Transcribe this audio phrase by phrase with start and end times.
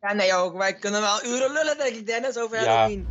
[0.00, 0.56] Ja, nee ook.
[0.56, 2.64] Wij kunnen wel uren lullen, denk ik, Dennis, over Ja.
[2.64, 3.06] Halloween.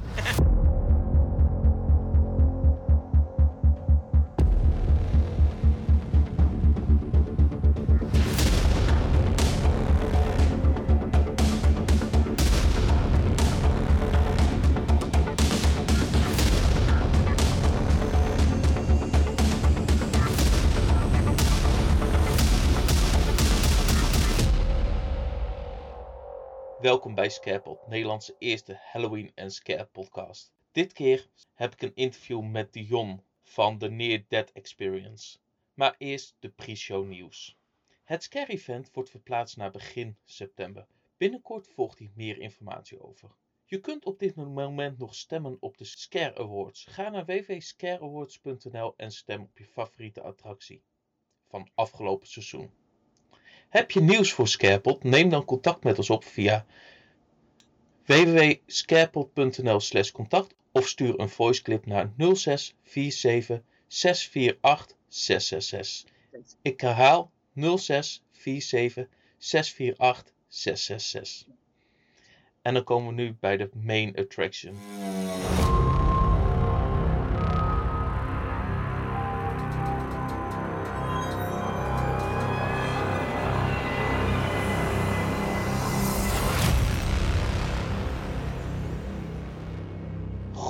[27.17, 30.51] Bij Scarepot, Nederlandse eerste Halloween en Scare podcast.
[30.71, 35.37] Dit keer heb ik een interview met Dion van de Near Dead Experience.
[35.73, 37.57] Maar eerst de pre-show nieuws.
[38.03, 40.87] Het Scare Event wordt verplaatst naar begin september.
[41.17, 43.29] Binnenkort volgt hier meer informatie over.
[43.65, 46.85] Je kunt op dit moment nog stemmen op de Scare Awards.
[46.85, 50.83] Ga naar www.scareawards.nl en stem op je favoriete attractie
[51.47, 52.71] van afgelopen seizoen.
[53.69, 55.03] Heb je nieuws voor Scarepot?
[55.03, 56.65] Neem dan contact met ons op via
[58.07, 66.11] www.scarepot.nl slash contact of stuur een voiceclip naar 0647 648 666.
[66.61, 71.47] Ik herhaal 0647 648 666.
[72.61, 74.75] En dan komen we nu bij de main attraction.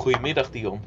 [0.08, 0.80] Goedemiddag Dion.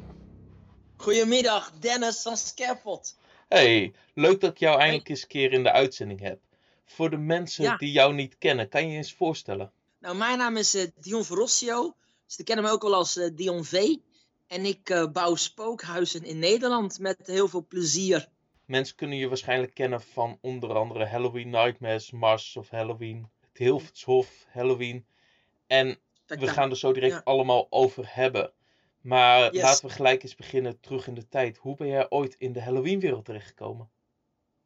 [0.98, 3.18] Goedemiddag, Dennis van Scarepot.
[3.48, 6.40] Hey, leuk dat ik jou eindelijk eens een keer in de uitzending heb.
[6.86, 7.78] Voor de mensen Ja.
[7.78, 9.72] die jou niet kennen, kan je je eens voorstellen?
[10.00, 11.96] Nou, mijn naam is eh, Dion Verrossio.
[12.26, 13.96] Ze kennen me ook wel als eh, Dion V.
[14.48, 18.28] En ik eh, bouw spookhuizen in Nederland met heel veel plezier.
[18.66, 24.46] Mensen kunnen je waarschijnlijk kennen van onder andere Halloween Nightmares, Masters of Halloween, het Hilvershof
[24.50, 25.06] Halloween.
[25.68, 27.22] En we gaan er zo direct Ja.
[27.24, 28.54] allemaal over hebben.
[29.02, 29.62] Maar Yes.
[29.62, 31.58] laten we gelijk eens beginnen terug in de tijd.
[31.58, 33.90] Hoe ben jij ooit in de Halloween-wereld terechtgekomen?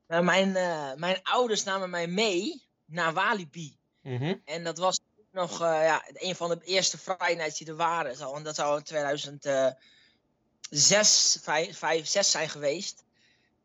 [0.07, 3.77] Nou, mijn, eh, mijn ouders namen mij mee naar Walibi.
[4.01, 4.35] Mhm.
[4.45, 4.99] En dat was
[5.31, 8.15] nog eh, ja, een van de eerste Friday Nights die er waren.
[8.15, 13.03] Zo, en dat zou in 2006, 5, 5, 6 zijn geweest.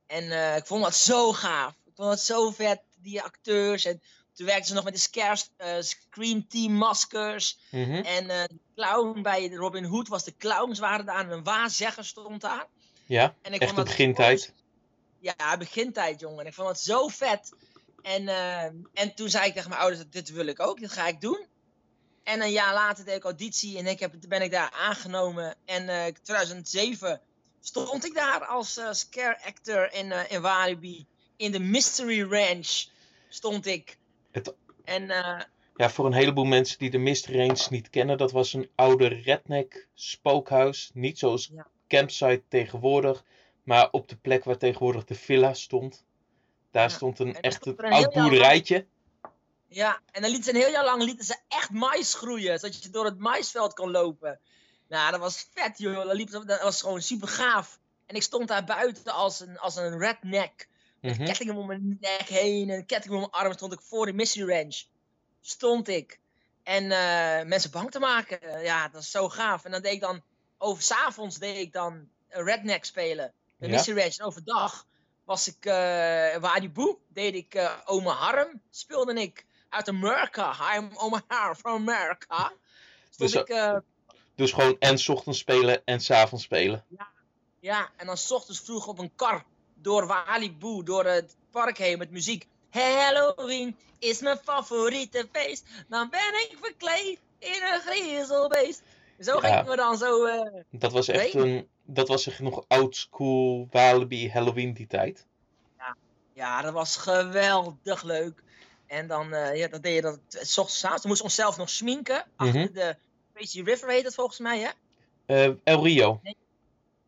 [0.07, 1.73] En ik vond dat zo gaaf.
[1.73, 3.85] Ik vond dat zo vet, die acteurs.
[3.85, 4.03] En
[4.33, 7.59] toen werkten ze nog met de scare, Scream Team maskers.
[7.71, 7.95] Mhm.
[7.95, 11.19] En eh, de clown bij Robin Hood was de clowns waren daar.
[11.25, 12.67] En een waarzegger stond daar.
[13.07, 14.53] Ja, En ik echt de dat begintijd.
[15.19, 16.47] ja, begintijd, jongen.
[16.47, 17.53] Ik vond het zo vet.
[18.03, 21.07] En, eh, en toen zei ik tegen mijn ouders, dit wil ik ook, dit ga
[21.07, 21.47] ik doen.
[22.23, 25.55] En een jaar later deed ik auditie en ik heb, ben ik daar aangenomen.
[25.65, 27.21] En eh 2007
[27.61, 31.07] stond ik daar als eh, scare actor in, eh, in Walibi.
[31.37, 32.85] In de Mystery Ranch
[33.29, 33.99] stond ik.
[34.31, 34.55] Het-
[34.85, 35.41] En eh,
[35.81, 39.07] Ja, voor een heleboel mensen die de Mystery Range niet kennen, dat was een oude
[39.09, 40.91] redneck spookhuis.
[40.95, 41.67] Niet zoals Ja.
[41.89, 43.25] campsite tegenwoordig,
[43.63, 46.05] maar op de plek waar tegenwoordig de villa stond.
[46.71, 48.87] Daar Ja, stond een en echt een oud boerderijtje.
[49.69, 52.83] Ja, en dan lieten ze een heel jaar lang lieten ze echt mais groeien, zodat
[52.83, 54.41] je door het maisveld kon lopen.
[54.89, 56.05] Nou, dat was vet, joh.
[56.05, 57.79] Dat, liep, dat was gewoon super gaaf.
[58.07, 60.69] En ik stond daar buiten als een, als een redneck.
[61.01, 61.25] Met Mhm.
[61.25, 64.53] kettingen om mijn nek heen en kettingen om mijn arm stond ik voor de Mystery
[64.53, 64.83] Ranch.
[65.41, 66.21] Stond ik.
[66.63, 68.63] En eh, mensen bang te maken.
[68.63, 69.65] Ja, dat is zo gaaf.
[69.65, 70.23] En dan deed ik dan,
[70.59, 73.33] over 's avonds deed ik dan redneck spelen.
[73.59, 73.73] De Ja.
[73.73, 74.17] Mystery Ranch.
[74.19, 74.87] En overdag
[75.25, 80.77] was ik, uh, boe, deed ik eh Oma Harm, speelde ik uit Amerika.
[80.77, 82.53] I'm Oma Harm from America.
[83.11, 83.81] Stond Dus, ik,
[84.35, 86.85] Dus gewoon en 's ochtends spelen en 's avonds spelen.
[87.61, 91.99] ja, en dan 's ochtends vroeg op een kar door Walibi, door het park heen
[91.99, 92.47] met muziek.
[92.71, 95.67] Halloween is mijn favoriete feest.
[95.89, 98.83] Dan ben ik verkleed in een griezelbeest.
[99.21, 99.41] Zo Ja.
[99.41, 100.25] gingen we dan zo.
[100.25, 101.45] eh, Dat was echt Nee.
[101.57, 101.69] een.
[101.85, 105.27] Dat was echt nog old school Walibi Halloween die tijd.
[106.35, 108.43] ja, dat was geweldig leuk.
[108.87, 111.03] En dan, eh, ja, dan deed je dat s ochtends avonds.
[111.03, 112.25] Dan moesten we onszelf nog sminken.
[112.37, 112.73] Achter Mhm.
[112.73, 112.97] de
[113.35, 114.69] Crazy River heet het volgens mij, hè?
[115.27, 116.21] Eh, El Rio.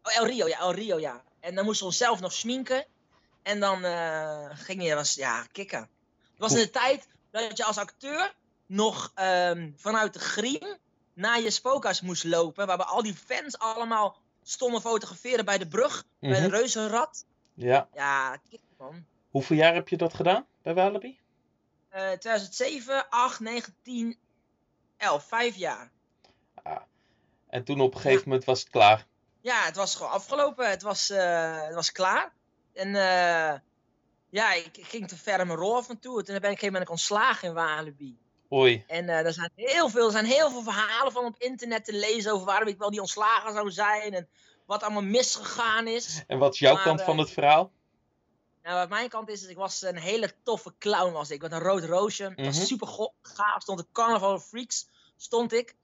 [0.02, 1.22] Oh, El Rio, ja, El Rio, ja.
[1.40, 2.84] En dan moesten we onszelf nog sminken.
[3.42, 5.80] En dan eh, ging je, was, ja, kicken.
[5.80, 8.34] Het was in de tijd dat je als acteur
[8.66, 10.76] nog ehm, vanuit de griem
[11.14, 12.66] naar je spookhuis moest lopen.
[12.66, 16.04] Waarbij al die fans allemaal stonden fotograferen bij de brug.
[16.18, 16.42] Bij Mhm.
[16.42, 17.24] de reuzenrad.
[17.54, 17.88] Ja.
[17.94, 19.04] Ja, kicken man.
[19.30, 21.18] Hoeveel jaar heb je dat gedaan bij Walibi?
[21.88, 24.18] Eh 2007, 8, 9, 10,
[24.96, 25.24] 11.
[25.28, 25.90] Vijf jaar.
[27.48, 29.06] En toen op een gegeven moment was het klaar.
[29.40, 30.70] Ja, het was gewoon afgelopen.
[30.70, 32.32] Het was, eh, het was klaar.
[32.74, 33.58] En eh,
[34.30, 36.22] ja, ik, ik ging te ver in mijn rol af en toe.
[36.22, 38.18] Toen ben ik, op een gegeven moment ontslagen in Walibi.
[38.52, 38.84] Oei.
[38.86, 41.92] En eh, er, zijn heel veel, er zijn heel veel verhalen van op internet te
[41.92, 44.14] lezen over waarom ik wel die ontslagen zou zijn.
[44.14, 44.28] En
[44.66, 46.22] wat allemaal misgegaan is.
[46.26, 47.72] En wat is jouw Maar, kant eh, van het verhaal?
[48.62, 51.42] Nou, wat mijn kant is, is ik was een hele toffe clown was ik.
[51.42, 52.32] Met een rood roosje.
[52.36, 52.44] Mhm.
[52.44, 53.62] was super gaaf.
[53.62, 55.74] Stond de Carnival of Freaks, stond ik.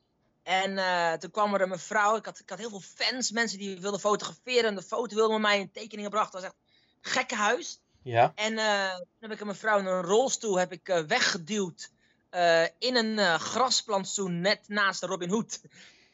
[0.43, 0.75] En
[1.19, 2.17] toen kwam er een mevrouw.
[2.17, 4.65] Ik had, ik had heel veel fans, mensen die wilden fotograferen.
[4.65, 6.33] En de foto wilde met mij in tekeningen bracht.
[6.33, 6.61] Dat was echt
[7.03, 7.81] een gekke huis.
[8.03, 8.33] Ja.
[8.35, 11.91] En eh, toen heb ik een mevrouw in een rolstoel heb ik, eh, weggeduwd.
[12.31, 15.61] eh, in een grasplantsoen net naast de Robin Hood.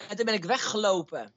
[0.09, 1.23] En toen ben ik weggelopen.
[1.23, 1.33] Dat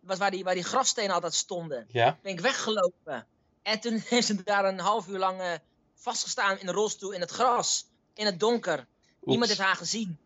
[0.00, 2.18] was waar die, waar die grafstenen altijd stonden Ja.
[2.22, 3.26] ben ik weggelopen.
[3.62, 5.60] En toen heeft ze daar een half uur lang
[5.94, 7.86] vastgestaan in de rolstoel in het gras.
[8.14, 8.86] In het donker.
[9.20, 10.18] Niemand heeft haar gezien.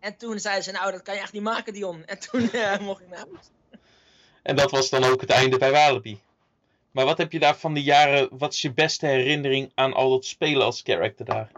[0.00, 2.04] En toen zei ze, nou dat kan je echt niet maken Dion.
[2.04, 2.50] En toen
[2.80, 3.50] mocht ik naar huis.
[4.42, 6.20] En dat was dan ook het einde bij Walibi.
[6.90, 10.10] Maar wat heb je daar van de jaren, wat is je beste herinnering aan al
[10.10, 11.52] dat spelen als character daar?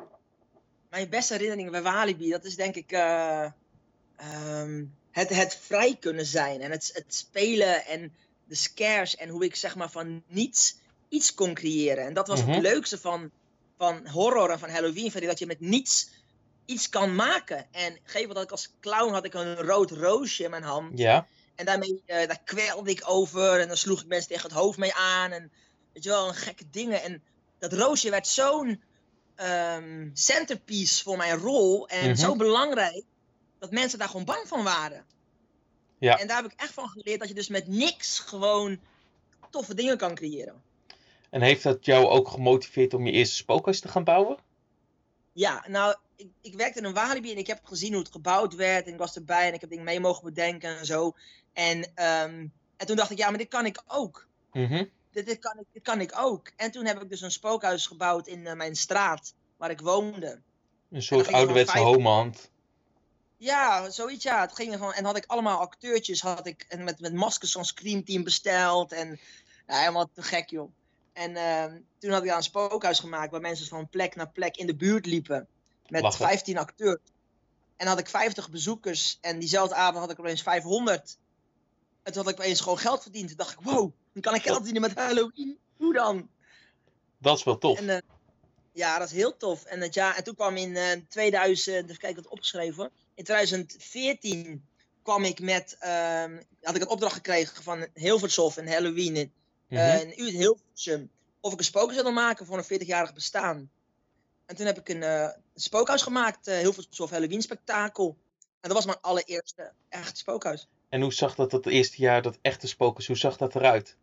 [0.90, 3.46] Mijn beste herinneringen bij Walibi, dat is denk ik eh,
[4.16, 6.60] ehm, het, het vrij kunnen zijn.
[6.60, 8.12] En het, het spelen en
[8.44, 9.16] de scares.
[9.16, 10.76] En hoe ik zeg maar van niets
[11.08, 12.04] iets kon creëren.
[12.06, 12.50] En dat was Mhm.
[12.50, 13.30] het leukste van,
[13.78, 15.10] van horror en van Halloween.
[15.10, 16.10] Vind ik, dat je met niets
[16.64, 17.66] iets kan maken.
[17.70, 20.98] En geef dat ik als clown had ik een rood roosje in mijn hand.
[20.98, 21.26] Ja.
[21.54, 23.60] En daarmee eh, daar kwelde ik over.
[23.60, 25.30] En dan sloeg ik mensen tegen het hoofd mee aan.
[25.30, 25.52] En
[25.92, 27.02] weet je wel, een gekke dingen.
[27.02, 27.22] En
[27.58, 28.82] dat roosje werd zo'n
[29.34, 31.88] ehm, centerpiece voor mijn rol.
[31.88, 32.14] En Mhm.
[32.18, 33.04] zo belangrijk.
[33.58, 35.04] Dat mensen daar gewoon bang van waren.
[35.98, 36.18] Ja.
[36.18, 38.80] En daar heb ik echt van geleerd dat je dus met niks gewoon
[39.50, 40.62] toffe dingen kan creëren.
[41.30, 44.38] En heeft dat jou ook gemotiveerd om je eerste spookhuis te gaan bouwen?
[45.32, 48.54] Ja, nou, ik, ik werkte in een Walibi en ik heb gezien hoe het gebouwd
[48.54, 48.86] werd.
[48.86, 51.12] En ik was erbij en ik heb dingen mee mogen bedenken en zo.
[51.52, 52.46] En, ehm,
[52.76, 54.26] en toen dacht ik, ja, maar dit kan ik ook.
[54.52, 54.84] Mhm.
[55.10, 56.52] Dit, dit, kan ik, dit kan ik ook.
[56.56, 60.40] En toen heb ik dus een spookhuis gebouwd in eh, mijn straat waar ik woonde.
[60.90, 62.50] Een soort van ouderwetse vijf- homehand.
[63.36, 64.40] Ja, zoiets ja.
[64.40, 67.64] Het ging ervan, en had ik allemaal acteurtjes had ik, en met, met maskers van
[67.64, 68.92] Scream Team besteld.
[68.92, 69.20] En
[69.66, 70.72] ja, helemaal te gek joh.
[71.12, 74.56] En ehm, toen had ik daar een spookhuis gemaakt waar mensen van plek naar plek
[74.56, 75.48] in de buurt liepen.
[75.88, 76.26] Met Lachen.
[76.26, 77.00] 15 acteurs.
[77.76, 79.18] En had ik 50 bezoekers.
[79.20, 81.18] En diezelfde avond had ik opeens 500.
[82.02, 83.28] En toen had ik opeens gewoon geld verdiend.
[83.28, 85.58] Toen dacht ik, wow, nu kan ik geld verdienen met Halloween.
[85.76, 86.30] Hoe dan?
[87.18, 87.78] Dat is wel tof.
[87.78, 87.98] En, eh,
[88.72, 89.64] ja, dat is heel tof.
[89.64, 92.90] En, het jaar, en toen kwam in eh 2000, even kijken, het opgeschreven.
[93.14, 94.66] In 2014
[95.02, 99.32] kwam ik met, ehm, had ik een opdracht gekregen van Hilvershof en Halloween in,
[99.68, 99.80] Mhm.
[99.80, 101.10] eh, in U- Hilversum.
[101.40, 103.70] Of ik een spookhuis wilde maken voor een 40-jarig bestaan.
[104.46, 108.16] En toen heb ik een, eh, een spookhuis gemaakt, uh, Hilvershof Halloween Spektakel.
[108.60, 110.68] En dat was mijn allereerste echte spookhuis.
[110.88, 113.96] En hoe zag dat het eerste jaar, dat echte spookhuis, hoe zag dat eruit?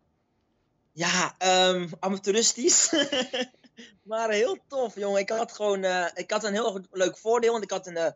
[0.92, 2.92] Ja, ehm amateuristisch.
[4.02, 5.20] maar heel tof, jongen.
[5.20, 7.52] Ik had gewoon eh, ik had een heel leuk voordeel.
[7.52, 8.10] Want ik had een eh,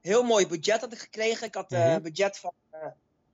[0.00, 1.46] heel mooi budget had ik gekregen.
[1.46, 1.88] Ik had eh, Mhm.
[1.94, 2.80] een budget van, eh,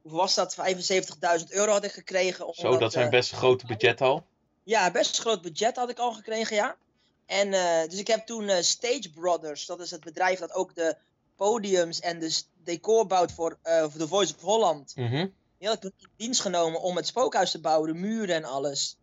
[0.03, 0.55] hoeveel was dat?
[0.55, 2.55] 75.000 euro had ik gekregen.
[2.55, 4.27] Zo, dat zijn eh, best een grote budget al.
[4.63, 6.77] Ja, best een groot budget had ik al gekregen, ja.
[7.27, 10.75] En eh, dus ik heb toen eh, Stage Brothers, dat is het bedrijf dat ook
[10.75, 10.97] de
[11.37, 14.93] podiums en de decor bouwt voor, eh, voor The Voice of Holland.
[15.59, 18.97] Die had ik in dienst genomen om het spookhuis te bouwen, de muren en alles.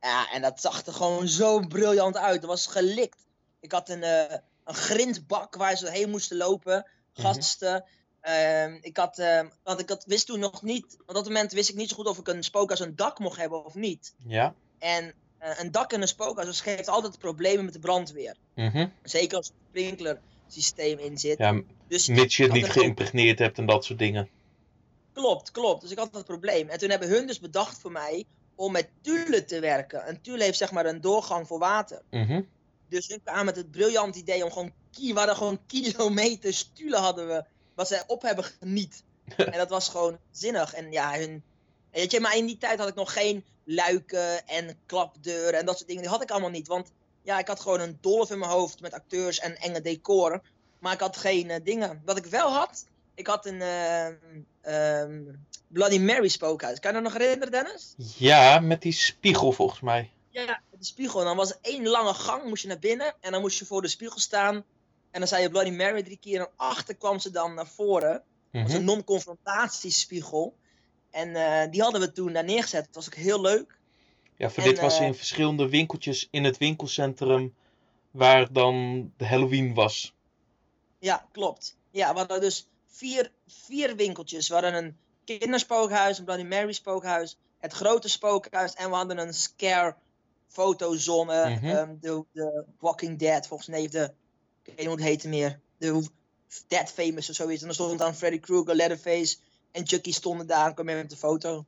[0.00, 2.40] Ja, en dat zag er gewoon zo briljant uit.
[2.40, 3.26] Dat was gelikt.
[3.60, 7.26] Ik had een, een grindbak waar ze heen moesten lopen, Mhm.
[7.26, 7.84] gasten.
[8.20, 11.68] Ehm, ik had, ehm, want ik had, wist toen nog niet, op dat moment wist
[11.68, 14.14] ik niet zo goed of ik een spookhuis een dak mocht hebben of niet.
[14.26, 14.54] Ja.
[14.78, 18.36] En een dak in een spookhuis dat geeft altijd problemen met de brandweer.
[18.54, 18.86] Mhm.
[19.02, 21.38] Zeker als er een sprinklersysteem in zit.
[21.38, 24.28] Ja, dus mits je het niet geïmpregneerd hebt en dat soort dingen.
[25.12, 25.80] Klopt, klopt.
[25.80, 26.68] Dus ik had dat probleem.
[26.68, 28.24] En toen hebben hun dus bedacht voor mij
[28.54, 30.04] om met Thule te werken.
[30.04, 32.02] En Thule heeft zeg maar een doorgang voor water.
[32.10, 32.42] Mhm.
[32.88, 37.28] Dus hun kwamen met het briljant idee om gewoon, we hadden gewoon kilometers Thule hadden
[37.28, 39.04] we, wat zij op hebben geniet.
[39.36, 40.74] en dat was gewoon zinnig.
[40.74, 41.42] En ja, hun,
[41.92, 45.76] weet je, maar in die tijd had ik nog geen luiken en klapdeuren en dat
[45.76, 46.02] soort dingen.
[46.02, 46.66] Die had ik allemaal niet.
[46.66, 46.92] Want
[47.22, 50.42] ja, ik had gewoon een dolf in mijn hoofd met acteurs en enge decor.
[50.78, 52.02] Maar ik had geen eh, dingen.
[52.04, 54.14] Wat ik wel had, ik had een ehm,
[54.60, 55.22] ehm,
[55.68, 56.80] Bloody Mary spookhuis.
[56.80, 57.94] Kan je dat nog herinneren, Dennis?
[58.16, 60.10] Ja, met die spiegel volgens mij.
[60.30, 61.20] Ja, met de spiegel.
[61.20, 63.14] En dan was er één lange gang, moest je naar binnen.
[63.20, 64.54] En dan moest je voor de spiegel staan.
[65.10, 66.40] En dan zei je Bloody Mary drie keer.
[66.40, 68.12] En achter kwam ze dan naar voren.
[68.52, 68.80] Dat was Mhm.
[68.80, 70.56] een non-confrontatiespiegel.
[71.16, 72.84] En eh, die hadden we toen daar neergezet.
[72.84, 73.78] Dat was ook heel leuk.
[74.36, 77.54] Ja, voor En, dit was eh, in verschillende winkeltjes in het winkelcentrum
[78.10, 78.74] waar dan
[79.16, 80.14] de Halloween was.
[80.98, 81.76] Ja, klopt.
[81.90, 84.48] Ja, we hadden dus vier, vier winkeltjes.
[84.48, 89.34] We hadden een kinderspookhuis, een Bloody Mary spookhuis, het grote spookhuis en we hadden een
[89.34, 89.94] scare
[90.46, 91.42] fotozone.
[91.42, 94.12] Ehm, de, de Walking Dead, volgens mij de,
[94.62, 95.60] ik weet niet hoe het heette meer.
[95.78, 96.06] De
[96.68, 97.60] Dead Famous of zoiets.
[97.60, 99.36] En dan stond dan Freddy Krueger, Leatherface
[99.76, 100.66] en Chucky stonden daar.
[100.66, 101.64] En kwam met de foto.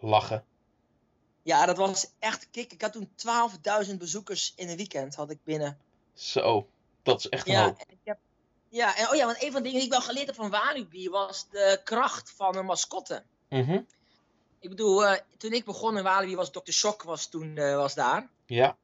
[0.00, 0.44] Lachen.
[1.42, 2.72] Ja, dat was echt kick.
[2.72, 3.10] Ik had toen
[3.88, 5.78] 12.000 bezoekers in een weekend had ik binnen.
[6.14, 6.68] Zo,
[7.02, 7.78] dat is echt een Ja, hoop.
[7.78, 8.18] en ik heb,
[8.68, 10.50] ja, en, oh ja, want een van de dingen die ik wel geleerd heb van
[10.50, 13.22] Walibi was de kracht van een mascotte.
[13.48, 13.80] Mhm.
[14.60, 16.70] Ik bedoel, eh, toen ik begon in Walibi was Dr.
[16.70, 18.28] Shock was toen eh, was daar.
[18.46, 18.76] Ja,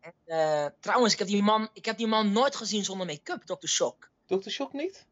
[0.00, 3.42] En, eh, trouwens, ik heb, die man, ik heb die man nooit gezien zonder make-up,
[3.44, 3.66] Dr.
[3.66, 4.10] Shock.
[4.26, 4.48] Dr.
[4.50, 5.06] Shock niet?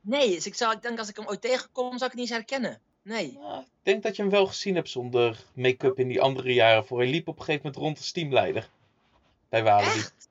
[0.00, 2.20] Nee, dus ik, zou, ik denk als ik hem ooit tegenkom, zou ik het niet
[2.20, 2.80] eens herkennen.
[3.02, 3.38] Nee.
[3.40, 6.86] Nou, ik denk dat je hem wel gezien hebt zonder make-up in die andere jaren.
[6.86, 8.70] Voor hij liep op een gegeven moment rond als teamleider.
[9.48, 9.98] Bij Walibi.
[9.98, 10.28] Echt?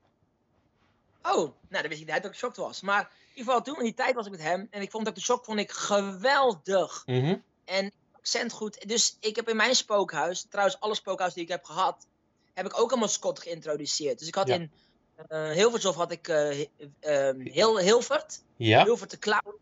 [1.24, 2.82] Oh, nou, dan wist ik niet dat ik Shock was.
[2.82, 4.68] Maar in ieder geval, toen in die tijd was ik met hem.
[4.72, 5.20] En ik vond Dr.
[5.20, 7.04] Shock vond ik geweldig.
[7.06, 7.36] Mhm.
[7.66, 8.88] En accent goed.
[8.88, 12.08] Dus ik heb in mijn spookhuis, trouwens alle spookhuizen die ik heb gehad,
[12.54, 14.20] heb ik ook een mascotte geïntroduceerd.
[14.20, 14.56] Dus ik had Ja.
[14.56, 14.72] in
[15.30, 16.66] uh, Hilvershof had ik Hi-
[17.00, 19.56] ehm, Hil Hilvert, Ja, Hilvert de clown.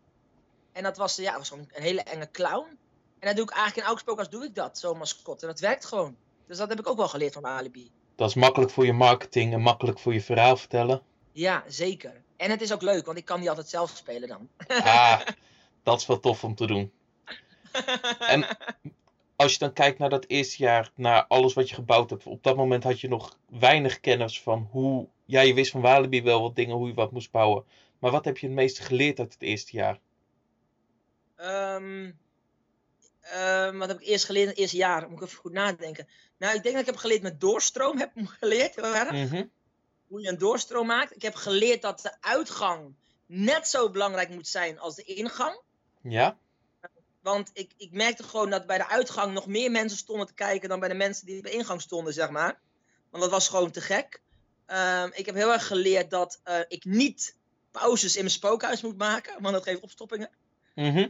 [0.72, 2.78] En dat was, ja, was zo'n een hele enge clown.
[3.18, 5.46] En dat doe ik eigenlijk in elk spookhuis doe ik dat, zo'n mascotte.
[5.46, 6.16] En dat werkt gewoon.
[6.46, 7.90] Dus dat heb ik ook wel geleerd van Alibi.
[8.16, 11.02] dat is makkelijk voor je marketing en makkelijk voor je verhaal vertellen.
[11.32, 12.22] Ja, zeker.
[12.36, 14.48] En het is ook leuk, want ik kan die altijd zelf spelen dan.
[14.68, 15.20] Ah,
[15.82, 16.92] dat is wel tof om te doen.
[18.18, 18.46] En
[19.36, 22.42] als je dan kijkt naar dat eerste jaar, naar alles wat je gebouwd hebt, op
[22.42, 25.08] dat moment had je nog weinig kennis van hoe.
[25.26, 27.64] Ja, je wist van Walibi wel wat dingen, hoe je wat moest bouwen.
[27.98, 30.00] Maar wat heb je het meeste geleerd uit het eerste jaar?
[31.36, 32.10] Ehm,
[33.20, 35.08] ehm, wat heb ik eerst geleerd in het eerste jaar?
[35.08, 36.08] Moet ik even goed nadenken.
[36.38, 37.98] Nou, ik denk dat ik heb geleerd met doorstroom.
[37.98, 39.10] Heb ik geleerd, heel erg.
[39.10, 39.44] Mhm.
[40.06, 41.14] Hoe je een doorstroom maakt.
[41.14, 42.94] Ik heb geleerd dat de uitgang
[43.26, 45.60] net zo belangrijk moet zijn als de ingang.
[46.02, 46.38] Ja,
[47.20, 50.68] Want ik, ik merkte gewoon dat bij de uitgang nog meer mensen stonden te kijken
[50.68, 52.60] dan bij de mensen die bij de ingang stonden, zeg maar.
[53.10, 54.22] Want dat was gewoon te gek.
[54.66, 57.36] Ehm, ik heb heel erg geleerd dat eh, ik niet
[57.70, 60.30] pauzes in mijn spookhuis moet maken, want dat geeft opstoppingen.
[60.74, 61.08] Mhm.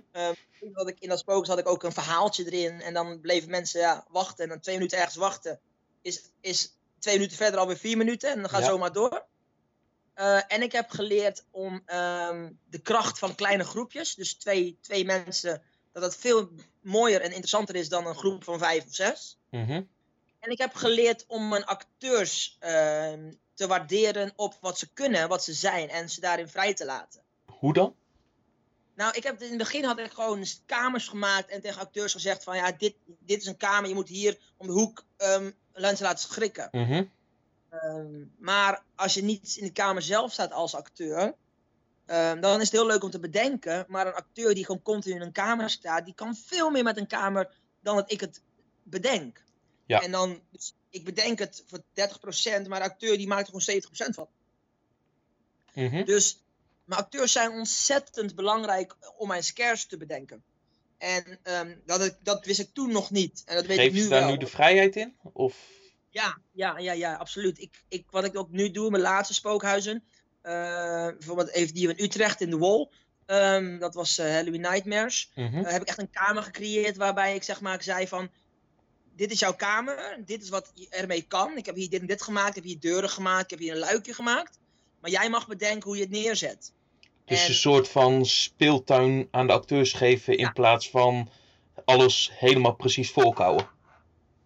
[0.72, 2.80] Had ik in dat spookhuis had ik ook een verhaaltje erin.
[2.80, 4.44] En dan bleven mensen ja, wachten.
[4.44, 5.60] En dan twee minuten ergens wachten.
[6.02, 8.30] Is, is twee minuten verder alweer vier minuten.
[8.30, 8.66] En dan gaat Ja.
[8.66, 9.26] zomaar door.
[10.14, 14.14] Eh, en ik heb geleerd om ehm, de kracht van kleine groepjes.
[14.14, 15.62] Dus twee, twee mensen.
[15.92, 19.38] Dat dat veel mooier en interessanter is dan een groep van vijf of zes.
[19.50, 19.82] Mhm.
[20.40, 25.44] En ik heb geleerd om mijn acteurs ehm, te waarderen op wat ze kunnen, wat
[25.44, 25.88] ze zijn.
[25.88, 27.22] En ze daarin vrij te laten.
[27.44, 27.94] Hoe dan?
[28.94, 32.44] Nou, ik heb in het begin had ik gewoon kamers gemaakt en tegen acteurs gezegd
[32.44, 36.06] van ja, dit, dit is een kamer, je moet hier om de hoek ehm mensen
[36.06, 36.68] laten schrikken.
[36.72, 37.04] Mhm.
[37.68, 41.34] Ehm, maar als je niet in de kamer zelf staat als acteur,
[42.06, 43.84] ehm, dan is het heel leuk om te bedenken.
[43.88, 46.96] Maar een acteur die gewoon continu in een kamer staat, die kan veel meer met
[46.96, 48.42] een kamer dan dat ik het
[48.82, 49.44] bedenk.
[49.86, 50.02] Ja.
[50.02, 53.80] En dan, dus ik bedenk het voor 30%, maar de acteur die maakt er gewoon
[54.08, 54.28] 70% van.
[55.74, 56.04] Mhm.
[56.04, 56.42] Dus
[56.84, 60.42] mijn acteurs zijn ontzettend belangrijk om mijn scares te bedenken.
[60.98, 63.42] En ehm, dat, ik- dat wist ik toen nog niet.
[63.46, 64.30] En dat weet ik nu daar wel.
[64.30, 65.16] nu de vrijheid in?
[65.32, 65.56] Of
[66.10, 67.58] Ja, ja, ja, ja, absoluut.
[67.60, 70.04] Ik, ik, wat ik ook nu doe mijn laatste spookhuizen.
[70.42, 70.52] eh,
[71.06, 72.88] bijvoorbeeld even die in Utrecht in de Wall.
[73.26, 75.30] ehm, dat was eh, Halloween Nightmares.
[75.34, 75.64] Mhm.
[75.64, 78.30] Eh, heb ik echt een kamer gecreëerd waarbij ik zeg maar ik zei van...
[79.16, 81.56] Dit is jouw kamer, dit is wat je ermee kan.
[81.56, 83.73] Ik heb hier dit en dit gemaakt, ik heb hier deuren gemaakt, ik heb hier
[83.73, 84.58] een luikje gemaakt.
[85.00, 86.73] Maar jij mag bedenken hoe je het neerzet.
[87.25, 91.30] Dus En- een soort van speeltuin aan de acteurs geven in plaats van
[91.85, 93.68] alles helemaal precies volkouwen.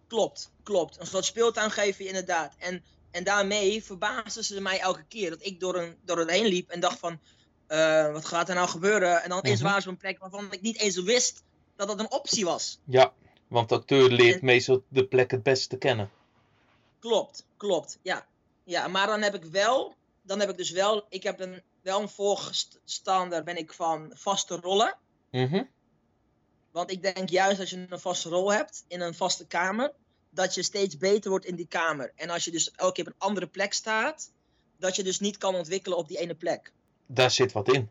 [0.07, 0.99] Klopt, klopt.
[0.99, 2.53] Een soort speeltuin geven inderdaad.
[2.57, 5.29] En, en daarmee verbaasden ze mij elke keer.
[5.29, 7.19] Dat ik door, een, door het heen liep en dacht van...
[7.67, 9.23] eh, wat gaat er nou gebeuren?
[9.23, 9.67] En dan eens Mhm.
[9.67, 11.43] waren ze op een plek waarvan ik niet eens wist
[11.75, 12.79] dat dat een optie was.
[12.85, 13.13] Ja,
[13.51, 16.11] want de acteur leert En- meestal de plek het beste te kennen.
[16.99, 17.99] Klopt, klopt.
[18.01, 18.25] Ja.
[18.63, 19.95] ja, maar dan heb ik wel...
[20.21, 21.05] Dan heb ik dus wel...
[21.09, 24.97] Ik heb een, wel een voorstander ben ik van vaste rollen.
[25.31, 25.63] Mhm.
[26.71, 29.91] Want ik denk juist als je een vaste rol hebt in een vaste kamer,
[30.29, 32.11] dat je steeds beter wordt in die kamer.
[32.15, 34.31] En als je dus elke keer op een andere plek staat,
[34.77, 36.71] dat je dus niet kan ontwikkelen op die ene plek.
[37.05, 37.89] Daar zit wat in.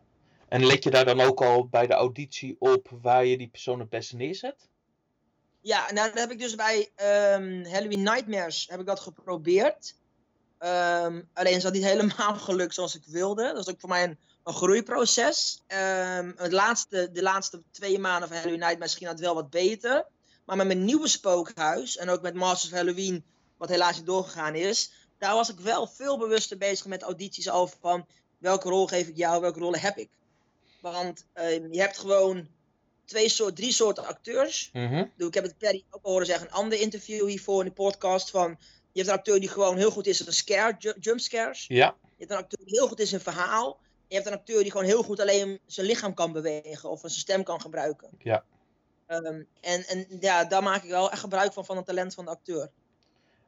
[0.49, 3.81] En let je daar dan ook al bij de auditie op waar je die persoon
[3.81, 4.70] het beste neerzet?
[5.61, 9.95] Ja, nou dat heb ik dus bij ehm, Halloween Nightmares heb ik dat geprobeerd.
[10.59, 13.43] Ehm, alleen is dat niet helemaal gelukt zoals ik wilde.
[13.43, 15.63] Dat is ook voor mij een, een groeiproces.
[15.67, 20.07] Ehm, het laatste, de laatste twee maanden van Halloween Nightmares ging dat wel wat beter.
[20.45, 23.25] Maar met mijn nieuwe spookhuis en ook met Masters of Halloween,
[23.57, 27.77] wat helaas niet doorgegaan is, daar was ik wel veel bewuster bezig met audities over
[27.81, 28.07] van
[28.39, 30.11] welke rol geef ik jou, welke rollen heb ik.
[30.81, 31.25] Want
[31.71, 32.49] je hebt gewoon
[33.11, 34.71] twee soort, drie soorten acteurs.
[34.73, 35.05] Mhm.
[35.17, 38.31] Ik heb het Perry ook al horen zeggen, een ander interview hiervoor in de podcast.
[38.31, 38.57] Van,
[38.93, 41.65] je hebt een acteur die gewoon heel goed is in scare, ju- jump scares.
[41.69, 43.79] Ja, Je hebt een acteur die heel goed is in verhaal.
[44.09, 47.13] je hebt een acteur die gewoon heel goed alleen zijn lichaam kan bewegen of zijn
[47.13, 48.11] stem kan gebruiken.
[48.19, 48.45] Ja.
[49.07, 52.25] Ehm, en, en ja, daar maak ik wel echt gebruik van, van het talent van
[52.25, 52.71] de acteur.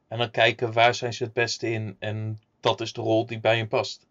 [0.07, 3.39] En dan kijken waar zijn ze het beste in en dat is de rol die
[3.39, 4.05] bij hem past.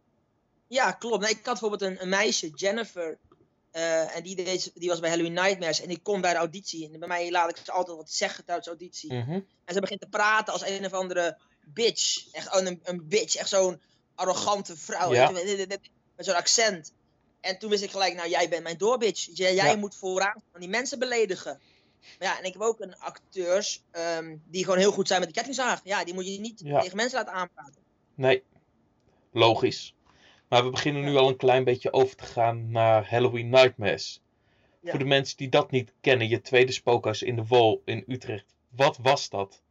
[0.69, 1.25] Ja, klopt.
[1.25, 3.19] Ik had bijvoorbeeld een, een meisje, Jennifer.
[3.73, 5.81] Eh, en die, deed, die was bij Halloween Nightmares.
[5.81, 6.91] En die kon bij de auditie.
[6.93, 9.13] En bij mij laat ik ze altijd wat zeggen tijdens de auditie.
[9.15, 9.41] Mhm.
[9.65, 12.33] En ze begint te praten als een of andere bitch.
[12.33, 13.35] Echt oh, een, een bitch.
[13.35, 13.81] Echt zo'n
[14.15, 15.13] arrogante vrouw.
[15.13, 15.31] Ja.
[15.31, 16.93] Met zo'n accent.
[17.41, 19.29] En toen wist ik gelijk, nou jij bent mijn doorbitch.
[19.33, 19.77] Jij, jij Ja.
[19.77, 21.61] moet vooraan van die mensen beledigen.
[22.19, 25.29] Maar ja, en ik heb ook een acteurs ehm, die gewoon heel goed zijn met
[25.29, 25.81] de kettingzaag.
[25.85, 26.81] Ja, die moet je niet Ja.
[26.81, 27.83] tegen mensen laten aanpraten.
[28.15, 28.43] Nee,
[29.33, 29.95] logisch.
[30.53, 34.21] Maar we beginnen nu al een klein beetje over te gaan naar Halloween Nightmares.
[34.81, 34.91] Ja.
[34.91, 38.55] Voor de mensen die dat niet kennen, je tweede spookhuis in de Wol in Utrecht.
[38.69, 39.63] Wat was dat?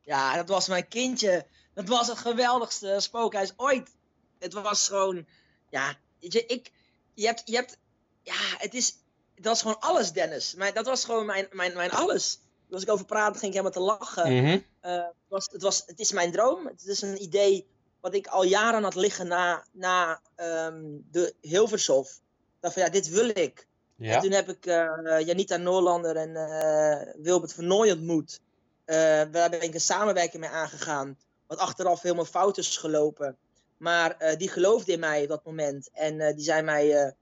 [0.00, 1.46] Ja, dat was mijn kindje.
[1.74, 3.96] Dat was het geweldigste spookhuis ooit.
[4.38, 5.26] Het was gewoon,
[5.70, 6.72] ja, weet je, ik,
[7.14, 7.78] je hebt, je hebt,
[8.22, 8.94] ja, het is,
[9.34, 10.54] dat was gewoon alles, Dennis.
[10.54, 12.40] Maar dat was gewoon mijn, mijn, mijn alles.
[12.70, 14.36] Als ik over praatte, ging ik helemaal te lachen.
[14.36, 14.58] Mhm.
[14.80, 16.66] Eh, het, was, het, was, het is mijn droom.
[16.66, 17.66] Het is een idee
[18.06, 22.20] wat ik al jaren had liggen na, na ehm, de Hilvershof.
[22.60, 23.66] Dacht van, ja, dit wil ik.
[24.14, 28.40] En toen heb ik eh, Janita Noorlander en eh, Wilbert Vernooy ontmoet.
[28.84, 28.96] Eh,
[29.30, 31.18] daar ben ik een samenwerking mee aangegaan.
[31.46, 33.36] Wat achteraf helemaal fout is gelopen.
[33.76, 35.88] Maar die geloofde in mij op dat moment.
[35.92, 37.14] En die zijn mij,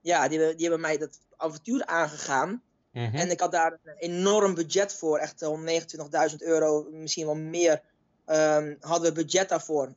[0.00, 2.62] ja, die, hebben- die hebben mij dat avontuur aangegaan.
[2.92, 3.14] Mhm.
[3.16, 5.18] En ik had daar een enorm budget voor.
[5.18, 7.82] Echt 129.000 euro, misschien wel meer.
[8.24, 9.94] ehm, hadden we budget daarvoor.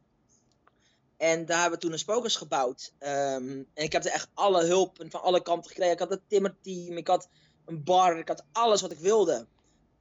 [1.18, 2.94] En daar hebben we toen een spokers gebouwd.
[3.00, 5.94] Ehm, en ik heb er echt alle hulp van alle kanten gekregen.
[5.94, 7.30] Ik had een timmerteam, ik had
[7.66, 9.48] een bar, ik had alles wat ik wilde.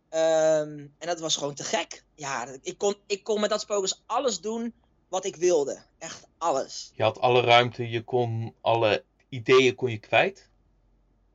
[0.09, 2.05] Ehm, en dat was gewoon te gek.
[2.15, 4.75] Ja, ik kon, ik kon met dat spokers alles doen
[5.09, 5.83] wat ik wilde.
[5.99, 6.93] Echt alles.
[6.95, 10.49] Je had alle ruimte, je kon alle ideeën kon je kwijt.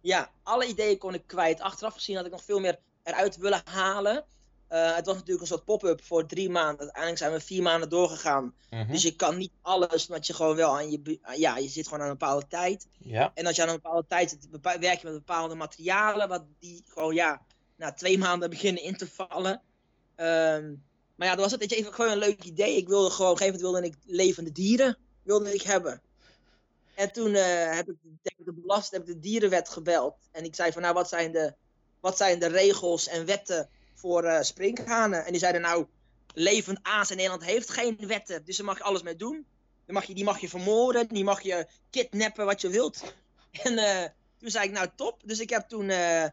[0.02, 1.60] Ja, alle ideeën kon ik kwijt.
[1.60, 4.26] Achteraf gezien had ik nog veel meer eruit willen halen.
[4.70, 6.80] Eh, het was natuurlijk een soort pop-up voor drie maanden.
[6.80, 8.54] Uiteindelijk zijn we vier maanden doorgegaan.
[8.70, 8.92] Mhm.
[8.92, 11.20] Dus je kan niet alles, want je gewoon wel aan je...
[11.36, 12.88] Ja, je zit gewoon aan een bepaalde tijd.
[12.98, 16.44] Ja, En als je aan een bepaalde tijd zit, werk je met bepaalde materialen, wat
[16.60, 17.42] die gewoon, ja,
[17.76, 19.62] na twee maanden beginnen in te vallen.
[20.16, 20.74] Ehm,
[21.16, 22.76] maar ja, dat was het, weet je, even gewoon een leuk idee.
[22.76, 26.02] Ik wilde gewoon, op een gegeven moment wilde ik levende dieren, wilde ik hebben.
[26.96, 30.16] En toen eh, heb ik tegen de belast, heb ik de dierenwet gebeld.
[30.32, 31.54] En ik zei van, nou, wat zijn de,
[32.00, 33.70] wat zijn de regels en wetten
[34.00, 35.26] voor eh sprinkhanen?
[35.26, 35.86] En die zeiden, nou,
[36.34, 39.46] levend aas in Nederland heeft geen wetten, dus daar mag je alles mee doen.
[39.86, 43.04] Dan mag je, die mag je vermoorden, die mag je kidnappen, wat je wilt.
[43.64, 45.22] En eh, toen zei ik, nou top.
[45.26, 46.26] Dus ik heb toen eh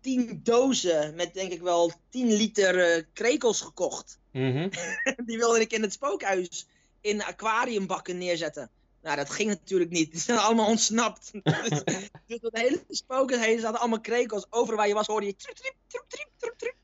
[0.00, 4.18] tien dozen met denk ik wel 10 liter krekels gekocht.
[4.32, 4.68] Mhm.
[5.26, 6.66] Die wilde ik in het spookhuis
[7.00, 8.70] in aquariumbakken neerzetten.
[9.02, 10.10] Nou, dat ging natuurlijk niet.
[10.10, 11.30] Die zijn allemaal ontsnapt.
[11.68, 11.82] dus,
[12.26, 14.46] dus dat hele spookhuis heen zaten allemaal krekels.
[14.50, 16.80] Overal waar je was hoorde je trup.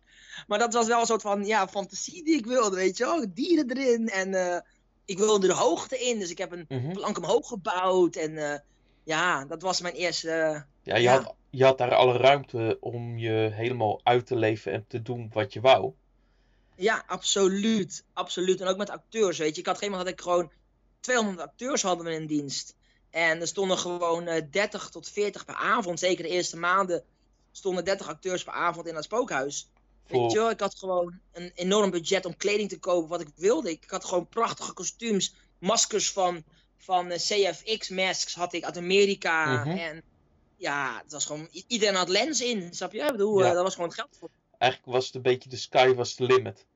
[0.49, 3.27] Maar dat was wel een soort van ja, fantasie die ik wilde, weet je wel.
[3.35, 4.61] Dieren erin en eh,
[5.05, 6.19] ik wilde de hoogte in.
[6.19, 6.93] Dus ik heb een Mhm.
[6.93, 8.17] plank omhoog gebouwd.
[8.17, 8.59] En eh,
[9.05, 10.31] ja, dat was mijn eerste...
[10.31, 11.13] eh, Ja, je, Ja.
[11.23, 15.31] Had, je had daar alle ruimte om je helemaal uit te leven en te doen
[15.33, 15.93] wat je wou.
[16.77, 18.05] Ja, absoluut.
[18.13, 18.61] Absoluut.
[18.61, 19.61] En ook met acteurs, weet je.
[19.61, 20.51] Ik had geen moment dat ik gewoon
[21.01, 22.75] 200 acteurs hadden we in dienst.
[23.11, 25.99] En er stonden gewoon eh 30 tot 40 per avond.
[25.99, 27.03] Zeker de eerste maanden
[27.53, 29.69] stonden 30 acteurs per avond in dat spookhuis.
[30.09, 33.71] Weet je ik had gewoon een enorm budget om kleding te kopen wat ik wilde.
[33.71, 36.45] Ik had gewoon prachtige kostuums, maskers van,
[36.77, 39.65] van eh, CFX masks had ik uit Amerika.
[39.65, 39.77] Mhm.
[39.77, 40.03] En
[40.57, 43.01] ja, het was gewoon, iedereen had lens in, snap je?
[43.03, 43.49] Ik bedoel, Ja.
[43.49, 44.29] eh, dat was gewoon het geld voor.
[44.59, 46.67] eigenlijk was het een beetje de sky was the limit.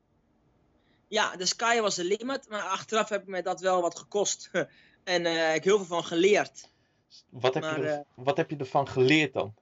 [1.09, 4.51] Ja, de sky was de limit, maar achteraf heb ik me dat wel wat gekost.
[5.05, 6.69] en eh, ik heb heel veel van geleerd.
[7.31, 9.55] Wat heb, Maar, je, er- wat heb je ervan geleerd dan?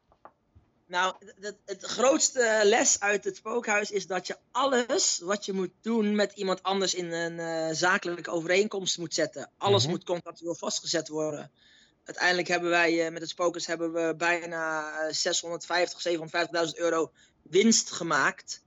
[0.90, 5.70] Nou, het, het, grootste les uit het spookhuis is dat je alles wat je moet
[5.81, 9.50] doen met iemand anders in een eh, zakelijke overeenkomst moet zetten.
[9.59, 9.90] Alles Mhm.
[9.90, 11.50] moet contractueel vastgezet worden.
[12.05, 17.90] Uiteindelijk hebben wij eh, met het spookhuis hebben we bijna eh, 650, 750.000 euro winst
[17.90, 18.62] gemaakt.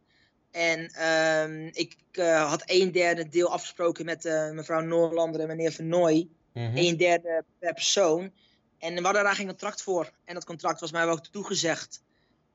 [0.52, 5.72] En ehm, ik eh, had een derde deel afgesproken met eh, mevrouw Noorlander en meneer
[5.72, 6.28] Vernooy.
[6.54, 6.78] Mhm.
[6.78, 8.32] een derde per persoon.
[8.78, 10.12] En we hadden daar geen contract voor.
[10.26, 12.02] En dat contract was mij wel toegezegd.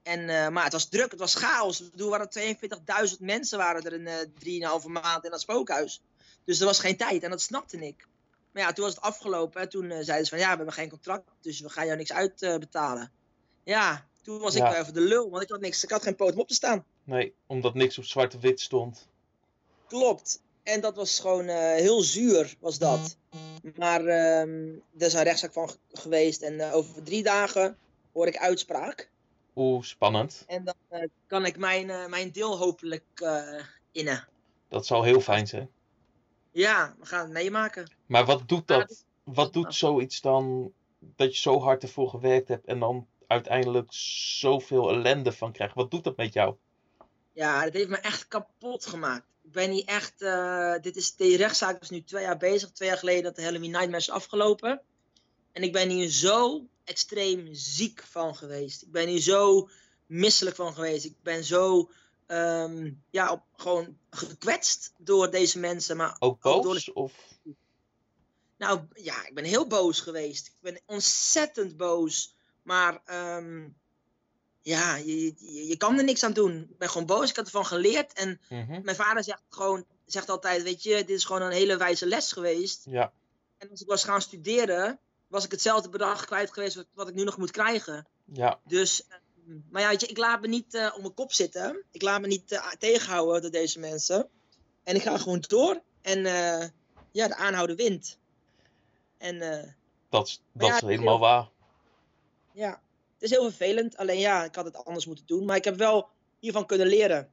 [0.09, 1.81] En, eh, maar het was druk, het was chaos.
[1.81, 2.29] Ik bedoel, er waren
[3.11, 6.03] 42.000 mensen waren er in eh 3,5 maand in dat spookhuis.
[6.45, 8.07] Dus er was geen tijd en dat snapte ik.
[8.53, 9.61] Maar ja, toen was het afgelopen.
[9.61, 11.97] En toen eh, zeiden ze van ja, we hebben geen contract, dus we gaan jou
[11.99, 13.13] niks uitbetalen.
[13.65, 14.71] ja, toen was Ja.
[14.75, 16.55] ik even de lul, want ik had, niks, ik had geen poot om op te
[16.55, 16.85] staan.
[17.05, 19.09] Nee, omdat niks op zwart-wit stond.
[19.87, 20.41] Klopt.
[20.63, 23.17] En dat was gewoon heel zuur, was dat.
[23.77, 24.69] Maar ehm,
[24.99, 27.79] er is een rechtszaak van ge- geweest en over drie dagen
[28.13, 29.11] hoor ik uitspraak.
[29.59, 30.45] Oeh, spannend.
[30.47, 34.29] En dan eh, kan ik mijn, eh, mijn deel hopelijk eh, innen.
[34.69, 35.71] Dat zou heel fijn zijn.
[36.51, 37.91] Ja, we gaan het meemaken.
[38.07, 39.05] Maar wat doet dat?
[39.25, 43.89] Wat doet zoiets dan dat je zo hard ervoor gewerkt hebt en dan uiteindelijk
[44.39, 45.75] zoveel ellende van krijgt?
[45.75, 46.55] Wat doet dat met jou?
[47.33, 49.27] Ja, dit heeft me echt kapot gemaakt.
[49.43, 50.19] Ik ben hier echt.
[50.83, 52.71] dit is, de rechtszaak is nu twee jaar bezig.
[52.71, 54.83] Twee jaar geleden dat de Halloween Nightmare is afgelopen.
[55.53, 58.83] En ik ben hier zo extreem ziek van geweest.
[58.83, 59.69] Ik ben hier zo
[60.07, 61.05] misselijk van geweest.
[61.05, 61.91] Ik ben zo.
[62.27, 65.97] ehm, ja, op, gewoon gekwetst door deze mensen.
[65.97, 66.93] Maar Ook Ook door boos?
[66.93, 67.13] Of
[68.57, 70.47] Nou ja, ik ben heel boos geweest.
[70.47, 72.35] Ik ben ontzettend boos.
[72.63, 73.69] Maar ehm,
[74.63, 76.67] ja, je, je, je kan er niks aan doen.
[76.71, 77.31] Ik ben gewoon boos.
[77.31, 78.13] Ik had ervan geleerd.
[78.13, 78.81] En Mhm.
[78.83, 82.33] mijn vader zegt gewoon, zegt altijd, weet je, dit is gewoon een hele wijze les
[82.33, 82.85] geweest.
[82.91, 83.13] Ja,
[83.59, 87.15] En als ik was gaan studeren, was ik hetzelfde bedrag kwijt geweest wat, wat ik
[87.15, 88.07] nu nog moet krijgen.
[88.33, 91.33] ja, Dus, ehm, maar ja, weet je, ik laat me niet eh, op mijn kop
[91.33, 91.85] zitten.
[91.91, 94.29] Ik laat me niet eh, tegenhouden door deze mensen.
[94.85, 95.83] En ik ga gewoon door.
[96.03, 96.69] En eh,
[97.11, 98.19] ja, de aanhouden wint.
[99.19, 99.39] En
[100.09, 101.49] dat, dat ja, is helemaal waar.
[102.53, 102.71] Ja,
[103.15, 103.97] het is heel vervelend.
[103.97, 105.45] Alleen ja, ik had het anders moeten doen.
[105.45, 107.33] Maar ik heb wel hiervan kunnen leren.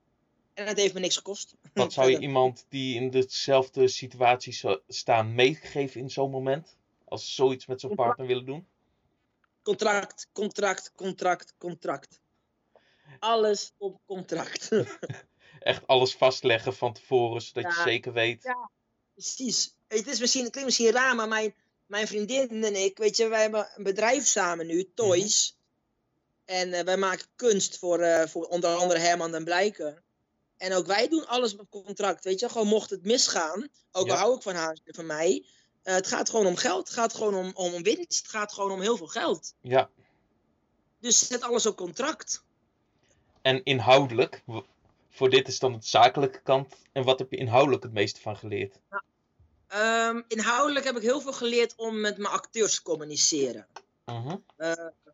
[0.53, 1.55] En het heeft me niks gekost.
[1.73, 6.77] Wat zou je iemand die in dezelfde situatie zou staan meegeven in zo'n moment?
[7.15, 8.67] Als ze zoiets met zijn partner willen doen?
[9.62, 12.19] Contract, contract, contract, contract.
[13.19, 14.69] Alles op contract.
[15.60, 18.43] Echt alles vastleggen van tevoren, zodat je zeker weet.
[18.43, 18.69] Ja.
[19.13, 19.75] Precies.
[19.88, 23.28] Het, is misschien, het klinkt misschien raar, maar mijn, mijn vriendin en ik, weet je,
[23.28, 25.58] wij hebben een bedrijf samen nu, Toys.
[26.45, 30.04] En eh, wij maken kunst voor, eh, voor onder andere Herman den Blijker.
[30.58, 32.49] En ook wij doen alles op contract, weet je.
[32.49, 34.13] Gewoon mocht het misgaan, ook Ja.
[34.13, 35.45] al hou ik van haar en van mij.
[35.85, 38.71] Eh, het gaat gewoon om geld, het gaat gewoon om, om winst, het gaat gewoon
[38.71, 39.53] om heel veel geld.
[39.61, 39.89] Ja,
[40.99, 42.43] Dus zet alles op contract.
[43.41, 44.43] en inhoudelijk,
[45.09, 46.75] voor dit is dan het zakelijke kant.
[46.91, 48.79] En wat heb je inhoudelijk het meeste van geleerd?
[49.67, 53.67] Ehm, inhoudelijk heb ik heel veel geleerd om met mijn acteurs te communiceren.
[54.05, 54.37] Mhm.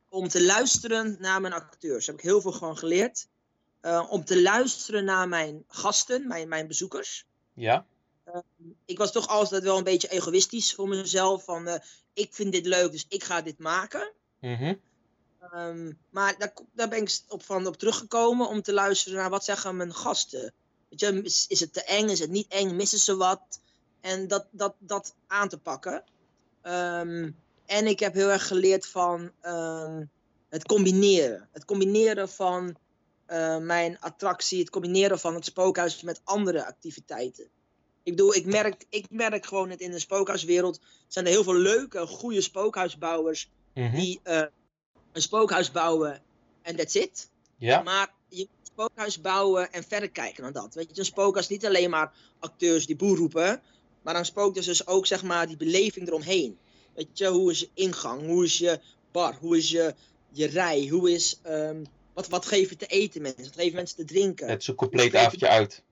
[0.09, 2.05] om te luisteren naar mijn acteurs.
[2.05, 3.27] Daar heb ik heel veel van geleerd.
[3.81, 7.25] Eh, om te luisteren naar mijn gasten, mijn, mijn bezoekers.
[7.53, 7.85] Ja,
[8.85, 11.43] Ik was toch altijd wel een beetje egoïstisch voor mezelf.
[11.43, 11.79] Van, eh,
[12.13, 14.13] ik vind dit leuk, dus ik ga dit maken.
[14.39, 14.73] mhm.
[15.39, 19.43] Ehm, maar daar, daar ben ik op, van op teruggekomen om te luisteren naar wat
[19.43, 20.53] zeggen mijn gasten.
[20.89, 23.61] Weet je, is, is het te eng, is het niet eng, missen ze wat?
[24.01, 26.03] En dat, dat, dat aan te pakken.
[26.61, 27.31] Ehm,
[27.65, 30.05] en ik heb heel erg geleerd van ehm,
[30.49, 31.49] het combineren.
[31.51, 32.77] Het combineren van
[33.25, 37.49] eh, mijn attractie, het combineren van het spookhuis met andere activiteiten.
[38.03, 41.55] Ik bedoel, ik merk, ik merk gewoon dat in de spookhuiswereld zijn er heel veel
[41.55, 43.95] leuke, goede spookhuisbouwers mhm.
[43.95, 44.43] die eh,
[45.11, 46.21] een spookhuis bouwen
[46.61, 47.29] en that's it.
[47.57, 50.73] Ja, Maar je moet een spookhuis bouwen en verder kijken dan dat.
[50.73, 53.61] Weet je, een spookhuis is niet alleen maar acteurs die boer roepen,
[54.01, 56.57] maar een spookhuis is dus ook zeg maar die beleving eromheen.
[56.93, 58.79] Weet je, hoe is je ingang, hoe is je
[59.11, 59.95] bar, hoe is je,
[60.31, 61.83] je rij, hoe is, ehm,
[62.13, 64.47] wat, wat geef je te eten mensen, wat je mensen te drinken.
[64.47, 65.83] het is een compleet avondje uit.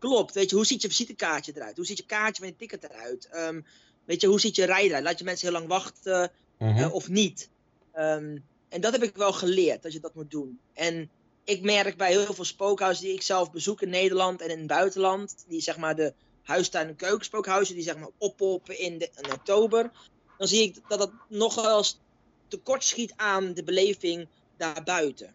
[0.00, 2.84] Klopt, weet je, hoe ziet je visitekaartje eruit, hoe ziet je kaartje van je ticket
[2.84, 3.60] eruit, Ehm,
[4.04, 6.78] weet je, hoe ziet je rij eruit, laat je mensen heel lang wachten, Mhm.
[6.78, 7.50] eh, of niet.
[7.92, 10.60] Ehm, en dat heb ik wel geleerd, dat je dat moet doen.
[10.72, 11.10] En
[11.44, 14.66] ik merk bij heel veel spookhuizen die ik zelf bezoek in Nederland en in het
[14.66, 19.32] buitenland, die zeg maar de huistuin- en keukenspookhuizen, die zeg maar oppoppen in, de, in
[19.32, 19.90] oktober,
[20.36, 22.00] dan zie ik dat het nog wel eens
[22.48, 25.34] tekort schiet aan de beleving daarbuiten.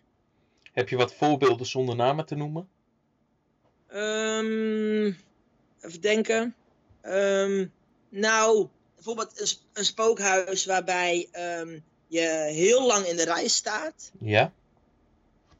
[0.73, 2.69] Heb je wat voorbeelden zonder namen te noemen?
[3.95, 5.05] Ehm,
[5.81, 6.55] even denken.
[7.01, 7.65] Ehm,
[8.09, 14.11] nou, bijvoorbeeld een, een spookhuis waarbij ehm, je heel lang in de rij staat.
[14.19, 14.51] Ja.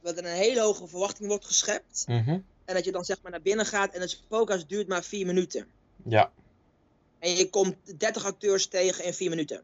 [0.02, 2.04] Dat er een hele hoge verwachting wordt geschept.
[2.08, 2.40] Mhm.
[2.66, 5.26] En dat je dan zeg maar naar binnen gaat en het spookhuis duurt maar vier
[5.26, 5.68] minuten.
[6.04, 6.32] Ja.
[7.20, 9.62] En je komt 30 acteurs tegen in vier minuten.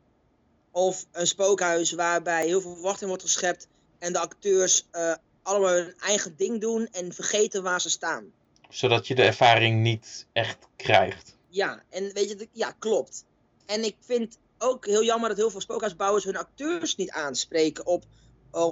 [0.72, 3.68] Of een spookhuis waarbij heel veel verwachting wordt geschept
[4.00, 8.32] en de acteurs eh, allemaal hun eigen ding doen en vergeten waar ze staan.
[8.72, 11.38] Zodat je de ervaring niet echt krijgt.
[11.48, 13.26] Ja, en weet je, ja, klopt.
[13.66, 18.04] En ik vind ook heel jammer dat heel veel spookhuisbouwers hun acteurs niet aanspreken op,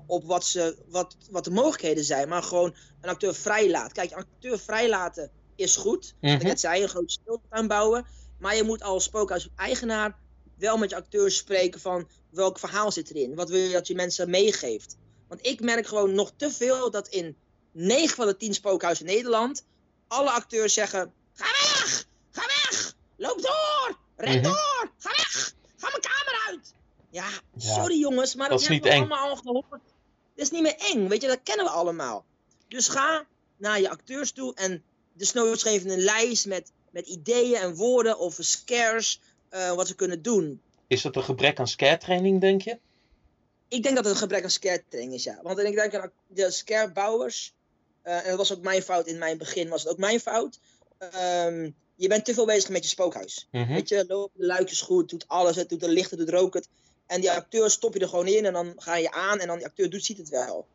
[0.08, 3.92] op wat, ze, wat, wat de mogelijkheden zijn, maar gewoon een acteur vrijlaat.
[3.92, 6.16] Kijk, een acteur vrijlaten is goed.
[6.22, 6.46] Ik Mhm.
[6.46, 8.06] net zei, een grote speeltuin bouwen.
[8.40, 10.18] Maar je moet als spookhuis-eigenaar
[10.58, 13.36] wel met je acteurs spreken van welk verhaal zit erin.
[13.36, 14.98] Wat wil je dat je mensen meegeeft.
[15.28, 17.38] Want ik merk gewoon nog te veel dat in
[17.72, 19.66] 9 van de 10 spookhuizen in Nederland
[20.10, 22.06] alle acteurs zeggen: Ga weg!
[22.32, 22.94] Ga weg!
[23.16, 23.98] Loop door!
[24.16, 24.44] Ren Mhm.
[24.44, 24.92] door!
[24.98, 25.12] Ga
[27.12, 27.30] Ja, Ja,
[27.74, 29.12] sorry jongens, maar dat dat, is hebben niet we eng.
[29.12, 29.70] allemaal al gehoord.
[29.70, 29.82] Dat
[30.46, 32.26] is niet meer eng, weet je, dat kennen we allemaal.
[32.68, 33.26] Dus ga
[33.58, 38.38] naar je acteurs toe en desnoods geef een lijst met, met ideeën en woorden of
[38.40, 40.62] scares, eh, wat ze kunnen doen.
[40.88, 42.80] Is dat een gebrek aan scare training, denk je?
[43.68, 45.40] Ik denk dat het een gebrek aan scare training is, ja.
[45.44, 47.54] Want ik denk aan de scarebouwers,
[48.18, 50.60] en dat was ook mijn fout in mijn begin, was het ook mijn fout.
[50.98, 53.48] Ehm, je bent te veel bezig met je spookhuis.
[53.52, 53.74] Mhm.
[53.74, 56.68] Weet je, lopen de luikjes goed, doet alles, het doet de lichten, doet rook het.
[57.06, 59.58] En die acteur stop je er gewoon in en dan ga je aan en dan
[59.58, 60.66] die acteur doet, ziet het wel.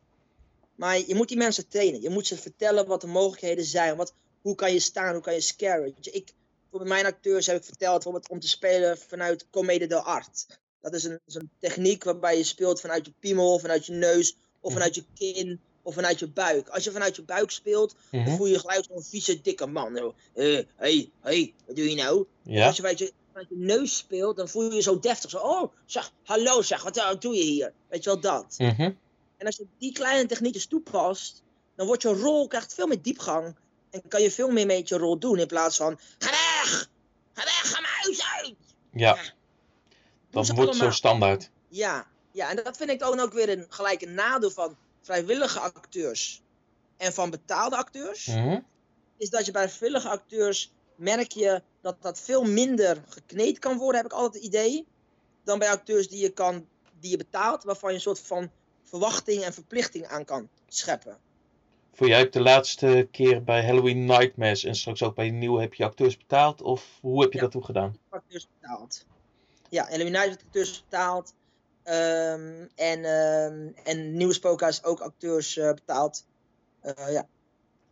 [0.75, 2.01] Maar je moet die mensen trainen.
[2.01, 3.95] Je moet ze vertellen wat de mogelijkheden zijn.
[3.95, 5.95] Wat, hoe kan je staan, hoe kan je scaren.
[5.99, 6.33] Je, ik,
[6.71, 10.45] voor mijn acteurs heb ik verteld bijvoorbeeld om te spelen vanuit Comedie de Art.
[10.81, 14.31] Dat is een, is een techniek waarbij je speelt vanuit je piemel, vanuit je neus,
[14.59, 14.73] of Mhm.
[14.73, 16.69] vanuit je kin, of vanuit je buik.
[16.69, 18.35] Als je vanuit je buik speelt, dan Mhm.
[18.35, 19.95] voel je gelijk zo'n vieze, dikke man.
[20.33, 22.25] Hé, hé, hé, wat doe je nou?
[22.41, 22.65] Ja.
[22.65, 25.29] Als je vanuit je, vanuit je neus speelt, dan voel je je zo deftig.
[25.29, 27.73] Zo, oh, zeg, hallo zeg, wat doe je hier?
[27.89, 28.55] Weet je wel, dat.
[28.57, 28.91] Mhm.
[29.37, 31.43] En als je die kleine techniekjes toepast,
[31.75, 33.55] dan wordt je rol, krijgt veel meer diepgang.
[33.89, 36.89] En kan je veel meer met je rol doen, in plaats van, ga weg!
[37.33, 38.55] Ga weg, ga mijn huis uit!
[38.91, 39.17] Ja,
[40.31, 41.49] dat wordt zo standaard.
[41.67, 45.59] Ja, ja, en dat vind ik dan ook weer een gelijk een nadeel van vrijwillige
[45.59, 46.41] acteurs
[46.97, 48.25] en van betaalde acteurs.
[48.27, 48.59] Mhm.
[49.17, 54.01] Is dat je bij vrijwillige acteurs merk je dat dat veel minder gekneed kan worden,
[54.01, 54.85] heb ik altijd het idee.
[55.43, 56.67] Dan bij acteurs die je, kan,
[56.99, 58.51] die je betaalt, waarvan je een soort van
[58.83, 61.17] verwachting en verplichting aan kan scheppen.
[61.93, 65.61] Voor jij hebt de laatste keer bij Halloween Nightmares en straks ook bij de nieuwe
[65.61, 66.61] heb je acteurs betaald?
[66.61, 67.43] Of hoe heb je Ja.
[67.43, 67.97] dat toen gedaan?
[68.09, 69.05] acteurs betaald.
[69.69, 71.33] Ja, Illuminati heeft acteurs betaald.
[71.85, 76.25] Ehm, en, ehm en Nieuwe Spookhuis ook acteurs eh, betaald.
[76.79, 77.27] Eh, ja.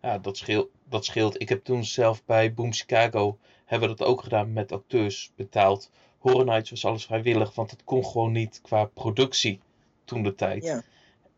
[0.01, 1.41] Ja, dat scheelt, dat scheelt.
[1.41, 5.89] Ik heb toen zelf bij Boom Chicago hebben we dat ook gedaan met acteurs betaald.
[6.17, 9.59] Horror Nights was alles vrijwillig, want het kon gewoon niet qua productie
[10.05, 10.63] toen de tijd.
[10.63, 10.83] Ja.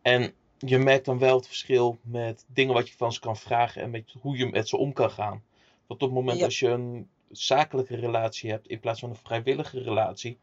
[0.02, 3.82] En je merkt dan wel het verschil met dingen wat je van ze kan vragen
[3.82, 5.44] en met hoe je met ze om kan gaan.
[5.88, 6.46] Want op het moment Ja.
[6.46, 10.38] als je een zakelijke relatie hebt in plaats van een vrijwillige relatie,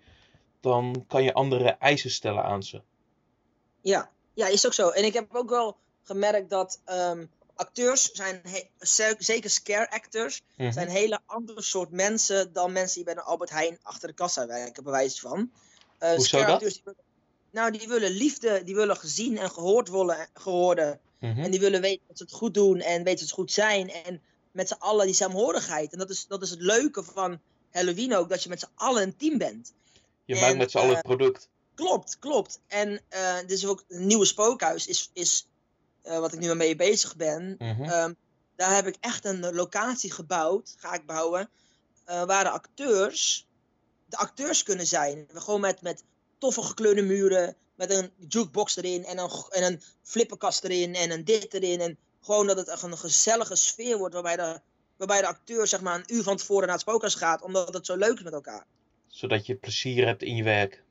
[0.62, 2.80] dan kan je andere eisen stellen aan ze.
[3.80, 4.10] Ja.
[4.34, 4.88] ja, is ook zo.
[4.88, 8.42] En ik heb ook wel gemerkt dat ehm, acteurs zijn,
[9.18, 10.72] zeker scare actors, Mhm.
[10.72, 14.46] zijn hele andere soort mensen dan mensen die bij een Albert Heijn achter de kassa
[14.46, 15.50] werken, bij wijze van.
[15.98, 16.48] Eh, Hoezo dat?
[16.48, 17.00] acteurs, die willen-
[17.50, 21.00] nou, die willen liefde, die willen gezien en gehoord worden, gehoorden.
[21.18, 21.40] Mhm.
[21.40, 23.90] En die willen weten dat ze het goed doen en weten dat ze goed zijn.
[23.90, 24.22] En
[24.52, 25.92] met z'n allen die saamhorigheid.
[25.92, 29.02] En dat is, dat is het leuke van Halloween ook, dat je met z'n allen
[29.02, 29.72] een team bent.
[30.24, 31.48] Je en, maakt met z'n allen eh, het product.
[31.74, 32.60] Klopt, klopt.
[32.66, 35.48] En eh is ook een nieuwe spookhuis, is, is
[36.02, 37.54] eh, wat ik nu mee bezig ben.
[37.58, 37.82] Mhm.
[37.82, 38.12] Ehm,
[38.56, 41.50] daar heb ik echt een locatie gebouwd, ga ik bouwen,
[42.04, 43.46] eh, waar de acteurs
[44.12, 45.28] de acteurs kunnen zijn.
[45.32, 46.04] Gewoon met, met
[46.38, 51.24] toffe gekleurde muren, met een jukebox erin en een, en een flipperkast erin en een
[51.24, 51.80] dit erin.
[51.80, 54.60] En gewoon dat het echt een gezellige sfeer wordt waarbij de,
[54.96, 57.86] waarbij de acteur zeg maar een uur van tevoren naar het spookhuis gaat, omdat het
[57.86, 58.66] zo leuk is met elkaar.
[59.12, 60.82] Zodat je plezier hebt in je werk.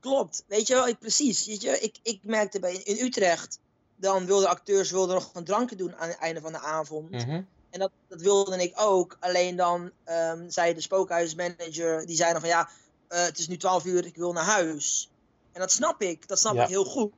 [0.00, 1.46] Klopt, weet je wel, ik, precies.
[1.46, 3.58] Weet je, ik, ik merkte bij, in Utrecht,
[3.96, 7.10] dan wilden acteurs wilden nog een drankje doen aan het einde van de avond.
[7.10, 7.42] Mhm.
[7.70, 9.16] En dat, dat wilde ik ook.
[9.20, 12.68] Alleen dan ehm, zei de spookhuismanager, die zei dan van ja,
[13.08, 15.10] eh, het is nu 12 uur, ik wil naar huis.
[15.52, 16.62] En dat snap ik, dat snap Ja.
[16.62, 17.12] ik heel goed.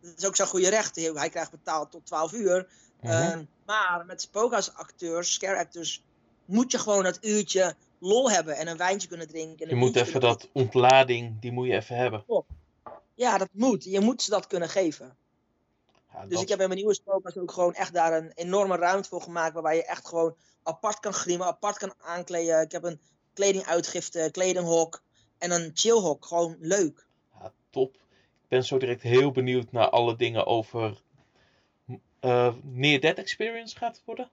[0.00, 0.96] Dat is ook zijn goede recht.
[0.96, 2.68] Hij hij krijgt betaald tot 12 uur.
[3.00, 3.12] Mhm.
[3.12, 6.02] Ehm, maar met spookhuisacteurs, scare actors,
[6.44, 9.64] moet je gewoon dat uurtje lol hebben en een wijntje kunnen drinken.
[9.66, 12.24] en je moet even dat ontlading, die moet je even hebben.
[13.14, 13.84] Ja, dat moet.
[13.84, 15.16] Je moet ze dat kunnen geven.
[16.12, 18.76] Ja, Dus dat- ik heb in mijn nieuwe spookhuis ook gewoon echt daar een enorme
[18.76, 19.52] ruimte voor gemaakt.
[19.52, 22.60] Waarbij je echt gewoon apart kan griemen, apart kan aankleden.
[22.60, 23.00] Ik heb een
[23.34, 25.02] kledinguitgifte, kledinghok
[25.38, 26.24] en een chillhok.
[26.26, 27.06] Gewoon leuk.
[27.40, 27.94] Ja, top.
[28.42, 31.02] Ik ben zo direct heel benieuwd naar alle dingen over
[32.20, 34.30] eh Near Death Experience gaat het worden.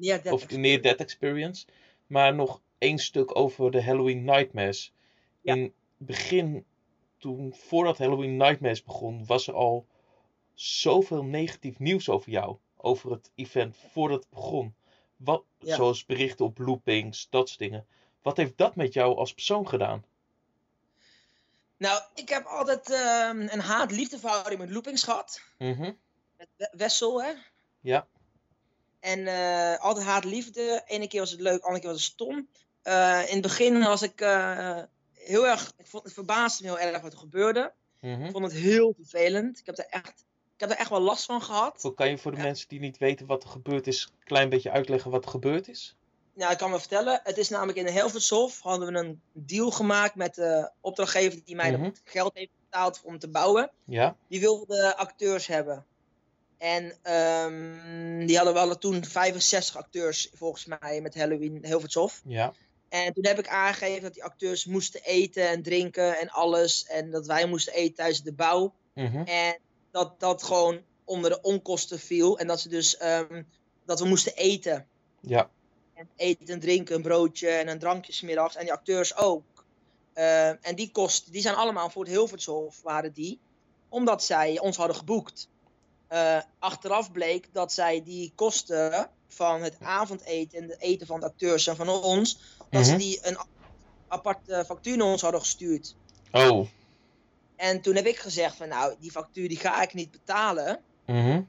[0.00, 1.66] Ja, dat Of de Near Death Experience.
[2.06, 4.92] Maar nog één stuk over de Halloween Nightmares.
[5.40, 5.54] Ja.
[5.54, 6.64] In het begin,
[7.18, 9.86] toen, voordat Halloween Nightmares begon, was er al
[10.54, 12.56] zoveel negatief nieuws over jou.
[12.76, 14.74] Over het event voordat het begon.
[15.16, 15.74] Wat, Ja.
[15.76, 17.86] Zoals berichten op loopings, dat soort dingen.
[18.22, 20.04] Wat heeft dat met jou als persoon gedaan?
[21.76, 25.40] Nou, ik heb altijd ehm, een haat-liefde verhouding met loopings gehad.
[25.58, 25.92] Mhm.
[26.36, 27.32] Met We- Wessel, hè.
[27.80, 28.06] Ja.
[29.00, 30.82] En eh, altijd haat-liefde.
[30.86, 32.48] Ene keer was het leuk, andere keer was het stom.
[32.88, 34.78] Eh, in het begin was ik eh,
[35.12, 35.72] heel erg...
[35.76, 37.72] Ik vond, het verbaasde me heel erg wat er gebeurde.
[38.00, 38.24] Mhm.
[38.24, 39.58] Ik vond het heel vervelend.
[39.58, 40.24] Ik heb er echt,
[40.54, 41.92] ik heb er echt wel last van gehad.
[41.94, 42.42] Kan je voor de Ja.
[42.42, 45.68] mensen die niet weten wat er gebeurd is, een klein beetje uitleggen wat er gebeurd
[45.68, 45.96] is?
[46.34, 47.20] nou, ik kan wel vertellen.
[47.22, 51.70] Het is namelijk in Helvershof hadden we een deal gemaakt met de opdrachtgever die mij
[51.70, 53.70] het geld heeft betaald om te bouwen.
[53.84, 54.16] Ja.
[54.28, 55.86] Die wilde acteurs hebben.
[56.58, 62.22] En ehm, die hadden we hadden toen 65 acteurs volgens mij met Halloween Hilvershof.
[62.24, 62.52] Ja.
[62.88, 66.86] En toen heb ik aangegeven dat die acteurs moesten eten en drinken en alles.
[66.86, 68.74] En dat wij moesten eten tijdens de bouw.
[68.94, 69.22] Mhm.
[69.22, 69.58] En
[69.90, 72.38] dat dat gewoon onder de onkosten viel.
[72.38, 73.42] En dat ze dus ehm,
[73.84, 74.86] dat we moesten eten.
[75.20, 75.50] Ja.
[75.94, 78.56] En eten en drinken, een broodje en een drankje 's middags.
[78.56, 79.64] En die acteurs ook.
[80.12, 83.38] Eh, en die kosten, die zijn allemaal voor het Hilvershof, waren die.
[83.88, 85.48] Omdat zij ons hadden geboekt.
[86.08, 91.26] Eh, achteraf bleek dat zij die kosten van het avondeten en het eten van de
[91.26, 92.38] acteurs en van ons,
[92.70, 93.00] dat ze Mhm.
[93.00, 93.38] die een
[94.08, 95.94] aparte factuur naar ons hadden gestuurd.
[96.32, 96.68] Oh.
[97.56, 100.80] En toen heb ik gezegd van nou, die factuur die ga ik niet betalen.
[101.06, 101.42] Mhm.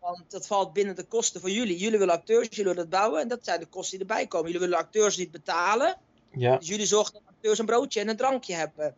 [0.00, 1.78] Want dat valt binnen de kosten van jullie.
[1.78, 3.20] Jullie willen acteurs, jullie willen het bouwen.
[3.20, 4.46] En dat zijn de kosten die erbij komen.
[4.50, 5.96] Jullie willen acteurs niet betalen.
[6.32, 6.56] Ja.
[6.56, 8.94] Dus jullie zorgen dat acteurs een broodje en een drankje hebben.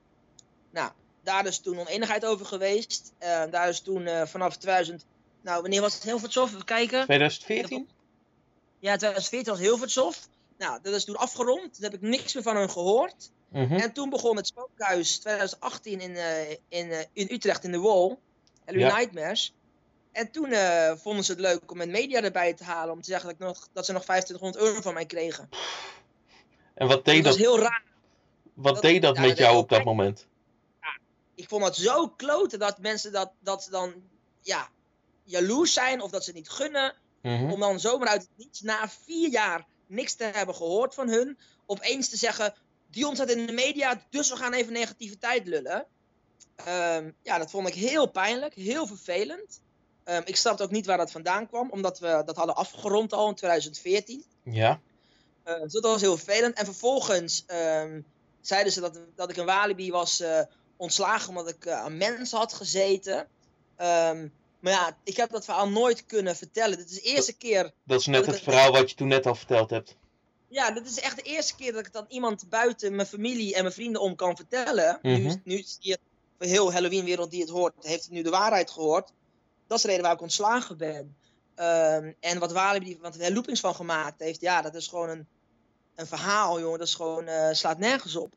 [0.71, 0.91] Nou,
[1.23, 3.13] daar is toen oneenigheid over geweest.
[3.19, 5.05] Eh, daar is toen eh, vanaf 2000...
[5.43, 6.49] Nou, wanneer was het Hilvershof?
[6.53, 7.05] Even kijken.
[7.05, 7.89] 2014?
[8.79, 10.29] Ja, 2014 was Hilvershof.
[10.63, 11.75] Nou, dat is toen afgerond.
[11.75, 13.31] Toen heb ik niks meer van hun gehoord.
[13.49, 13.75] Mhm.
[13.75, 18.19] En toen begon het spookhuis 2018 in, eh, in, eh, in Utrecht in de Wall.
[18.65, 18.97] Halloween Ja.
[18.97, 19.55] Nightmares.
[20.13, 22.95] En toen eh, vonden ze het leuk om een media erbij te halen.
[22.95, 25.49] Om te zeggen dat, ik nog, dat ze nog 2500 euro van mij kregen.
[26.75, 27.83] En wat deed dat was dat, heel raar.
[28.55, 30.27] wat dat- deed dat ja, met jou op dat moment?
[31.35, 33.95] Ik vond dat zo kloten dat mensen dat, dat ze dan
[34.41, 34.69] ja,
[35.25, 36.95] jaloers zijn of dat ze het niet gunnen.
[37.23, 37.51] Mhm.
[37.53, 41.39] Om dan zomaar uit het niets na vier jaar niks te hebben gehoord van hun.
[41.67, 42.55] Opeens te zeggen,
[42.91, 45.87] Dion staat in de media, dus we gaan even negativiteit lullen.
[46.57, 49.61] Ehm, ja, dat vond ik heel pijnlijk, heel vervelend.
[50.05, 53.29] Ehm, ik snapte ook niet waar dat vandaan kwam, omdat we dat hadden afgerond al
[53.29, 54.25] in 2014.
[54.43, 54.81] Ja.
[55.43, 56.55] Eh, dus dat was heel vervelend.
[56.55, 58.01] En vervolgens ehm,
[58.41, 60.41] zeiden ze dat, dat ik in Walibi was eh,
[60.77, 63.29] ontslagen omdat ik eh, aan mensen had gezeten.
[64.63, 66.77] Maar ja, ik heb dat verhaal nooit kunnen vertellen.
[66.77, 69.27] Dit is de eerste keer Dat is net Dat het verhaal wat je toen net
[69.27, 69.97] al verteld hebt.
[70.49, 73.55] Ja, dit is echt de eerste keer dat ik het aan iemand buiten mijn familie
[73.55, 74.99] en mijn vrienden om kan vertellen.
[75.03, 75.37] Nu, Mhm.
[75.45, 75.97] is hier
[76.39, 79.13] voor heel Halloween-wereld die het hoort, heeft nu de waarheid gehoord.
[79.67, 81.17] Dat is de reden waar ik ontslagen ben.
[81.55, 85.27] Ehm, en wat Walibi, wat er loopings van gemaakt heeft, ja, dat is gewoon een,
[85.95, 86.79] een verhaal, jongen.
[86.79, 88.33] Dat is gewoon, eh, slaat nergens op.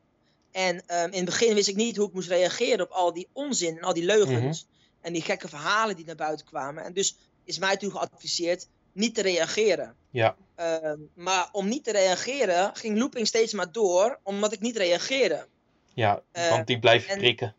[0.52, 3.28] En ehm, in het begin wist ik niet hoe ik moest reageren op al die
[3.32, 4.66] onzin en al die leugens.
[5.06, 6.84] En die gekke verhalen die naar buiten kwamen.
[6.84, 9.96] En dus is mij toen geadviseerd niet te reageren.
[10.10, 10.36] Ja.
[10.54, 15.46] Ehm, maar om niet te reageren ging looping steeds maar door, omdat ik niet reageerde.
[15.94, 17.54] Ja, Eh, want die blijven en- prikken.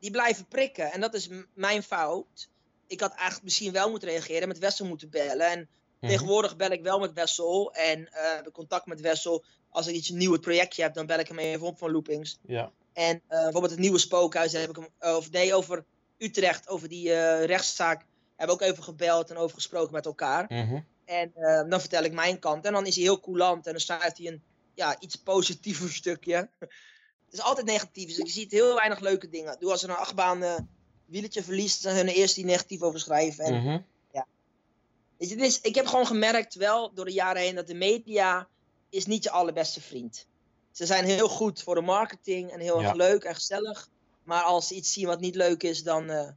[0.00, 2.48] Die blijven prikken en dat is mijn fout.
[2.86, 5.46] Ik had eigenlijk misschien wel moeten reageren, met Wessel moeten bellen.
[5.50, 5.68] En
[6.00, 6.10] Mhm.
[6.12, 9.44] tegenwoordig bel ik wel met Wessel en eh, heb ik contact met Wessel.
[9.70, 12.38] Als ik iets nieuw projectje heb, dan bel ik hem even op van loopings.
[12.46, 12.72] Ja.
[12.92, 15.84] En eh, bijvoorbeeld het nieuwe spookhuis, daar heb ik hem, of nee, over
[16.20, 18.04] Utrecht, over die eh, rechtszaak,
[18.36, 20.44] hebben we ook even gebeld en over gesproken met elkaar.
[20.48, 20.80] Mhm.
[21.04, 22.64] En eh, dan vertel ik mijn kant.
[22.64, 23.66] En dan is hij heel coulant.
[23.66, 24.42] En dan schrijft hij een
[24.74, 26.50] ja, iets positiever stukje.
[26.58, 28.06] Het is altijd negatief.
[28.06, 29.56] Dus je ziet heel weinig leuke dingen.
[29.58, 30.58] Doe als er een achtbaan eh
[31.04, 33.44] wieletje verliest, dan zijn de eerste die negatief over schrijven.
[33.44, 33.78] En, Mhm.
[34.10, 38.48] je, het is, ik heb gewoon gemerkt wel door de jaren heen dat de media
[38.90, 40.26] is niet je allerbeste vriend.
[40.72, 42.86] Ze zijn heel goed voor de marketing en heel Ja.
[42.86, 43.88] erg leuk en gezellig.
[44.30, 46.10] Maar als ze iets zien wat niet leuk is, dan...
[46.10, 46.28] eh,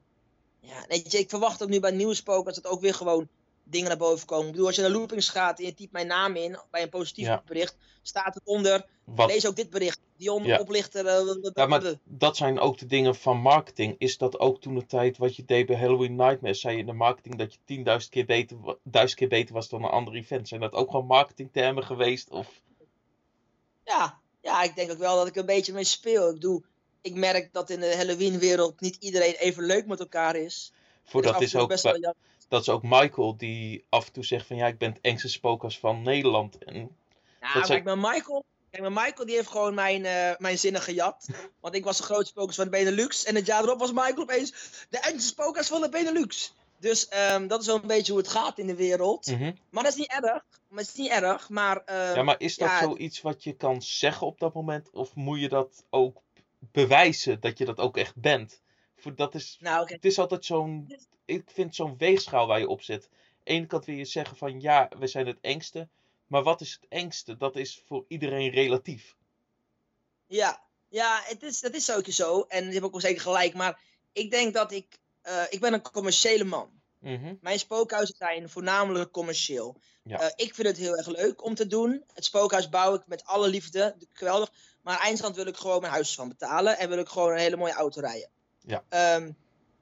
[0.60, 3.28] ja, weet je, ik verwacht ook nu bij Nieuwspook dat het ook weer gewoon
[3.64, 4.46] dingen naar boven komen.
[4.46, 6.90] Ik bedoel, als je naar Loopings gaat en je typt mijn naam in bij een
[6.90, 7.44] positief Ja.
[7.46, 10.00] bericht, staat het onder, Wat, lees ook dit bericht.
[10.18, 10.60] Dion Ja.
[10.60, 11.06] oplichter.
[11.06, 13.96] eh, Ja, maar dat zijn ook de dingen van marketing.
[13.98, 16.62] Is dat ook toen de tijd wat je deed bij Halloween Nightmares?
[16.62, 19.84] Zei je in de marketing dat je 10.000 keer, beter, duizend keer beter was dan
[19.84, 20.48] een ander event?
[20.48, 22.30] Zijn dat ook gewoon marketingtermen geweest?
[22.30, 22.62] Of...
[23.84, 26.28] ja, ja, ik denk ook wel dat ik een beetje mee speel.
[26.28, 26.64] Ik bedoel,
[27.04, 30.74] ik merk dat in de Halloween-wereld niet iedereen even leuk met elkaar is.
[31.04, 32.14] Voor dat, is ook, best wel
[32.48, 35.30] dat is ook Michael die af en toe zegt van ja, ik ben het engste
[35.30, 36.58] spookhuis van Nederland.
[36.64, 36.96] En,
[37.42, 40.82] Ja, dat zijn- maar Michael, kijk, maar Michael die heeft gewoon mijn, eh, mijn zinnen
[40.82, 41.28] gejat.
[41.60, 43.24] Want ik was de grootste spookers van de Benelux.
[43.24, 44.54] En het jaar erop was Michael opeens
[44.90, 46.54] de engste spokers van de Benelux.
[46.80, 49.26] Dus ehm, dat is wel een beetje hoe het gaat in de wereld.
[49.28, 49.52] Mhm.
[49.70, 50.44] Maar dat is niet erg.
[50.68, 51.50] Maar het is niet erg.
[51.50, 54.90] Maar, ehm, Ja, maar is dat ja, zoiets wat je kan zeggen op dat moment?
[54.92, 56.22] Of moet je dat ook
[56.72, 58.62] bewijzen dat je dat ook echt bent?
[58.96, 60.96] Voor dat is, nou, het is altijd zo'n,
[61.26, 63.10] ik vind zo'n weegschaal waar je op zit.
[63.44, 65.88] Ene kant wil je zeggen van ja, we zijn het engste.
[66.28, 67.38] Maar wat is het engste?
[67.38, 69.16] Dat is voor iedereen relatief.
[70.26, 72.42] Ja, ja het is, dat is ook zo.
[72.42, 73.54] En je hebt ook wel zeker gelijk.
[73.54, 73.80] Maar
[74.14, 75.00] ik denk dat ik...
[75.22, 76.82] eh, ik ben een commerciële man.
[77.04, 77.34] Mhm.
[77.42, 79.76] Mijn spookhuizen zijn voornamelijk commercieel.
[80.04, 80.20] Ja.
[80.20, 82.04] Eh, ik vind het heel erg leuk om te doen.
[82.14, 83.96] Het spookhuis bouw ik met alle liefde.
[84.14, 84.52] Geweldig.
[84.82, 86.78] Maar eindstand wil ik gewoon mijn huis van betalen.
[86.78, 88.30] En wil ik gewoon een hele mooie auto rijden.
[88.62, 88.84] Ja.
[88.90, 89.32] Ehm,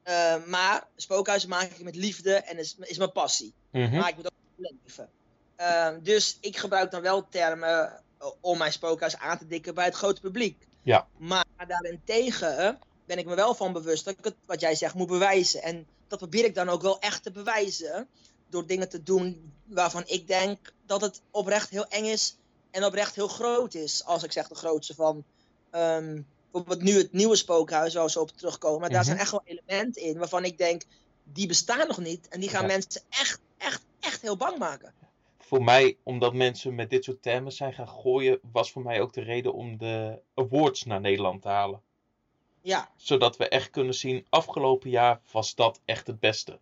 [0.03, 3.53] eh, maar spookhuizen maak ik met liefde en is, is mijn passie.
[3.71, 3.97] Mhm.
[3.97, 5.09] Maar ik moet ook leven.
[5.55, 9.85] Ehm, dus ik gebruik dan wel termen eh, om mijn spookhuis aan te dikken bij
[9.85, 10.67] het grote publiek.
[10.81, 11.07] Ja.
[11.17, 15.07] Maar daarentegen ben ik me wel van bewust dat ik het, wat jij zegt, moet
[15.07, 15.61] bewijzen.
[15.61, 18.07] En dat probeer ik dan ook wel echt te bewijzen.
[18.49, 22.37] Door dingen te doen waarvan ik denk dat het oprecht heel eng is.
[22.71, 24.05] En oprecht heel groot is.
[24.05, 25.23] Als ik zeg de grootste van.
[25.71, 28.79] ehm, bijvoorbeeld nu het nieuwe spookhuis, waar we zo op terugkomen.
[28.79, 29.07] Maar daar Mhm.
[29.07, 30.83] zijn echt wel elementen in waarvan ik denk,
[31.23, 32.27] die bestaan nog niet.
[32.27, 32.67] En die gaan Ja.
[32.67, 34.93] mensen echt, echt, echt heel bang maken.
[35.39, 39.13] Voor mij, omdat mensen met dit soort termen zijn gaan gooien, was voor mij ook
[39.13, 41.81] de reden om de awards naar Nederland te halen.
[42.61, 46.59] Ja, Zodat we echt kunnen zien, afgelopen jaar was dat echt het beste.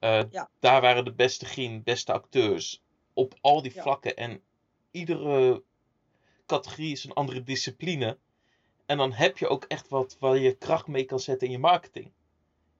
[0.00, 0.50] Eh, Ja.
[0.60, 2.82] Daar waren de beste grien, beste acteurs.
[3.12, 3.82] Op al die Ja.
[3.82, 4.16] vlakken.
[4.16, 4.42] En
[4.90, 5.62] iedere
[6.46, 8.18] categorie is een andere discipline.
[8.86, 11.58] En dan heb je ook echt wat waar je kracht mee kan zetten in je
[11.58, 12.12] marketing.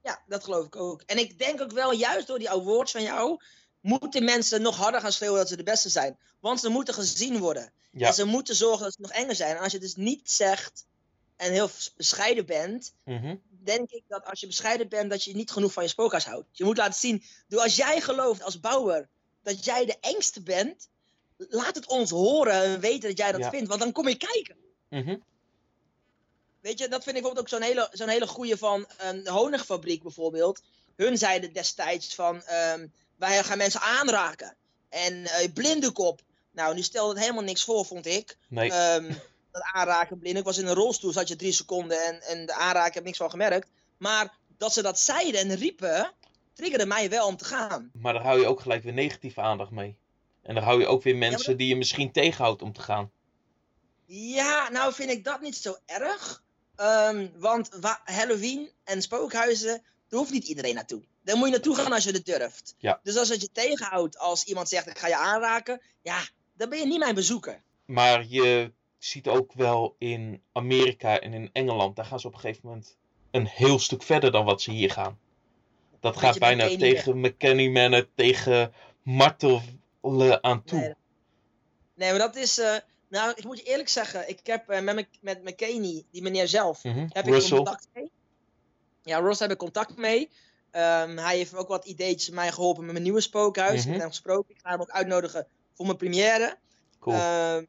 [0.03, 1.01] ja, dat geloof ik ook.
[1.01, 3.39] En ik denk ook wel, juist door die awards van jou,
[3.81, 6.17] moeten mensen nog harder gaan schreeuwen dat ze de beste zijn.
[6.39, 7.71] Want ze moeten gezien worden.
[7.91, 8.07] Ja.
[8.07, 9.55] En ze moeten zorgen dat ze nog enger zijn.
[9.55, 10.85] En als je dus niet zegt
[11.37, 13.35] en heel bescheiden bent, Mhm.
[13.49, 16.47] denk ik dat als je bescheiden bent, dat je niet genoeg van je spookhuis houdt.
[16.51, 19.07] Je moet laten zien, door als jij gelooft als bouwer
[19.43, 20.89] dat jij de engste bent,
[21.37, 23.49] laat het ons horen en weten dat jij dat Ja.
[23.49, 24.55] vindt, want dan kom je kijken.
[24.89, 25.17] Mhm.
[26.61, 30.03] Weet je, dat vind ik bijvoorbeeld ook zo'n hele, zo'n hele goeie van een honigfabriek
[30.03, 30.61] bijvoorbeeld.
[30.95, 34.55] Hun zeiden destijds van, ehm, wij gaan mensen aanraken.
[34.89, 36.21] En eh blinde kop.
[36.51, 38.37] Nou, nu stelde het helemaal niks voor, vond ik.
[38.49, 38.71] Nee.
[38.71, 39.13] Ehm,
[39.53, 40.37] dat aanraken blind.
[40.37, 43.03] Ik was in een rolstoel, zat je drie seconden en, en de aanraken heb ik
[43.03, 43.69] niks van gemerkt.
[43.97, 46.11] Maar dat ze dat zeiden en riepen,
[46.53, 47.89] triggerde mij wel om te gaan.
[47.93, 49.97] Maar daar hou je ook gelijk weer negatieve aandacht mee.
[50.41, 53.11] En daar hou je ook weer mensen die je misschien tegenhoudt om te gaan.
[54.05, 56.43] Ja, nou vind ik dat niet zo erg.
[56.75, 61.03] Ehm, want wa- Halloween en spookhuizen, daar hoeft niet iedereen naartoe.
[61.23, 62.75] Daar moet je naartoe gaan als je het durft.
[62.77, 62.99] Ja.
[63.03, 66.19] Dus als het je tegenhoudt als iemand zegt ik ga je aanraken, ja,
[66.53, 67.63] dan ben je niet mijn bezoeker.
[67.85, 68.73] Maar je
[69.05, 72.97] ziet ook wel in Amerika en in Engeland, daar gaan ze op een gegeven moment
[73.31, 75.19] een heel stuk verder dan wat ze hier gaan.
[75.99, 78.73] Dat gaat bijna McKinney tegen McKenny Mannen, tegen
[79.03, 80.79] martelen aan toe.
[80.79, 80.93] Nee,
[81.95, 82.59] nee, maar dat is.
[82.59, 82.75] eh,
[83.09, 86.83] nou, ik moet je eerlijk zeggen, ik heb eh, met, met McKaney, die meneer zelf,
[86.83, 87.05] Mhm.
[87.09, 88.11] heb ik contact mee.
[89.01, 90.29] Ja, Ross heb ik contact mee.
[90.71, 93.73] Hij heeft ook wat ideetjes mij geholpen met mijn nieuwe spookhuis.
[93.79, 93.91] Ik Mhm.
[93.91, 94.49] heb hem gesproken.
[94.55, 96.57] Ik ga hem ook uitnodigen voor mijn première.
[96.99, 97.15] cool.
[97.15, 97.63] Ehm,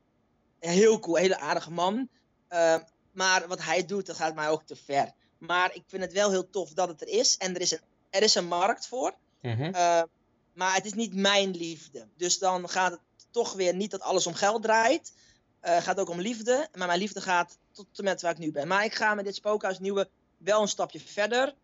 [0.70, 2.08] heel cool, hele aardige man.
[2.48, 2.80] Ehm,
[3.12, 5.12] maar wat hij doet, dat gaat mij ook te ver.
[5.38, 7.36] Maar ik vind het wel heel tof dat het er is.
[7.36, 9.14] En er is een, er is een markt voor.
[9.40, 9.62] Mhm.
[9.62, 10.04] Ehm,
[10.52, 12.08] maar het is niet mijn liefde.
[12.16, 13.00] Dus dan gaat het
[13.30, 15.12] toch weer niet dat alles om geld draait.
[15.60, 16.68] Het gaat ook om liefde.
[16.74, 18.68] Maar mijn liefde gaat tot en met waar ik nu ben.
[18.68, 20.08] Maar ik ga met dit spookhuis nieuwe
[20.38, 21.54] wel een stapje verder.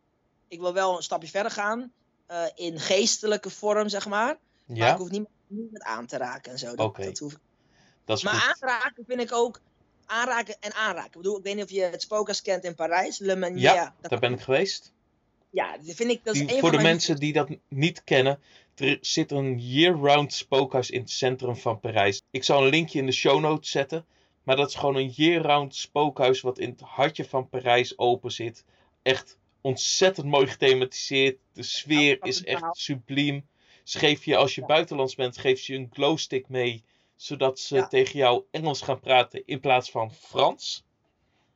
[0.49, 1.93] Ik wil wel een stapje verder gaan.
[2.27, 4.39] eh, in geestelijke vorm, zeg maar.
[4.67, 5.11] Maar ik hoef
[5.71, 6.67] met aan te raken en zo.
[6.67, 7.39] Dat, dat hoef ik
[8.05, 8.63] dat is maar goed.
[8.63, 9.61] aanraken vind ik ook.
[10.07, 11.11] Aanraken en aanraken.
[11.11, 13.19] Ik bedoel, ik weet niet of je het spookhuis kent in Parijs.
[13.19, 13.61] Le Meunier.
[13.63, 14.93] Ja, Daar ben ik geweest.
[15.51, 16.25] ja, dat vind ik.
[16.25, 18.41] Dat is Die- een voor van de mijn mensen die dat niet kennen,
[18.75, 22.23] er zit een year-round spookhuis in het centrum van Parijs.
[22.31, 24.07] Ik zal een linkje in de show notes zetten.
[24.43, 28.65] Maar dat is gewoon een year-round spookhuis wat in het hartje van Parijs open zit.
[29.03, 31.37] Echt ontzettend mooi gethematiseerd.
[31.53, 33.47] De sfeer is echt subliem.
[33.85, 36.85] Ze geef je, als je buitenlands bent, geef je een glowstick mee.
[37.21, 37.87] Zodat ze Ja.
[37.89, 40.85] tegen jou Engels gaan praten in plaats van Frans.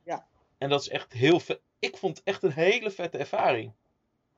[0.03, 0.27] Ja.
[0.57, 1.59] En dat is echt heel vet.
[1.79, 3.71] Ik vond het echt een hele vette ervaring.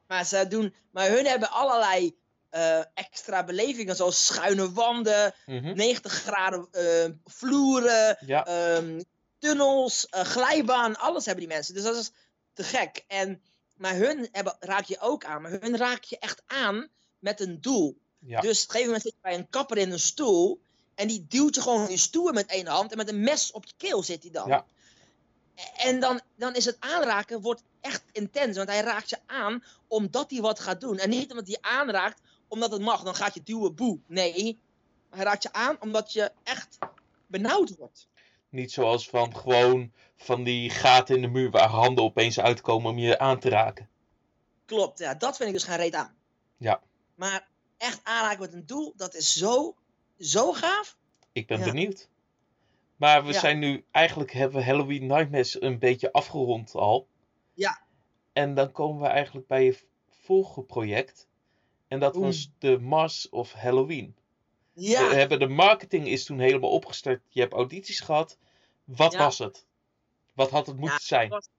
[0.07, 0.73] Maar ze doen.
[0.91, 2.15] Maar hun hebben allerlei
[2.49, 3.95] eh, extra belevingen.
[3.95, 5.75] Zoals schuine wanden, Mhm.
[5.75, 9.01] 90 graden eh, vloeren, Ja, ehm,
[9.39, 10.95] tunnels, eh, glijbaan.
[10.97, 11.73] Alles hebben die mensen.
[11.73, 12.11] Dus dat is
[12.53, 13.03] te gek.
[13.07, 13.41] En,
[13.75, 15.41] maar hun hebben, raak je ook aan.
[15.41, 16.87] Maar hun raak je echt aan
[17.19, 17.97] met een doel.
[18.19, 18.39] ja.
[18.41, 20.61] Dus op een gegeven moment zit je bij een kapper in een stoel.
[20.97, 22.91] En die duwt je gewoon in je stoel met één hand.
[22.91, 24.47] En met een mes op je keel zit hij dan.
[24.47, 24.65] Ja.
[25.77, 28.57] En dan, dan is het aanraken wordt echt intens.
[28.57, 30.97] Want hij raakt je aan omdat hij wat gaat doen.
[30.97, 33.03] En niet omdat hij aanraakt omdat het mag.
[33.03, 33.99] Dan gaat je duwen, boe.
[34.07, 34.59] Nee.
[35.09, 36.77] Hij raakt je aan omdat je echt
[37.27, 38.07] benauwd wordt.
[38.49, 42.97] Niet zoals van gewoon van die gaten in de muur waar handen opeens uitkomen om
[42.97, 43.89] je aan te raken.
[44.65, 45.13] Klopt, ja.
[45.13, 46.15] Dat vind ik dus geen reet aan.
[46.57, 46.81] Ja.
[47.15, 49.75] Maar echt aanraken met een doel, dat is zo,
[50.19, 50.97] zo gaaf.
[51.31, 51.65] Ik ben Ja.
[51.65, 52.09] benieuwd.
[52.95, 53.39] Maar we Ja.
[53.39, 57.07] zijn nu, eigenlijk hebben we Halloween Nightmares een beetje afgerond al.
[57.53, 57.81] Ja.
[58.33, 61.27] En dan komen we eigenlijk bij je volgende project.
[61.87, 64.15] En dat was de Mars of Halloween.
[64.73, 67.21] Ja, We hebben de marketing is toen helemaal opgestart.
[67.29, 68.37] Je hebt audities gehad.
[68.83, 69.17] Wat Ja.
[69.19, 69.65] was het?
[70.33, 71.29] Wat had het moeten zijn?
[71.29, 71.49] was-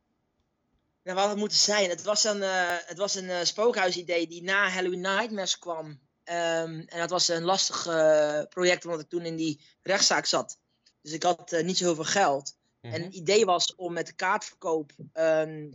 [1.02, 1.88] ja, wat het moeten zijn.
[1.90, 6.00] Het was een, eh, het was een eh, spookhuisidee die na Halloween Nightmares kwam.
[6.28, 10.58] Ehm, en dat was een lastig eh, project, omdat ik toen in die rechtszaak zat.
[11.02, 12.56] Dus ik had eh, niet zo heel veel geld.
[12.80, 13.02] En Mhm.
[13.02, 15.72] het idee was om met de kaartverkoop ehm,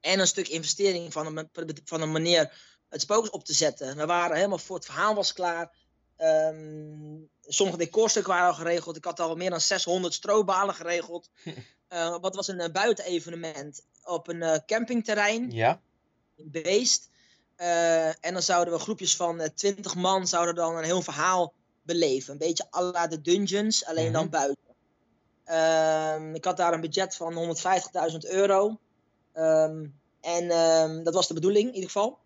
[0.00, 1.48] en een stuk investering van een,
[1.84, 2.52] van een meneer
[2.88, 3.96] het spook op te zetten.
[3.96, 5.76] We waren helemaal voor het verhaal was klaar.
[6.16, 8.96] Ehm, sommige decorstukken waren al geregeld.
[8.96, 11.28] Ik had al meer dan 600 strobalen geregeld.
[11.90, 15.80] Eh, wat was een buitenevenement op een campingterrein Ja,
[16.36, 17.09] in Beest.
[17.60, 21.52] Eh, en dan zouden we groepjes van eh, 20 man zouden dan een heel verhaal
[21.82, 22.32] beleven.
[22.32, 24.30] Een beetje à la de dungeons, alleen dan Mhm.
[24.30, 24.64] buiten.
[25.44, 28.78] Ehm, ik had daar een budget van 150.000 euro.
[29.32, 29.86] Ehm,
[30.20, 32.18] en ehm, dat was de bedoeling in ieder geval.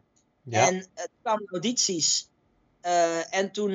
[0.43, 0.67] ja.
[0.69, 2.29] En het kwamen audities.
[3.31, 3.71] En toen,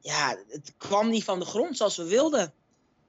[0.00, 2.52] ja, het kwam niet van de grond zoals we wilden.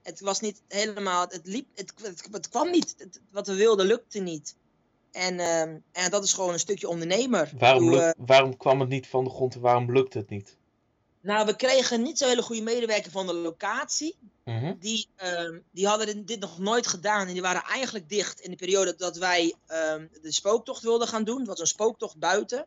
[0.02, 2.94] Het was niet helemaal, het liep, het, het, het kwam niet.
[2.98, 4.56] Het- wat we wilden lukte niet.
[5.14, 7.50] En, ehm, en dat is gewoon een stukje ondernemer.
[7.58, 10.56] waarom, luk- eh, waarom kwam het niet van de grond en waarom lukt het niet?
[11.20, 14.16] nou, we kregen niet zo'n hele goede medewerker van de locatie.
[14.44, 14.74] Mhm.
[14.78, 17.26] Die, ehm, die hadden dit- dit nog nooit gedaan.
[17.26, 21.24] En die waren eigenlijk dicht in de periode dat wij ehm, de spooktocht wilden gaan
[21.24, 21.38] doen.
[21.38, 22.64] Het was een spooktocht buiten.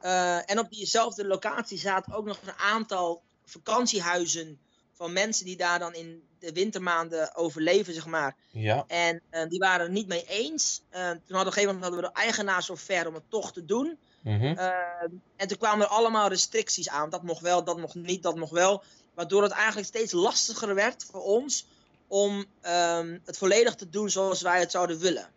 [0.00, 4.58] Eh, en op diezelfde locatie zaten ook nog een aantal vakantiehuizen
[4.96, 8.36] van mensen die daar dan in de wintermaanden overleven, zeg maar.
[8.50, 10.82] Ja, En eh, die waren het niet mee eens.
[10.88, 13.52] Eh, toen hadden, op een gegeven moment hadden we de eigenaar zover om het toch
[13.52, 13.98] te doen.
[14.22, 14.44] mhm.
[14.44, 17.10] Ehm, en toen kwamen er allemaal restricties aan.
[17.10, 18.82] Dat mocht wel, dat mocht niet, dat mocht wel.
[19.14, 21.66] Waardoor het eigenlijk steeds lastiger werd voor ons
[22.06, 25.28] om ehm, het volledig te doen zoals wij het zouden willen.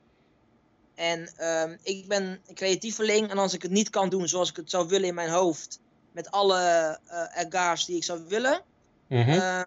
[0.95, 4.55] En ehm, ik ben een creatieveling en als ik het niet kan doen zoals ik
[4.55, 5.79] het zou willen in mijn hoofd,
[6.11, 6.99] met alle
[7.35, 8.63] egaars die ik zou willen,
[9.09, 9.61] eh,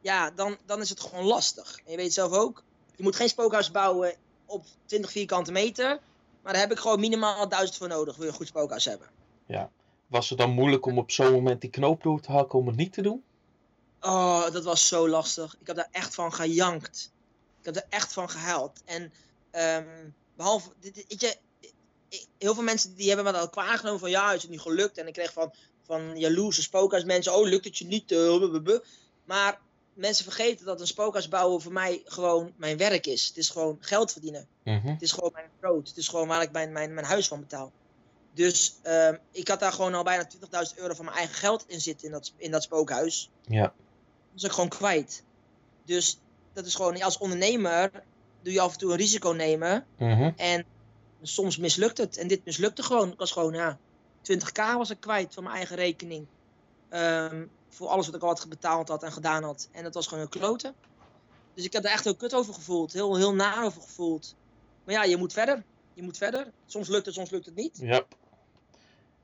[0.00, 1.80] ja, dan, dan is het gewoon lastig.
[1.84, 2.62] En je weet zelf ook,
[2.96, 4.14] je moet geen spookhuis bouwen
[4.46, 6.00] op 20 vierkante meter,
[6.42, 9.08] maar daar heb ik gewoon minimaal 1000 voor nodig, wil je een goed spookhuis hebben.
[10.06, 12.76] Was het dan moeilijk om op zo'n moment die knoop door te hakken om het
[12.76, 13.24] niet te doen?
[14.00, 15.56] Oh, dat was zo lastig.
[15.60, 17.12] Ik heb daar echt van gejankt.
[17.58, 18.82] Ik heb er echt van gehuild.
[18.84, 19.12] En
[19.50, 21.36] ehm, behalve, weet je,
[22.38, 24.98] heel veel mensen die hebben me dat kwaad genomen van ja, is het niet gelukt.
[24.98, 25.52] En ik kreeg van,
[25.86, 28.12] van jaloerse spookhuismensen, oh, lukt het je niet?
[28.12, 28.78] eh.
[29.24, 29.60] Maar
[29.94, 33.26] mensen vergeten dat een spookhuis bouwen voor mij gewoon mijn werk is.
[33.26, 34.46] Het is gewoon geld verdienen.
[34.64, 34.86] Mhm.
[34.86, 35.88] Het is gewoon mijn brood.
[35.88, 37.72] Het is gewoon waar ik mijn, mijn, mijn huis van betaal.
[38.34, 40.28] Dus ehm, ik had daar gewoon al bijna
[40.70, 43.30] 20.000 euro van mijn eigen geld in zitten in dat, in dat spookhuis.
[43.46, 43.62] Ja.
[43.62, 43.72] Dat
[44.32, 45.22] was ik gewoon kwijt.
[45.84, 46.18] Dus
[46.52, 47.90] dat is gewoon, als ondernemer
[48.42, 49.86] doe je af en toe een risico nemen.
[49.98, 50.30] Mhm.
[50.36, 50.64] En
[51.22, 52.16] soms mislukt het.
[52.16, 53.12] En dit mislukte gewoon.
[53.12, 53.78] Ik was gewoon, ja,
[54.32, 56.26] 20k was ik kwijt van mijn eigen rekening.
[56.88, 59.68] Ehm, voor alles wat ik al had betaald had en gedaan had.
[59.72, 60.74] En dat was gewoon een kloten.
[61.54, 62.92] Dus ik heb er echt heel kut over gevoeld.
[62.92, 64.34] Heel, heel naar over gevoeld.
[64.84, 65.64] Maar ja, je moet verder.
[65.94, 66.52] Je moet verder.
[66.66, 67.78] Soms lukt het, soms lukt het niet.
[67.82, 68.02] Ja.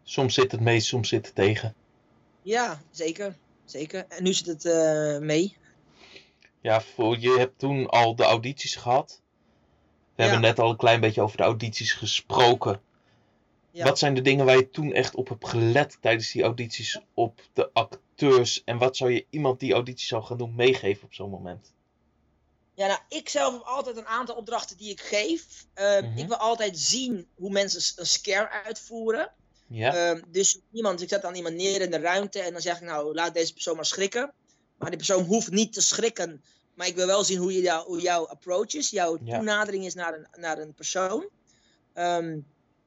[0.03, 1.75] Soms zit het mee, soms zit het tegen.
[2.43, 3.37] Ja, zeker.
[3.65, 4.05] Zeker.
[4.09, 5.57] En nu zit het eh, mee.
[6.61, 9.21] Ja, voor, je hebt toen al de audities gehad.
[10.15, 10.31] We Ja.
[10.31, 12.81] hebben net al een klein beetje over de audities gesproken.
[13.73, 13.85] Ja.
[13.85, 17.41] Wat zijn de dingen waar je toen echt op hebt gelet tijdens die audities op
[17.53, 18.63] de acteurs?
[18.65, 21.73] En wat zou je iemand die audities zou gaan doen meegeven op zo'n moment?
[22.75, 25.67] Ja, nou, ik zelf heb altijd een aantal opdrachten die ik geef.
[25.75, 26.19] Eh, Mhm.
[26.19, 29.33] Ik wil altijd zien hoe mensen een scare uitvoeren.
[29.67, 32.77] Ja, Ehm, dus iemand, ik zet dan iemand neer in de ruimte en dan zeg
[32.77, 34.33] ik, nou, laat deze persoon maar schrikken.
[34.79, 36.43] Maar die persoon hoeft niet te schrikken.
[36.75, 39.37] Maar ik wil wel zien hoe, je jou, hoe jouw approach is, jouw Ja.
[39.37, 41.29] toenadering is naar een, naar een persoon.
[41.93, 42.39] Ehm,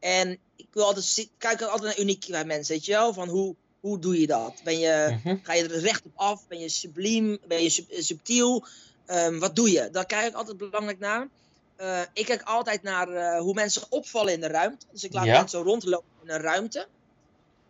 [0.04, 3.14] en ik wil altijd kijk altijd naar uniek bij mensen, weet je wel?
[3.14, 4.62] Van hoe, hoe doe je dat?
[4.64, 5.38] Ben je, Mhm.
[5.44, 6.48] Ga je er recht op af?
[6.48, 7.38] Ben je subliem?
[7.48, 8.66] Ben je sub- subtiel?
[9.06, 9.90] Ehm, wat doe je?
[9.92, 11.28] Daar kijk ik altijd belangrijk naar.
[11.76, 14.86] Eh, ik kijk altijd naar eh, hoe mensen opvallen in de ruimte.
[14.92, 15.38] Dus ik laat Ja.
[15.38, 16.88] mensen rondlopen in een ruimte.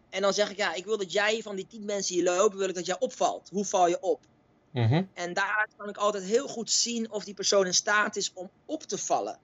[0.10, 2.58] En dan zeg ik, ja, ik wil dat jij van die tien mensen hier lopen,
[2.58, 3.50] wil ik dat jij opvalt.
[3.52, 4.20] Hoe val je op?
[4.72, 5.04] Mhm.
[5.14, 8.50] En daaruit kan ik altijd heel goed zien of die persoon in staat is om
[8.66, 9.40] op te vallen.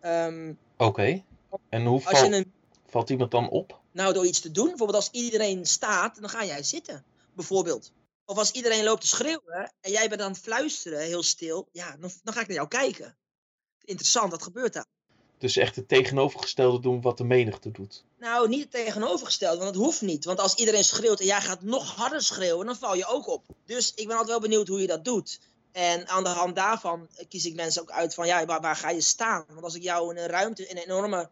[0.00, 1.22] Ehm, Oké.
[1.68, 2.52] En hoe als je val- een
[2.86, 3.80] valt iemand dan op?
[3.92, 4.68] Nou, door iets te doen.
[4.68, 7.04] Bijvoorbeeld als iedereen staat, dan ga jij zitten.
[7.34, 7.92] Bijvoorbeeld.
[8.24, 11.68] Of als iedereen loopt te schreeuwen en jij bent aan het fluisteren, heel stil.
[11.72, 13.16] Ja, dan, dan ga ik naar jou kijken.
[13.84, 14.86] Interessant, wat gebeurt daar?
[15.38, 18.04] Dus echt het tegenovergestelde doen wat de menigte doet.
[18.18, 20.24] Nou, niet het tegenovergestelde, want dat hoeft niet.
[20.24, 23.44] Want als iedereen schreeuwt en jij gaat nog harder schreeuwen, dan val je ook op.
[23.66, 25.40] Dus ik ben altijd wel benieuwd hoe je dat doet.
[25.72, 28.90] En aan de hand daarvan kies ik mensen ook uit van, ja, waar, waar ga
[28.90, 29.44] je staan?
[29.48, 31.30] Want als ik jou in een ruimte, in een enorme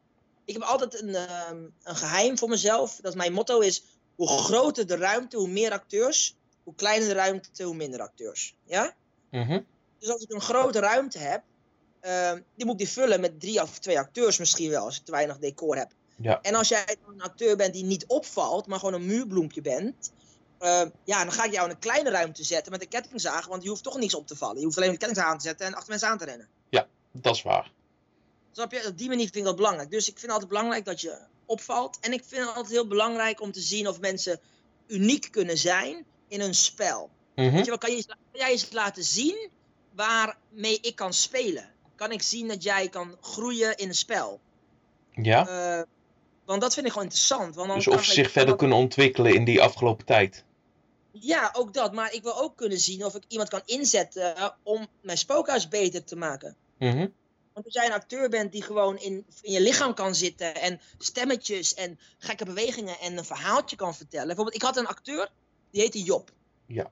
[0.49, 2.97] ik heb altijd een, ehm, een geheim voor mezelf.
[2.97, 3.85] Dat is mijn motto is,
[4.15, 6.37] hoe groter de ruimte, hoe meer acteurs.
[6.63, 8.55] Hoe kleiner de ruimte, hoe minder acteurs.
[8.65, 8.95] Ja?
[9.31, 9.61] Mhm.
[9.99, 11.43] Dus als ik een grote ruimte heb,
[12.01, 15.05] ehm, die moet ik die vullen met drie of twee acteurs misschien wel, als ik
[15.05, 15.93] te weinig decor heb.
[16.17, 16.41] Ja.
[16.43, 20.13] En als jij een acteur bent die niet opvalt, maar gewoon een muurbloempje bent,
[20.59, 23.63] ehm, ja, dan ga ik jou in een kleine ruimte zetten met een kettingzaag, want
[23.63, 24.59] je hoeft toch niks op te vallen.
[24.59, 26.49] Je hoeft alleen de kettingzaag aan te zetten en achter mensen aan te rennen.
[27.13, 27.73] Dat is waar.
[28.59, 28.87] Snap je?
[28.87, 29.91] Op die manier vind ik dat belangrijk.
[29.91, 31.99] Dus ik vind het altijd belangrijk dat je opvalt.
[32.01, 34.41] En ik vind het altijd heel belangrijk om te zien of mensen
[34.87, 37.11] uniek kunnen zijn in een spel.
[37.35, 39.51] Weet je wel, kan, je, eens- kan jij eens laten zien
[39.95, 41.71] waarmee ik kan spelen?
[41.97, 44.41] Kan ik zien dat jij kan groeien in een spel?
[45.15, 45.49] Ja.
[45.49, 45.83] Eh,
[46.45, 47.55] want dat vind ik gewoon interessant.
[47.55, 50.45] Want dan Dus of ze zich verder dat- kunnen ontwikkelen in die afgelopen tijd.
[51.13, 51.93] Ja, ook dat.
[51.93, 56.05] Maar ik wil ook kunnen zien of ik iemand kan inzetten om mijn spookhuis beter
[56.05, 56.57] te maken.
[56.79, 57.07] Mhm.
[57.59, 60.81] Want als jij een acteur bent die gewoon in, in je lichaam kan zitten en
[60.99, 64.27] stemmetjes en gekke bewegingen en een verhaaltje kan vertellen.
[64.27, 65.31] Bijvoorbeeld, ik had een acteur,
[65.71, 66.31] die heette Job.
[66.67, 66.91] Ja.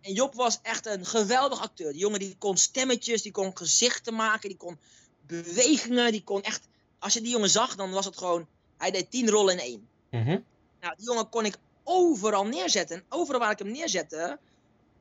[0.00, 1.92] En Job was echt een geweldig acteur.
[1.92, 4.78] Die jongen die kon stemmetjes, die kon gezichten maken, die kon
[5.26, 6.68] bewegingen, die kon echt...
[6.98, 8.46] Als je die jongen zag, dan was het gewoon...
[8.76, 9.88] Hij deed tien rollen in één.
[10.10, 10.40] Mhm.
[10.80, 12.96] Nou, die jongen kon ik overal neerzetten.
[12.96, 14.38] En overal waar ik hem neerzette,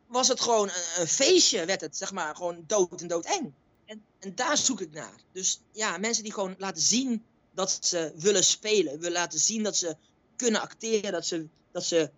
[0.08, 3.54] was het gewoon een, een feestje, werd het, zeg maar, gewoon dood en doodeng.
[3.88, 5.22] En, en daar zoek ik naar.
[5.32, 9.00] Dus ja, mensen die gewoon laten zien dat ze willen spelen.
[9.00, 9.96] Willen laten zien dat ze
[10.36, 12.12] kunnen acteren, dat ze, dat ze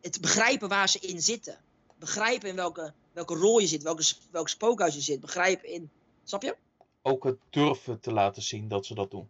[0.00, 1.58] het begrijpen waar ze in zitten.
[1.98, 5.20] Begrijpen in welke, welke rol je zit, welke, welk spookhuis je zit.
[5.20, 5.90] Begrijpen in,
[6.24, 6.56] snap je?
[7.02, 9.28] Ook het durven te laten zien dat ze dat doen.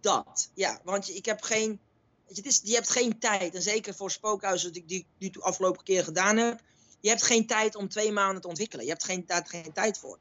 [0.00, 0.80] Dat, ja.
[0.84, 1.80] Want ik heb geen.
[2.26, 3.54] je, is, je hebt geen tijd.
[3.54, 6.60] En zeker voor spookhuizen die, die ik nu de afgelopen keer gedaan heb.
[7.00, 8.84] Je hebt geen tijd om twee maanden te ontwikkelen.
[8.84, 10.18] Je hebt geen, daar geen tijd voor.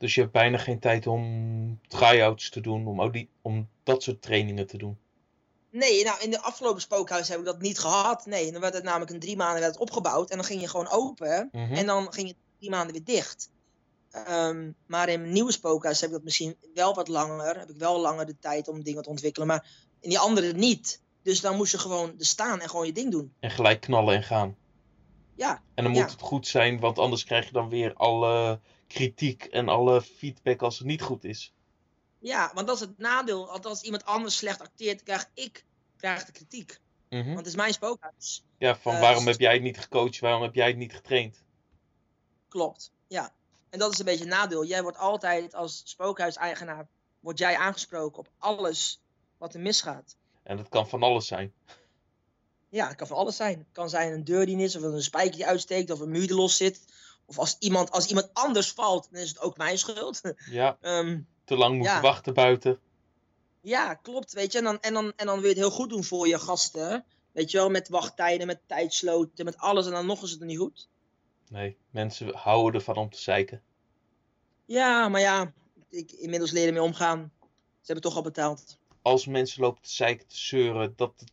[0.00, 4.22] Dus je hebt bijna geen tijd om try-outs te doen, om, audi- om dat soort
[4.22, 4.98] trainingen te doen.
[5.70, 8.26] Nee, nou in de afgelopen spookhuis heb ik dat niet gehad.
[8.26, 10.30] Nee, dan werd het namelijk in drie maanden werd het opgebouwd.
[10.30, 11.48] En dan ging je gewoon open.
[11.52, 11.72] Mhm.
[11.72, 13.50] En dan ging het drie maanden weer dicht.
[14.10, 17.58] Ehm, maar in een nieuwe spookhuis heb ik dat misschien wel wat langer.
[17.58, 19.48] Heb ik wel langer de tijd om dingen te ontwikkelen.
[19.48, 19.66] Maar
[20.00, 21.02] in die andere niet.
[21.22, 23.32] Dus dan moest je gewoon er staan en gewoon je ding doen.
[23.40, 24.56] En gelijk knallen en gaan.
[25.34, 26.00] Ja, En dan Ja.
[26.02, 28.60] moet het goed zijn, want anders krijg je dan weer alle
[28.92, 31.54] kritiek en alle feedback als het niet goed is.
[32.18, 33.62] Ja, want dat is het nadeel.
[33.62, 35.64] Als iemand anders slecht acteert, krijg ik
[35.96, 36.80] krijg de kritiek.
[37.08, 37.24] Mhm.
[37.24, 38.44] Want het is mijn spookhuis.
[38.58, 40.94] Ja, van Eh, waarom dus- heb jij het niet gecoacht, waarom heb jij het niet
[40.94, 41.44] getraind?
[42.48, 43.34] Klopt, ja.
[43.70, 44.64] En dat is een beetje het nadeel.
[44.64, 46.88] Jij wordt altijd als spookhuiseigenaar
[47.20, 49.00] word jij aangesproken op alles
[49.38, 50.16] wat er misgaat.
[50.42, 51.52] En dat kan van alles zijn.
[52.68, 53.58] Ja, het kan van alles zijn.
[53.58, 56.10] Het kan zijn een deur die niet is, of een spijker die uitsteekt, of een
[56.10, 56.84] muur die los zit.
[57.30, 60.20] Of als iemand, als iemand anders valt, dan is het ook mijn schuld.
[60.50, 62.00] Ja, Ehm, te lang moeten Ja.
[62.00, 62.80] wachten buiten.
[63.60, 64.58] ja, klopt, weet je.
[64.58, 67.04] En dan, en, dan, en dan wil je het heel goed doen voor je gasten.
[67.32, 69.86] Weet je wel, met wachttijden, met tijdsloten, met alles.
[69.86, 70.88] En dan nog is het niet goed.
[71.48, 73.62] Nee, mensen houden ervan om te zeiken.
[74.64, 75.52] Ja, maar ja,
[75.88, 77.32] ik inmiddels leren mee omgaan.
[77.80, 78.78] Ze hebben toch al betaald.
[79.02, 81.24] Als mensen lopen te zeiken, te zeuren, dat,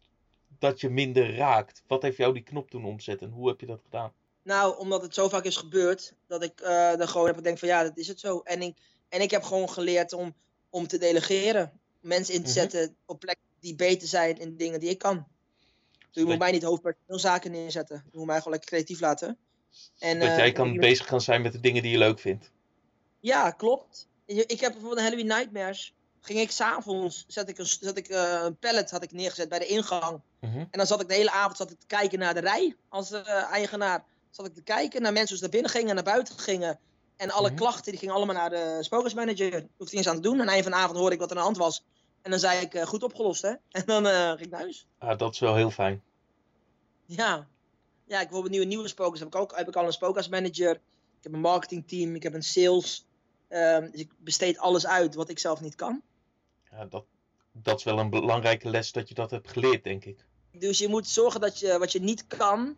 [0.60, 1.84] dat je minder raakt.
[1.88, 4.14] Wat heeft jou die knop doen omzetten en hoe heb je dat gedaan?
[4.48, 7.68] Nou, omdat het zo vaak is gebeurd, dat ik eh er gewoon heb gedacht van
[7.68, 8.40] ja, dat is het zo.
[8.44, 8.78] En ik,
[9.10, 10.36] en ik heb gewoon geleerd om,
[10.70, 11.80] om te delegeren.
[12.00, 12.60] Mensen in te Mhm.
[12.60, 15.28] zetten op plekken die beter zijn in dingen die ik kan.
[16.12, 18.04] Dus je moet mij niet hoofdpersoonzaken neerzetten.
[18.12, 19.38] Je moet mij gewoon lekker creatief laten.
[20.00, 22.52] En, dat eh, jij kan bezig kan zijn met de dingen die je leuk vindt.
[23.20, 24.08] Ja, klopt.
[24.26, 25.94] Ik heb bijvoorbeeld een Halloween Nightmares.
[26.22, 29.60] Ging ik s'avonds, zet ik, een, zet ik eh, een pallet had ik neergezet bij
[29.60, 30.22] de ingang.
[30.40, 30.58] Mhm.
[30.58, 33.12] En dan zat ik de hele avond zat ik te kijken naar de rij als
[33.12, 34.04] eigenaar.
[34.32, 36.80] Zat ik te kijken naar mensen die naar binnen gingen en naar buiten gingen.
[37.16, 37.58] En alle Mhm.
[37.58, 39.52] klachten die gingen allemaal naar de spookhuismanager.
[39.52, 40.34] Hoefde niet eens aan te doen.
[40.34, 41.84] En aan het einde van de avond hoorde ik wat er aan de hand was.
[42.22, 43.50] En dan zei ik, eh, goed opgelost hè.
[43.72, 44.88] En dan eh, ging ik naar huis.
[44.98, 46.02] Ah, dat is wel heel fijn.
[47.06, 47.48] Ja.
[48.06, 49.56] Ja, ik bijvoorbeeld nieuwe, nieuwe spokers heb ik ook.
[49.58, 50.72] Heb ik al een spookhuismanager.
[51.18, 52.16] Ik heb een marketingteam.
[52.16, 53.06] Ik heb een sales.
[53.48, 56.02] Ehm, dus ik besteed alles uit wat ik zelf niet kan.
[56.72, 57.06] Ja, dat,
[57.52, 60.26] dat is wel een belangrijke les dat je dat hebt geleerd, denk ik.
[60.52, 62.76] Dus je moet zorgen dat je wat je niet kan,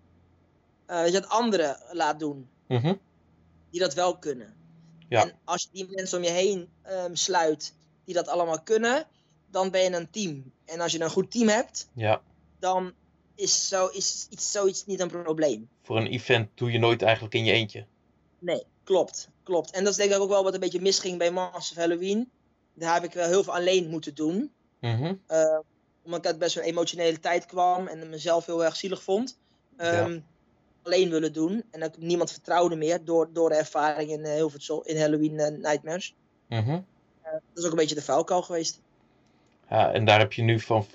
[0.90, 2.50] eh, dat je het anderen laat doen.
[2.68, 2.94] Mhm.
[3.70, 4.56] Die dat wel kunnen.
[5.10, 5.22] Ja.
[5.22, 7.74] En als je die mensen om je heen ehm, sluit
[8.06, 9.08] die dat allemaal kunnen,
[9.52, 10.52] dan ben je een team.
[10.66, 12.22] En als je een goed team hebt, Ja,
[12.60, 12.94] dan
[13.36, 15.70] is, zo, is iets, zoiets niet een probleem.
[15.84, 17.86] voor een event doe je nooit eigenlijk in je eentje.
[18.40, 19.30] Nee, klopt.
[19.44, 19.72] Klopt.
[19.72, 22.32] En dat is denk ik ook wel wat een beetje misging bij of Halloween.
[22.74, 24.52] Daar heb ik wel heel veel alleen moeten doen.
[24.80, 25.16] Mhm.
[25.28, 25.60] Eh,
[26.04, 29.38] omdat ik uit best wel een emotionele tijd kwam en mezelf heel erg zielig vond.
[29.78, 30.20] Ehm,
[30.84, 31.64] Alleen willen doen.
[31.72, 35.48] En dat ik niemand vertrouwde meer door, door de ervaring in, Hilversum, in Halloween uh,
[35.48, 36.16] Nightmares.
[36.48, 36.82] Mhm.
[37.24, 38.82] dat is ook een beetje de vuilkuil geweest.
[39.70, 40.86] Ja, en daar heb je nu van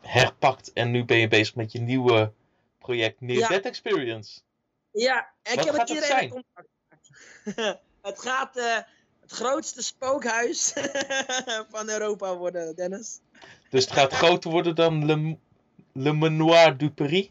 [0.00, 2.32] herpakt en nu ben je bezig met je nieuwe
[2.78, 3.48] project Near Ja.
[3.48, 4.40] Death Experience.
[4.90, 6.68] Ja, en ik Wat heb gaat met het iedereen in contact.
[8.08, 8.76] het gaat eh,
[9.20, 10.72] het grootste spookhuis
[11.74, 13.20] van Europa worden, Dennis.
[13.70, 15.36] Dus het gaat groter worden dan Le,
[15.92, 17.30] Le Manoir du Paris.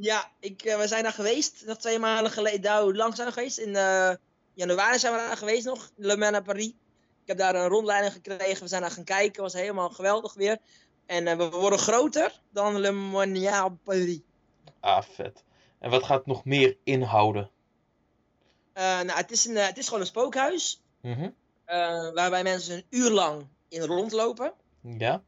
[0.00, 2.60] Ja, ik, eh, we zijn daar geweest, nog twee maanden geleden.
[2.60, 3.58] Nou, hoe lang zijn we geweest?
[3.58, 4.14] In eh,
[4.54, 6.66] januari zijn we daar geweest nog, Le Mans à Paris.
[7.22, 10.58] Ik heb daar een rondleiding gekregen, we zijn daar gaan kijken, was helemaal geweldig weer.
[11.06, 14.20] En eh, we worden groter dan Le Mans à Paris.
[14.80, 15.44] Ah, vet.
[15.78, 17.50] En wat gaat het nog meer inhouden?
[18.74, 21.30] Nou, het is, een, het is gewoon een spookhuis, Mhm.
[22.14, 24.52] waarbij mensen een uur lang in rondlopen.
[24.98, 25.22] Ja,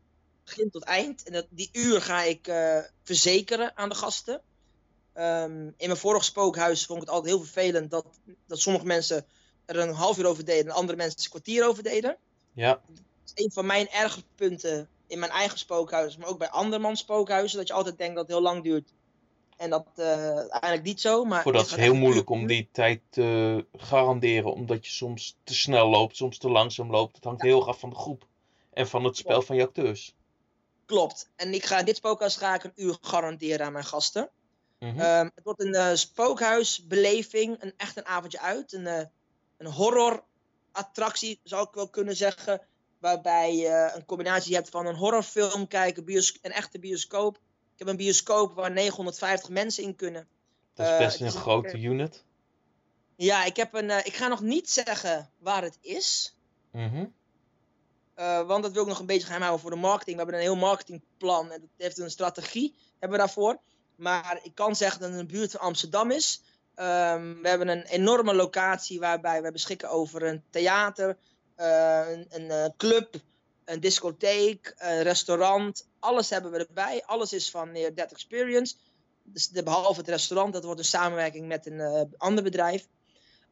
[0.44, 1.22] begin tot eind.
[1.22, 2.52] En dat, die uur ga ik
[3.02, 4.42] verzekeren aan de gasten.
[5.12, 8.06] Ehm, in mijn vorige spookhuis vond ik het altijd heel vervelend dat,
[8.46, 9.26] dat sommige mensen
[9.64, 12.16] er een half uur over deden en andere mensen een kwartier over deden.
[12.52, 12.80] ja.
[13.24, 17.00] Dat is een van mijn erge punten in mijn eigen spookhuis, maar ook bij andermans
[17.00, 17.58] spookhuizen.
[17.58, 18.92] Dat je altijd denkt dat het heel lang duurt.
[19.56, 21.24] En dat eh eigenlijk niet zo.
[21.24, 25.54] Maar Voor dat is heel moeilijk om die tijd te garanderen, omdat je soms te
[25.54, 27.16] snel loopt, soms te langzaam loopt.
[27.16, 28.26] Het hangt heel erg af van de groep
[28.72, 30.14] en van het spel van je acteurs.
[30.86, 31.30] Klopt.
[31.36, 34.30] En ik ga in dit spookhuis ga ik een uur garanderen aan mijn gasten.
[34.82, 35.00] Mhm.
[35.00, 38.72] Ehm, het wordt een eh, spookhuisbeleving, een, echt een avondje uit.
[38.72, 39.04] Een, eh,
[39.56, 40.24] een horror
[40.72, 42.60] attractie, zou ik wel kunnen zeggen.
[42.98, 46.04] Waarbij je een combinatie hebt van een horrorfilm kijken,
[46.42, 47.36] een echte bioscoop.
[47.72, 50.28] Ik heb een bioscoop waar 950 mensen in kunnen.
[50.74, 52.24] dat is eh, best het een is een- grote unit.
[53.16, 56.36] Ja, ik, heb een, eh, ik ga nog niet zeggen waar het is.
[56.72, 57.06] Mhm.
[58.14, 60.16] eh, want dat wil ik nog een beetje geheim houden voor de marketing.
[60.16, 63.58] We hebben een heel marketingplan en dat heeft een strategie hebben we daarvoor.
[63.96, 66.42] Maar ik kan zeggen dat het de buurt van Amsterdam is.
[66.74, 71.16] Ehm, we hebben een enorme locatie waarbij we beschikken over een theater,
[71.54, 73.14] eh, een, een eh, club,
[73.64, 75.88] een discotheek, een restaurant.
[75.98, 77.02] Alles hebben we erbij.
[77.06, 78.74] Alles is van Near Death Experience.
[79.22, 82.86] Dus behalve het restaurant, dat wordt een samenwerking met een eh, ander bedrijf.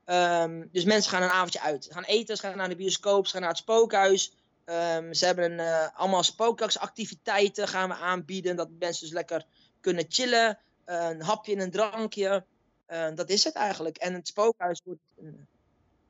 [0.04, 1.84] Ehm, dus mensen gaan een avondje uit.
[1.84, 4.32] Ze gaan eten, ze gaan naar de bioscoop, ze gaan naar het spookhuis.
[4.64, 8.56] Ehm, ze hebben een, allemaal spookhuisactiviteiten gaan we aanbieden.
[8.56, 9.44] Dat mensen dus lekker
[9.80, 10.58] kunnen chillen.
[10.84, 12.44] eh, een hapje en een drankje.
[12.86, 13.96] Eh, dat is het eigenlijk.
[13.96, 15.00] En het spookhuis wordt...
[15.16, 15.46] een-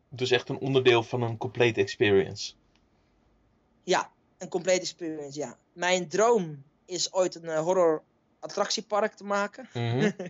[0.09, 2.53] Dus echt een onderdeel van een complete experience.
[3.85, 5.59] ja, een complete experience, ja.
[5.73, 8.03] Mijn droom is ooit een eh, horror
[8.39, 9.69] attractiepark te maken.
[9.75, 10.11] Mhm.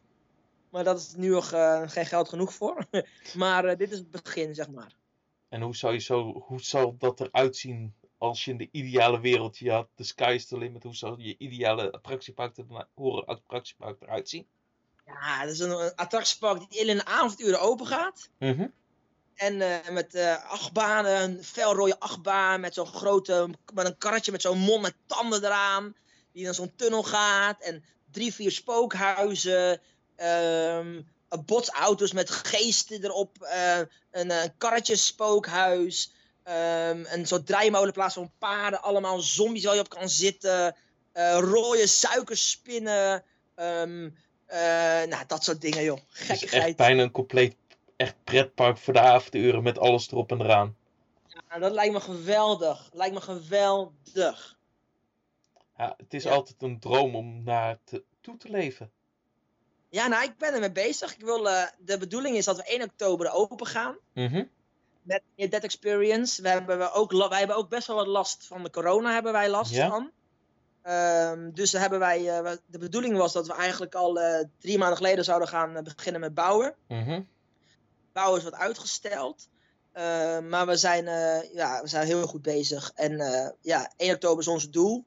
[0.71, 2.87] Maar dat is nu nog eh, geen geld genoeg voor.
[3.37, 4.93] maar eh, dit is het begin, zeg maar.
[5.49, 9.21] En hoe zou, je zo, hoe zal dat eruit zien als je in de ideale
[9.21, 13.25] wereld je had, de sky is the limit, hoe zou je ideale attractiepark, er- horror
[13.25, 14.47] attractiepark eruit zien?
[15.07, 18.31] Ja, dat is een, een attractiepark die in de avonduren open gaat.
[18.39, 18.69] Mhm.
[19.35, 24.43] En eh, met eh achtbanen, een felrode achtbaan met zo'n grote, met een karretje met
[24.43, 25.95] zo'n mond met tanden eraan.
[26.33, 27.63] Die dan zo'n tunnel gaat.
[27.63, 29.81] En drie, vier spookhuizen.
[30.17, 31.03] ehm,
[31.47, 33.43] botsauto's met geesten erop.
[33.43, 36.13] eh, een, karretje spookhuis.
[36.43, 38.83] Ehm, een soort draaimolen in plaats van paarden.
[38.83, 40.77] Allemaal zombies waar je op kan zitten.
[41.13, 43.25] eh rode suikerspinnen.
[43.55, 44.11] ehm,
[44.47, 44.59] eh,
[45.09, 45.99] nou, dat soort dingen, joh.
[46.09, 46.65] Gekkigheid.
[46.65, 47.57] echt bijna een compleet
[47.97, 50.77] echt pretpark voor de avonduren met alles erop en eraan.
[51.51, 52.91] Ja, dat lijkt me geweldig.
[52.93, 54.59] Lijkt me geweldig.
[55.77, 56.31] Ja, het is Ja.
[56.31, 58.91] altijd een droom om naar te, toe te leven.
[59.89, 61.15] Ja, nou, ik ben ermee bezig.
[61.15, 63.97] Ik wil, eh, de bedoeling is dat we 1 oktober open gaan.
[64.15, 64.45] Mhm.
[65.03, 66.43] Met Near Death Experience.
[66.43, 69.13] We hebben, we ook, wij hebben ook best wel wat last van de corona.
[69.13, 69.89] Hebben wij last Ja.
[69.89, 70.11] van.
[70.83, 74.79] Ehm, dus daar hebben wij, eh, de bedoeling was dat we eigenlijk al eh, drie
[74.79, 76.75] maanden geleden zouden gaan eh, beginnen met bouwen.
[76.89, 77.23] Mhm.
[78.13, 79.49] Bouwen is wat uitgesteld.
[79.93, 82.91] Eh, maar we zijn, eh, ja, we zijn heel goed bezig.
[82.95, 85.05] En eh, ja, 1 oktober is ons doel.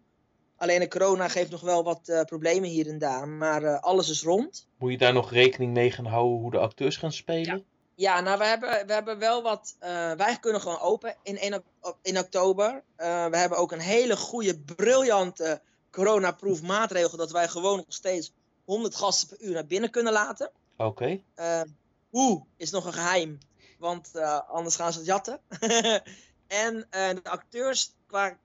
[0.58, 3.28] Alleen de corona geeft nog wel wat eh, problemen hier en daar.
[3.28, 4.68] Maar eh, alles is rond.
[4.78, 7.58] Moet je daar nog rekening mee gaan houden hoe de acteurs gaan spelen?
[7.58, 7.62] Ja,
[7.96, 9.76] nou, we hebben, we hebben wel wat.
[9.80, 12.84] eh, wij kunnen gewoon open in, 1 ok- op- in oktober.
[12.96, 17.18] Eh, we hebben ook een hele goede, briljante corona-proof maatregel.
[17.18, 18.32] Dat wij gewoon nog steeds
[18.66, 20.52] 100 gasten per uur naar binnen kunnen laten.
[20.78, 21.22] Oké.
[21.36, 21.62] Eh,
[22.10, 23.38] hoe is nog een geheim,
[23.80, 24.12] want
[24.48, 25.42] anders gaan ze het jatten.
[26.48, 28.38] en de acteurs, qua,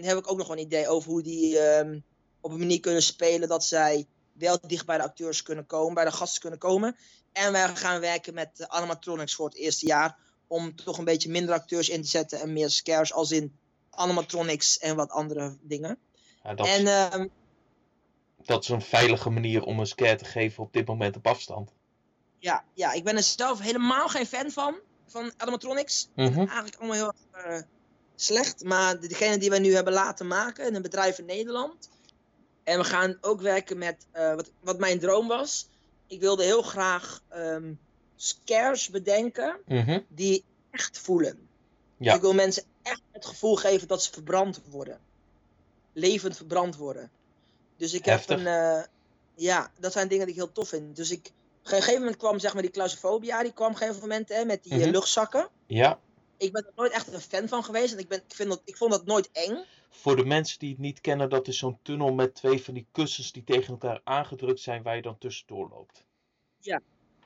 [0.00, 2.00] heb ik ook nog wel een idee over hoe die ehm,
[2.40, 6.04] op een manier kunnen spelen dat zij wel dicht bij de acteurs kunnen komen, bij
[6.04, 6.96] de gasten kunnen komen.
[7.36, 10.16] En wij gaan werken met animatronics voor het eerste jaar,
[10.46, 13.56] om toch een beetje minder acteurs in te zetten en meer scares als in
[13.90, 15.98] animatronics en wat andere dingen.
[16.42, 17.26] Ja, dat, En ehm,
[18.44, 21.72] dat is een veilige manier om een scare te geven op dit moment op afstand.
[22.38, 24.76] ja, ja, ik ben er zelf helemaal geen fan van,
[25.06, 26.08] van animatronics.
[26.14, 26.38] Mhm.
[26.38, 27.60] eigenlijk allemaal heel eh,
[28.14, 28.64] slecht.
[28.64, 31.90] Maar degene die wij nu hebben laten maken in een bedrijf in Nederland.
[32.64, 35.68] En we gaan ook werken met eh, wat, wat mijn droom was.
[36.06, 37.72] Ik wilde heel graag ehm,
[38.16, 40.00] scares bedenken Mhm.
[40.08, 41.48] die echt voelen.
[41.96, 42.04] Ja.
[42.04, 45.00] Dus ik wil mensen echt het gevoel geven dat ze verbrand worden.
[45.92, 47.10] Levend verbrand worden.
[47.76, 48.28] Dus ik Heftig.
[48.36, 48.52] heb een.
[48.76, 48.82] eh,
[49.34, 50.96] ja, dat zijn dingen die ik heel tof vind.
[50.96, 51.26] Dus ik.
[51.66, 54.28] Op een gegeven moment kwam zeg maar die claustrofobia, die kwam op een gegeven moment
[54.28, 54.90] hè, met die eh, Mhm.
[54.90, 55.48] luchtzakken.
[55.66, 55.98] Ja.
[56.36, 57.92] Ik ben er nooit echt een fan van geweest.
[57.92, 59.64] En ik, ben, ik, vind dat, ik vond dat nooit eng.
[59.88, 62.86] Voor de mensen die het niet kennen, dat is zo'n tunnel met twee van die
[62.92, 66.04] kussens die tegen elkaar aangedrukt zijn waar je dan tussendoor loopt.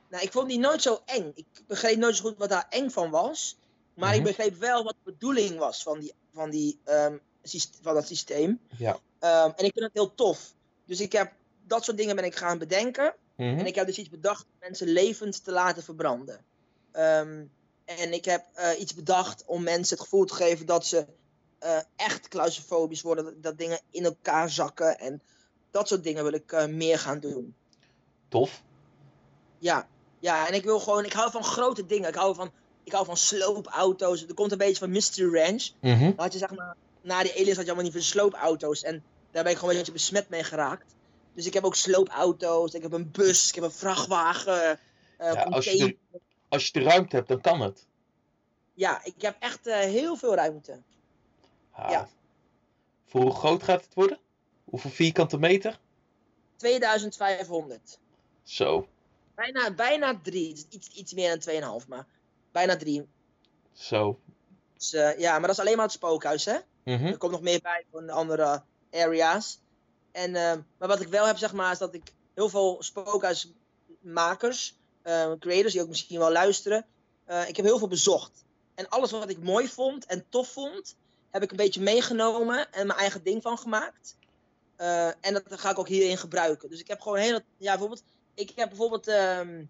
[0.09, 1.31] Nou, ik vond die nooit zo eng.
[1.35, 3.57] Ik begreep nooit zo goed wat daar eng van was.
[3.93, 4.17] Maar Mhm.
[4.17, 6.79] ik begreep wel wat de bedoeling was van, die, van, die,
[7.43, 8.59] syst- van dat systeem.
[8.77, 8.99] Ja.
[9.19, 10.53] Ehm, en ik vind het heel tof.
[10.85, 11.33] Dus ik heb
[11.67, 13.15] dat soort dingen ben ik gaan bedenken.
[13.35, 13.59] Mhm.
[13.59, 16.45] En ik heb dus iets bedacht om mensen levend te laten verbranden.
[16.91, 17.45] Ehm,
[17.85, 21.05] en ik heb eh, iets bedacht om mensen het gevoel te geven dat ze
[21.61, 23.23] eh, echt claustrofobisch worden.
[23.25, 24.99] Dat, dat dingen in elkaar zakken.
[24.99, 25.21] En
[25.71, 27.55] dat soort dingen wil ik eh, meer gaan doen.
[28.27, 28.63] Tof.
[29.57, 29.87] Ja.
[30.19, 32.09] ja, en ik wil gewoon, ik hou van grote dingen.
[32.09, 32.51] Ik hou van,
[32.83, 34.25] ik hou van sloopauto's.
[34.27, 35.69] Er komt een beetje van Mystery Ranch.
[35.99, 38.83] Dan had je zeg maar, na die aliens had je allemaal die van sloopauto's.
[38.83, 40.95] En daar ben ik gewoon een beetje besmet mee geraakt.
[41.33, 44.79] Dus ik heb ook sloopauto's, ik heb een bus, ik heb een vrachtwagen.
[45.17, 45.97] eh, Ja, als je container.
[46.49, 47.85] Als je de ruimte hebt, dan kan het.
[48.73, 50.81] Ja, ik heb echt heel veel ruimte.
[51.81, 51.91] Ah.
[51.91, 52.09] Ja.
[53.05, 54.19] Voor hoe groot gaat het worden?
[54.63, 55.79] Hoeveel vierkante meter?
[56.55, 57.99] 2500.
[58.43, 58.87] Zo.
[59.35, 60.65] Bijna, bijna drie.
[60.69, 62.05] Iets, iets meer dan 2,5, maar
[62.51, 63.07] bijna drie.
[63.73, 64.19] Zo.
[64.73, 66.57] Dus, eh, ja, maar dat is alleen maar het spookhuis, hè?
[66.83, 67.05] Mhm.
[67.05, 69.59] Er komt nog meer bij van de andere areas.
[70.11, 74.75] En, eh, maar wat ik wel heb, zeg maar, is dat ik heel veel spookhuismakers,
[75.01, 76.85] eh, creators die ook misschien wel luisteren,
[77.47, 78.45] ik heb heel veel bezocht.
[78.75, 80.95] En alles wat ik mooi vond en tof vond,
[81.31, 84.15] heb ik een beetje meegenomen en mijn eigen ding van gemaakt.
[84.75, 86.69] Eh, en dat ga ik ook hierin gebruiken.
[86.69, 88.03] Dus ik heb gewoon heel, ja, bijvoorbeeld,
[88.33, 89.63] ik heb bijvoorbeeld, ehm,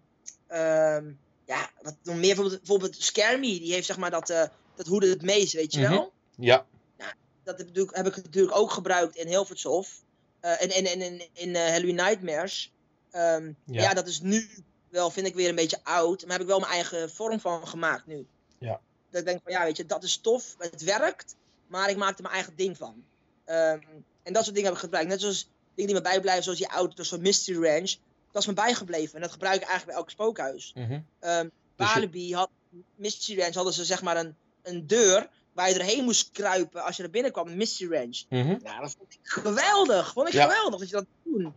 [1.46, 4.44] ja, wat nog meer, bijvoorbeeld, bijvoorbeeld Me, die heeft zeg maar dat, eh
[4.74, 5.90] dat hoede het meest, weet je Mhm.
[5.90, 6.66] wel Ja.
[7.44, 10.02] dat heb, heb ik natuurlijk ook gebruikt in Hilvershof.
[10.40, 12.72] eh en in, in, in, in eh, Halloween Nightmares.
[13.10, 13.82] Ehm, Ja.
[13.82, 13.94] ja.
[13.94, 14.48] dat is nu
[14.88, 16.22] wel, vind ik weer een beetje oud.
[16.22, 18.26] Maar heb ik wel mijn eigen vorm van gemaakt nu.
[18.58, 18.80] Ja.
[19.10, 20.54] Dat ik denk van, ja, weet je, dat is tof.
[20.58, 21.36] Het werkt.
[21.72, 23.04] Maar ik maak er mijn eigen ding van.
[23.44, 23.78] Ehm,
[24.22, 25.08] en dat soort dingen heb ik gebruikt.
[25.08, 27.94] Net zoals dingen die me bijblijven, zoals die auto's van Mystery Ranch.
[28.32, 29.14] Dat is me bijgebleven.
[29.14, 30.72] En dat gebruik ik eigenlijk bij elk spookhuis.
[30.74, 30.86] Dus
[31.20, 32.50] je- Walibi had,
[32.94, 36.96] Mystery Ranch hadden ze zeg maar een, een deur waar je erheen moest kruipen als
[36.96, 38.22] je er binnenkwam, Mystery Ranch.
[38.28, 38.46] Mhm.
[38.62, 40.12] Nou, dat vond ik geweldig.
[40.12, 40.42] Vond ik Ja.
[40.48, 41.54] geweldig dat je dat doen.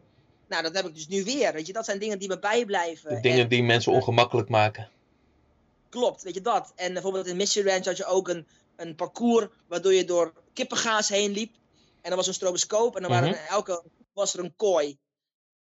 [0.48, 1.54] Nou, dat heb ik dus nu weer.
[1.54, 3.10] Weet je, dat zijn dingen die me bijblijven.
[3.16, 4.90] De dingen En, die mensen ongemakkelijk maken.
[5.90, 6.74] klopt, weet je dat.
[6.76, 11.10] En bijvoorbeeld in Mystery Ranch had je ook een, een parcours waardoor je door kippengaas
[11.10, 11.56] heen liep.
[12.02, 13.38] En er was een stroboscoop en dan waren Mhm.
[13.38, 14.98] er elke was er een kooi.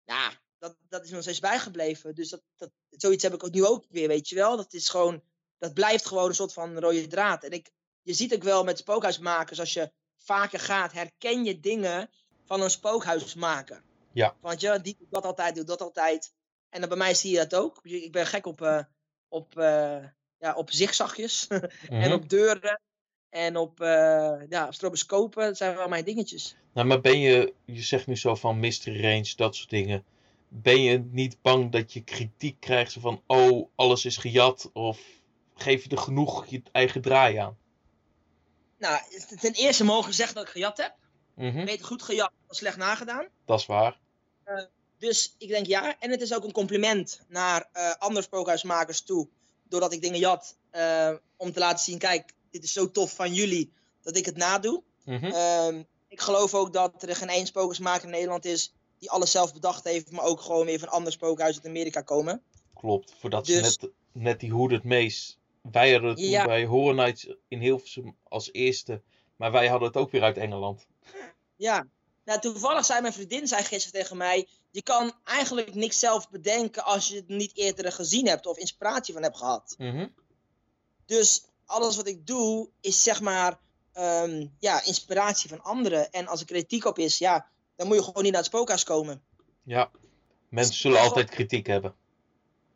[0.04, 2.16] Ja, dat, dat is nog steeds bijgebleven.
[2.16, 4.58] Dus dat, dat, zoiets heb ik ook nu ook weer, weet je wel.
[4.58, 5.24] Dat is gewoon,
[5.58, 7.44] dat blijft gewoon een soort van rode draad.
[7.44, 7.72] En ik,
[8.02, 12.10] je ziet ook wel met spookhuismakers, als je vaker gaat, herken je dingen
[12.46, 13.84] van een spookhuismaker.
[14.14, 14.38] Ja.
[14.42, 16.34] Want je, die doet dat altijd, doet dat altijd.
[16.70, 17.80] En dan bij mij zie je dat ook.
[17.84, 18.84] Ik ben gek op, eh,
[19.28, 20.06] op, eh,
[20.46, 22.12] ja, op zigzagjes en Mhm.
[22.12, 22.82] op deuren
[23.30, 25.44] en op eh ja, stroboscopen.
[25.46, 26.56] Dat zijn wel mijn dingetjes.
[26.74, 30.04] Nou, maar ben je, je zegt nu zo van mystery range, dat soort dingen.
[30.48, 34.70] Ben je niet bang dat je kritiek krijgt van, oh, alles is gejat?
[34.74, 35.00] Of
[35.56, 37.58] geef je er genoeg je eigen draai aan?
[38.78, 39.00] Nou,
[39.40, 40.96] ten eerste mogen zeggen dat ik gejat heb.
[41.36, 43.28] Mhm, Beter goed gejat dan slecht nagedaan.
[43.46, 44.00] Dat is waar.
[44.98, 46.00] Dus ik denk ja.
[46.00, 49.28] En het is ook een compliment naar eh, andere spookhuismakers toe.
[49.70, 50.58] Doordat ik dingen jat.
[50.70, 54.38] eh, om te laten zien, kijk, dit is zo tof van jullie dat ik het
[54.38, 54.84] nadoe.
[55.06, 59.54] Ehm, ik geloof ook dat er geen één spookhuismaker in Nederland is die alles zelf
[59.54, 62.42] bedacht heeft, maar ook gewoon weer van andere spookhuizen uit Amerika komen.
[62.74, 65.38] Klopt, voordat ze Dus- net, net die hoe het meest.
[65.72, 66.46] Wij hadden toen Ja.
[66.46, 69.02] bij Horror Nights in Hilversum als eerste.
[69.36, 70.88] Maar wij hadden het ook weer uit Engeland.
[71.56, 71.88] Ja.
[72.26, 76.84] Nou, toevallig zei mijn vriendin zei gisteren tegen mij: Je kan eigenlijk niks zelf bedenken
[76.84, 79.76] als je het niet eerder gezien hebt of inspiratie van hebt gehad.
[79.78, 80.08] Mhm.
[81.06, 83.60] Dus alles wat ik doe is zeg maar
[83.94, 86.12] ehm, ja, inspiratie van anderen.
[86.12, 88.84] En als er kritiek op is, ja, dan moet je gewoon niet naar het spookhuis
[88.84, 89.24] komen.
[89.64, 89.92] Ja,
[90.50, 91.96] mensen zullen altijd kritiek hebben.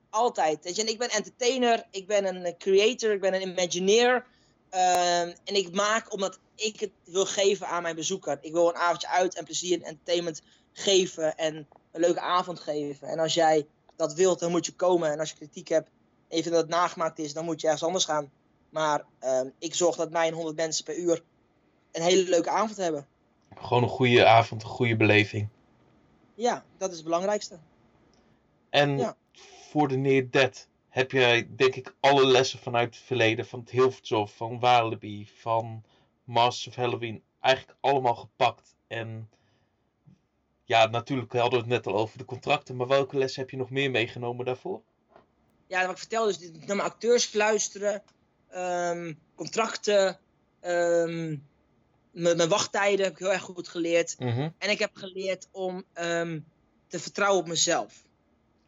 [0.09, 0.63] Altijd.
[0.63, 0.81] Weet je?
[0.81, 4.25] En ik ben entertainer, ik ben een creator, ik ben een imagineer.
[4.69, 8.37] Ehm, en ik maak omdat ik het wil geven aan mijn bezoeker.
[8.41, 10.41] Ik wil een avondje uit en plezier en entertainment
[10.73, 11.67] geven en
[11.99, 13.07] een leuke avond geven.
[13.07, 15.11] En als jij dat wilt, dan moet je komen.
[15.11, 15.89] En als je kritiek hebt
[16.27, 18.31] en je vindt dat het nagemaakt is, dan moet je ergens anders gaan.
[18.69, 21.23] Maar ehm, ik zorg dat mijn 100 mensen per uur
[21.91, 23.07] een hele leuke avond hebben.
[23.55, 25.47] Gewoon een goede avond, een goede beleving.
[26.35, 27.57] Ja, dat is het belangrijkste.
[28.69, 29.15] En Ja.
[29.71, 33.69] voor de Neer Dead heb jij denk ik alle lessen vanuit het verleden, van het
[33.69, 35.83] Hilvershof, van Walibi, van
[36.23, 38.75] Masters of Halloween, eigenlijk allemaal gepakt.
[38.87, 39.29] En
[40.69, 43.57] ja, natuurlijk hadden we het net al over de contracten, maar welke lessen heb je
[43.57, 44.81] nog meer meegenomen daarvoor?
[45.67, 48.03] Ja, wat ik vertel, dus naar mijn acteurs fluisteren,
[48.49, 50.19] ehm, contracten,
[50.59, 51.37] ehm,
[52.11, 54.19] mijn wachttijden heb ik heel erg goed geleerd.
[54.19, 54.49] Mhm.
[54.57, 56.39] En ik heb geleerd om ehm,
[56.87, 58.03] te vertrouwen op mezelf.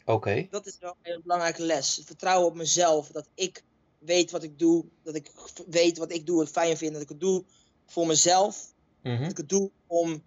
[0.06, 0.48] Oké.
[0.50, 1.96] Dat is wel een hele belangrijke les.
[1.96, 3.08] Het vertrouwen op mezelf.
[3.08, 3.64] Dat ik
[4.00, 4.86] weet wat ik doe.
[5.04, 5.32] Dat ik
[5.68, 6.94] weet wat ik doe en fijn vind.
[6.94, 7.44] Dat ik het doe
[7.86, 8.74] voor mezelf.
[9.02, 9.22] Mhm.
[9.22, 10.24] Dat ik het doe om,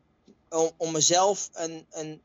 [0.54, 2.20] om, om mezelf een, een...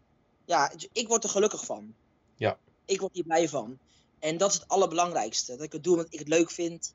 [0.45, 1.93] Ja, ik word er gelukkig van.
[2.35, 2.57] Ja.
[2.85, 3.79] Ik word hier blij van.
[4.19, 5.51] En dat is het allerbelangrijkste.
[5.51, 6.93] Dat ik het doe omdat ik het leuk vind.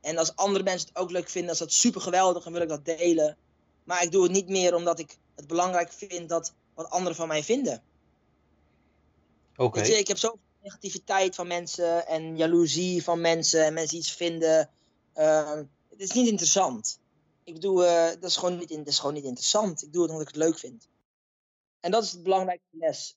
[0.00, 2.68] En als andere mensen het ook leuk vinden, is dat super geweldig en wil ik
[2.68, 3.36] dat delen.
[3.84, 7.28] Maar ik doe het niet meer omdat ik het belangrijk vind dat wat anderen van
[7.28, 7.82] mij vinden.
[9.56, 9.80] Oké.
[9.80, 14.70] Ik heb zoveel negativiteit van mensen en jaloezie van mensen en mensen iets vinden.
[15.12, 17.00] Ehm, het is niet interessant.
[17.44, 19.82] Ik bedoel, eh, dat, is gewoon niet, in- dat is gewoon niet interessant.
[19.82, 20.88] Ik doe het omdat ik het leuk vind.
[21.80, 23.16] En dat is het belangrijkste les.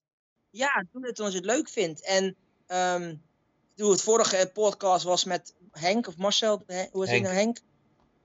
[0.49, 2.01] Ja, doe het omdat je het leuk vindt.
[2.01, 2.36] En
[2.67, 3.17] ehm, ik
[3.76, 6.63] bedoel, het vorige podcast was met Henk of Marcel.
[6.91, 7.57] Hoe is het nou, Henk?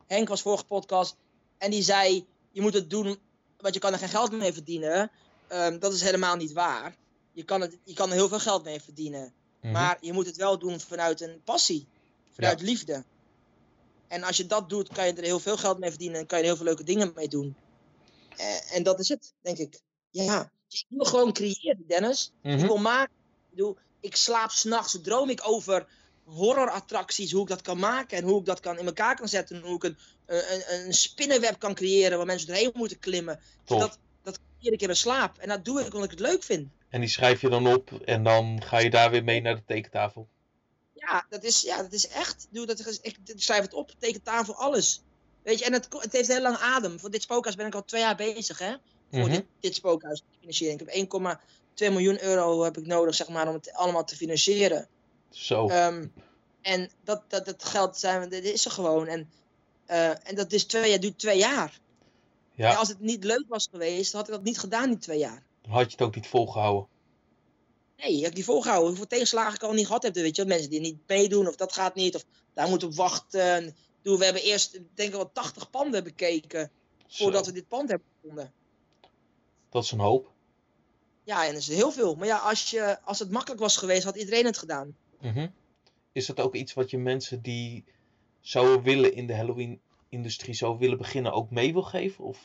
[0.06, 1.16] Henk was vorige podcast.
[1.58, 3.18] En die zei, je moet het doen,
[3.58, 5.10] want je kan er geen geld mee verdienen.
[5.48, 6.96] Ehm, dat is helemaal niet waar.
[7.32, 9.32] Je kan, het, je kan er heel veel geld mee verdienen.
[9.60, 9.72] Mhm.
[9.72, 11.86] Maar je moet het wel doen vanuit een passie.
[12.32, 13.04] Vanuit liefde.
[14.10, 16.20] En als je dat doet, kan je er heel veel geld mee verdienen.
[16.20, 17.56] En kan je er heel veel leuke dingen mee doen.
[18.36, 19.80] Eh, en dat is het, denk ik.
[20.10, 20.52] Ja.
[20.68, 22.32] Ik wil gewoon creëren, Dennis.
[22.42, 22.58] Mhm.
[22.58, 23.14] Ik wil maken.
[23.14, 25.86] Ik, bedoel, ik slaap s'nachts, droom ik over
[26.24, 29.56] horrorattracties, hoe ik dat kan maken en hoe ik dat kan in elkaar kan zetten.
[29.56, 29.96] En hoe ik een,
[30.26, 33.40] een, een spinnenweb kan creëren waar mensen doorheen moeten klimmen.
[33.64, 35.38] Dat, dat creëer ik in mijn slaap.
[35.38, 36.68] En dat doe ik omdat ik het leuk vind.
[36.88, 39.64] En die schrijf je dan op en dan ga je daar weer mee naar de
[39.66, 40.28] tekentafel.
[41.00, 42.46] Ja, dat is, ja, dat is echt.
[42.50, 45.02] Doe dat, ik, schrijf het op, tekentafel, alles.
[45.42, 46.98] Weet je, en het, het heeft heel lang adem.
[47.00, 48.70] Voor dit spookhuis ben ik al twee jaar bezig, hè?
[49.10, 49.30] Voor Mhm.
[49.30, 50.80] dit, dit spookhuis financiering.
[50.80, 54.88] Ik heb 1,2 miljoen euro heb ik nodig, zeg maar, om het allemaal te financieren.
[55.30, 55.68] Zo.
[55.68, 56.06] Ehm,
[56.62, 59.06] en dat, dat, dat geld zijn, we- dit is er gewoon.
[59.06, 59.30] En,
[59.86, 61.80] eh, en dat is twee jaar, duurt twee jaar.
[62.54, 65.18] ja, En als het niet leuk was geweest, had ik dat niet gedaan die twee
[65.18, 65.42] jaar.
[65.62, 66.86] dan had je het ook niet volgehouden.
[68.02, 68.88] Nee, ik heb die volgehouden.
[68.88, 70.14] Hoeveel tegenslagen ik al niet gehad heb.
[70.14, 72.14] Weet je, mensen die niet meedoen of dat gaat niet.
[72.14, 72.24] Of
[72.54, 73.66] daar moeten we op wachten.
[73.66, 76.70] Ik bedoel, We hebben eerst, ik denk ik wel 80 panden bekeken
[77.08, 78.52] voordat Zo, we dit pand hebben gevonden.
[79.70, 80.32] Dat is een hoop.
[81.24, 82.14] Ja, en dat is heel veel.
[82.14, 84.96] Maar ja, als, je, als het makkelijk was geweest, had iedereen het gedaan.
[85.20, 85.48] Mhm.
[86.12, 87.84] Is dat ook iets wat je mensen die
[88.40, 92.24] zouden willen in de Halloween-industrie zou willen beginnen ook mee wil geven?
[92.24, 92.38] Of?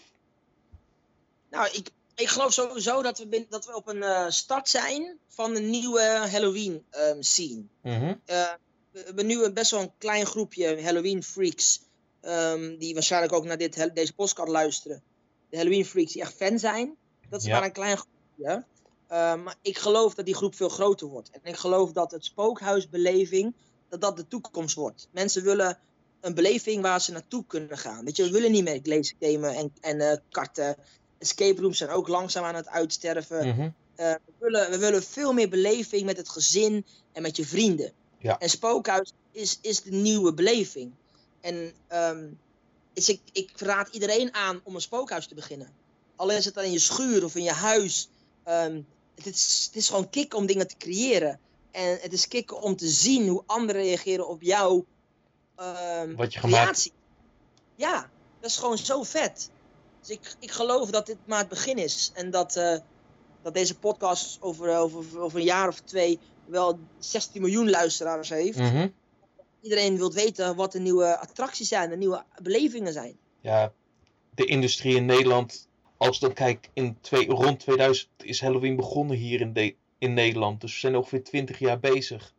[1.49, 5.17] Nou, ik, ik geloof sowieso dat we, bin- dat we op een eh, start zijn
[5.27, 6.01] van een nieuwe
[6.31, 7.63] Halloween ehm, scene.
[7.81, 8.13] Mhm.
[8.25, 8.49] Eh,
[8.91, 11.81] we hebben nu best wel een klein groepje Halloween freaks.
[12.21, 15.03] ehm, die waarschijnlijk ook naar dit, deze podcast luisteren.
[15.49, 16.95] De Halloween freaks die echt fan zijn.
[17.29, 17.53] Dat is Ja.
[17.53, 18.65] maar een klein groepje.
[19.07, 21.29] Eh, maar ik geloof dat die groep veel groter wordt.
[21.29, 23.53] En ik geloof dat het spookhuisbeleving,
[23.89, 25.07] dat dat de toekomst wordt.
[25.11, 25.79] Mensen willen
[26.21, 28.05] een beleving waar ze naartoe kunnen gaan.
[28.05, 30.75] Weet je, we willen niet meer glazegamen en, en eh, karten.
[31.17, 33.47] Escape rooms zijn ook langzaam aan het uitsterven.
[33.47, 33.69] Mhm.
[33.95, 37.91] Eh, we, willen, we willen veel meer beleving met het gezin en met je vrienden.
[38.17, 38.39] Ja.
[38.39, 40.91] En Spookhuis is, is de nieuwe beleving.
[41.41, 42.27] En ehm,
[42.93, 45.73] ik, ik raad iedereen aan om een spookhuis te beginnen.
[46.15, 48.09] Al is het dan in je schuur of in je huis.
[48.43, 48.81] Ehm,
[49.15, 51.39] het, is, het is gewoon kicken om dingen te creëren.
[51.71, 54.85] En het is kicken om te zien hoe anderen reageren op jouw
[55.55, 56.91] ehm, Wat je gemaakt creatie.
[57.75, 58.09] Ja,
[58.39, 59.49] dat is gewoon zo vet.
[60.05, 62.11] Dus ik, ik geloof dat dit maar het begin is.
[62.13, 62.77] En dat, eh,
[63.41, 68.57] dat deze podcast over, over, over een jaar of twee wel 16 miljoen luisteraars heeft.
[68.57, 68.87] Mhm.
[69.61, 73.17] Iedereen wil weten wat de nieuwe attracties zijn, de nieuwe belevingen zijn.
[73.41, 73.71] Ja,
[74.35, 75.67] de industrie in Nederland.
[75.97, 80.13] Als ik dan kijk, in twee, rond 2000 is Halloween begonnen hier in, de, in
[80.13, 80.61] Nederland.
[80.61, 82.33] Dus we zijn ongeveer 20 jaar bezig.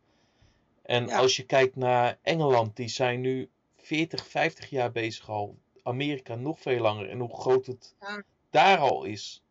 [0.82, 1.18] En Ja.
[1.18, 5.56] als je kijkt naar Engeland, die zijn nu 40, 50 jaar bezig al.
[5.86, 7.08] Amerika nog veel langer.
[7.10, 8.22] En hoe groot het Ja.
[8.50, 9.42] daar al is.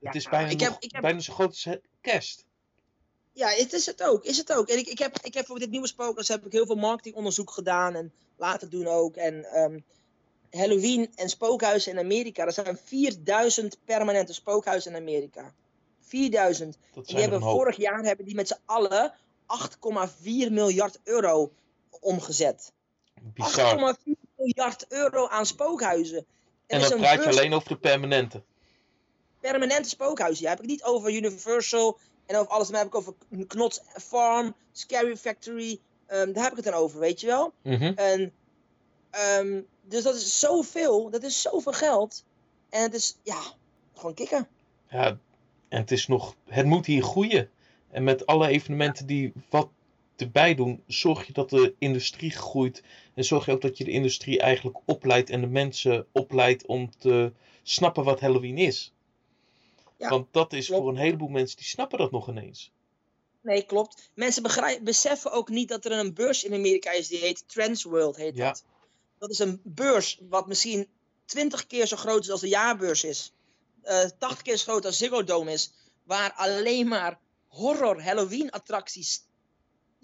[0.00, 1.68] het is bijna, ik heb- nog, heb- bijna zo groot als
[2.00, 2.44] kerst.
[3.32, 4.24] Ja, het is het ook.
[4.24, 4.68] Is het ook.
[4.68, 7.50] En ik, ik, heb, ik heb voor dit nieuwe spookhuis heb ik heel veel marketingonderzoek
[7.50, 9.16] gedaan en laten doen ook.
[9.16, 9.78] En ehm,
[10.50, 12.44] Halloween en spookhuizen in Amerika.
[12.46, 15.54] Er zijn 4000 permanente spookhuizen in Amerika.
[16.00, 16.76] 4000.
[16.94, 19.14] Dat En die hebben vorig jaar hebben die met z'n allen
[19.46, 21.52] 8,4 miljard euro
[22.00, 22.72] omgezet.
[23.22, 23.94] Bizar.
[23.96, 24.12] 8,4
[24.44, 26.26] miljard euro aan spookhuizen.
[26.66, 28.42] En dan praat je alleen over de permanente.
[29.40, 30.44] permanente spookhuizen.
[30.44, 33.14] Ja, heb ik niet over Universal en over alles, maar heb ik over
[33.46, 35.80] Knots Farm, Scary Factory.
[36.06, 37.52] ehm, daar heb ik het dan over, weet je wel.
[37.62, 37.92] Mhm.
[37.94, 38.32] En,
[39.10, 42.24] ehm, dus dat is zoveel, dat is zoveel geld.
[42.70, 43.40] En het is, ja,
[43.94, 44.48] gewoon kicken.
[44.88, 45.18] Ja,
[45.68, 47.50] en het is nog, het moet hier groeien.
[47.90, 49.68] En met alle evenementen die wat
[50.16, 52.82] erbij doen, zorg je dat de industrie groeit.
[53.14, 56.90] En zorg je ook dat je de industrie eigenlijk opleidt en de mensen opleidt om
[56.98, 58.92] te snappen wat Halloween is.
[59.98, 60.82] Ja, Want dat is klopt.
[60.82, 62.72] voor een heleboel mensen, die snappen dat nog ineens.
[63.40, 64.10] Nee, klopt.
[64.14, 64.42] Mensen
[64.82, 68.16] beseffen ook niet dat er een beurs in Amerika is die heet Transworld.
[68.16, 68.46] Heet Ja.
[68.48, 68.64] dat.
[69.18, 70.86] dat is een beurs wat misschien
[71.24, 73.32] 20 keer zo groot is als de jaarbeurs is.
[73.82, 75.72] Eh 80 keer zo groot als Ziggo Dome is.
[76.02, 79.22] Waar alleen maar horror Halloween attracties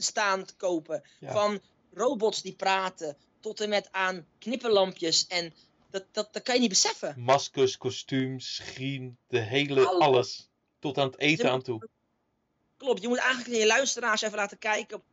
[0.03, 1.03] staan te kopen.
[1.21, 1.33] Ja.
[1.33, 1.61] Van
[1.95, 5.27] robots die praten tot en met aan knipperlampjes.
[5.27, 5.55] En
[5.91, 7.15] dat, dat, dat kan je niet beseffen.
[7.17, 10.01] Maskers, kostuums, screen, de hele Alles.
[10.01, 10.49] alles.
[10.79, 11.89] Tot aan het eten Je aan toe.
[12.77, 15.05] Klopt, je moet eigenlijk je luisteraars even laten kijken op,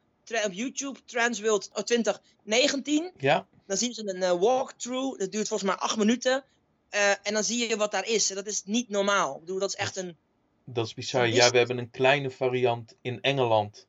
[0.45, 0.99] op YouTube.
[1.05, 3.11] Transworld oh, 2019.
[3.17, 5.19] Ja, Dan zien ze een eh, walkthrough.
[5.19, 6.43] Dat duurt volgens mij acht minuten.
[6.89, 8.29] Eh, en dan zie je wat daar is.
[8.29, 9.33] En dat is niet normaal.
[9.33, 10.17] Ik bedoel, dat is echt een.
[10.65, 11.27] dat is bizar.
[11.27, 13.86] Ja, we hebben een kleine variant in Engeland.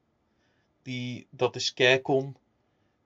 [0.89, 2.37] Die, dat is Scarecon.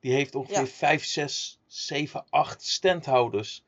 [0.00, 0.66] Die heeft ongeveer Ja.
[0.66, 3.62] 5, 6, 7, 8 standhouders.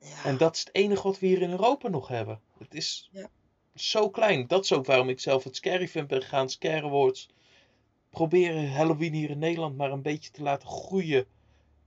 [0.00, 2.40] Ja, En dat is het enige wat we hier in Europa nog hebben.
[2.58, 3.28] Het is Ja.
[3.74, 4.46] zo klein.
[4.46, 6.50] Dat is ook waarom ik zelf het Scary Fan ben gegaan.
[6.50, 7.28] Scare Awards.
[8.10, 11.26] Proberen Halloween hier in Nederland maar een beetje te laten groeien.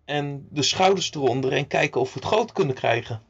[0.05, 3.23] En de schouders eronder en kijken of we het groot kunnen krijgen.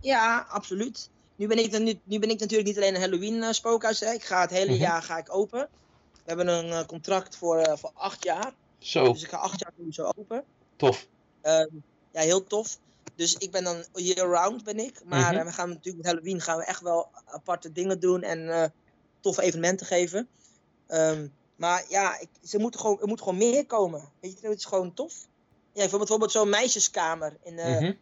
[0.00, 1.10] ja, absoluut.
[1.36, 4.00] Nu ben, ik, nu ben ik natuurlijk niet alleen een Halloween eh, spookhuis.
[4.00, 4.12] Hè.
[4.12, 4.80] Ik ga het hele Mhm.
[4.80, 5.68] jaar ga ik open.
[6.26, 8.54] We hebben een eh, contract voor, eh, voor acht jaar.
[8.78, 10.44] Zo, Dus ik ga acht jaar sowieso open.
[10.76, 11.06] tof.
[11.40, 11.68] Ehm,
[12.10, 12.78] ja, heel tof.
[13.14, 15.04] Dus ik ben dan year-round ben ik.
[15.04, 15.36] Maar Mhm.
[15.40, 18.68] eh, we gaan natuurlijk met Halloween gaan we echt wel aparte dingen doen en eh,
[19.20, 20.28] toffe evenementen geven.
[20.86, 24.08] Ehm, maar ja, ik, ze moeten gewoon, er moet gewoon meer komen.
[24.20, 25.26] Weet je, het is gewoon tof.
[25.72, 27.92] Ja, bijvoorbeeld, zo'n meisjeskamer in Mhm.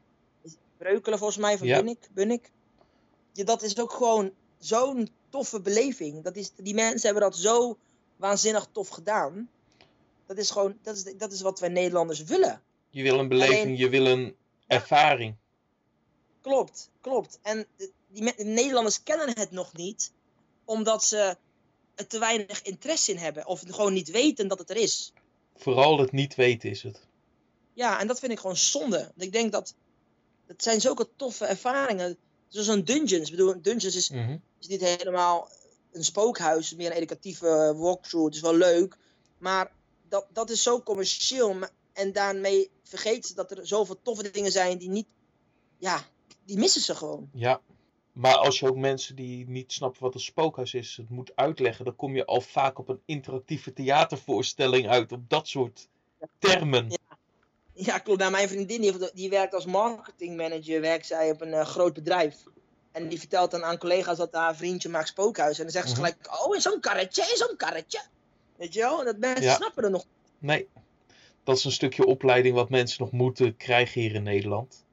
[0.78, 1.76] Breukelen volgens mij van Ja.
[1.76, 2.08] Bunnik.
[2.12, 2.50] Bunnik.
[3.32, 6.22] Ja, dat is ook gewoon zo'n toffe beleving.
[6.24, 7.78] Dat is, die mensen hebben dat zo
[8.16, 9.50] waanzinnig tof gedaan.
[10.26, 12.62] Dat is gewoon, dat is, dat is wat wij Nederlanders willen.
[12.90, 14.36] Je wil een beleving, Alleen- je wil een
[14.66, 15.36] ervaring.
[16.40, 17.38] Klopt, klopt.
[17.42, 17.66] En
[18.08, 20.12] die de Nederlanders kennen het nog niet,
[20.64, 21.36] omdat ze
[21.94, 23.46] er te weinig interesse in hebben.
[23.46, 25.12] Of gewoon niet weten dat het er is.
[25.56, 27.00] Vooral het niet weten is het.
[27.72, 28.98] Ja, en dat vind ik gewoon zonde.
[28.98, 29.74] Want ik denk dat,
[30.46, 32.16] dat zijn zulke toffe ervaringen.
[32.48, 33.30] Zoals een Dungeons.
[33.30, 34.36] Ik bedoel, Dungeons is, Mhm.
[34.60, 35.48] is niet helemaal
[35.94, 38.26] een spookhuis, meer een educatieve walkthrough.
[38.26, 38.96] Het is wel leuk,
[39.38, 39.72] maar
[40.08, 41.56] dat, dat is zo commercieel.
[41.92, 45.06] En daarmee vergeet ze dat er zoveel toffe dingen zijn die niet,
[45.78, 46.04] ja,
[46.44, 47.30] die missen ze gewoon.
[47.32, 47.60] Ja.
[48.12, 51.84] Maar als je ook mensen die niet snappen wat een spookhuis is, het moet uitleggen,
[51.84, 55.88] dan kom je al vaak op een interactieve theatervoorstelling uit, op dat soort
[56.38, 56.90] termen.
[56.90, 57.18] Ja.
[57.76, 58.18] Ja, klopt.
[58.18, 62.36] Nou, mijn vriendin die, die werkt als marketingmanager, werkt zij op een eh, groot bedrijf.
[62.94, 65.56] En die vertelt dan aan collega's dat haar vriendje maakt spookhuis.
[65.58, 66.02] En dan zegt ze Mhm.
[66.02, 68.00] gelijk, oh, in zo'n karretje, in zo'n karretje.
[68.56, 68.98] Weet je wel?
[68.98, 69.54] En Dat mensen Ja.
[69.54, 70.04] snappen er nog.
[70.38, 70.68] Nee.
[71.44, 74.84] Dat is een stukje opleiding wat mensen nog moeten krijgen hier in Nederland.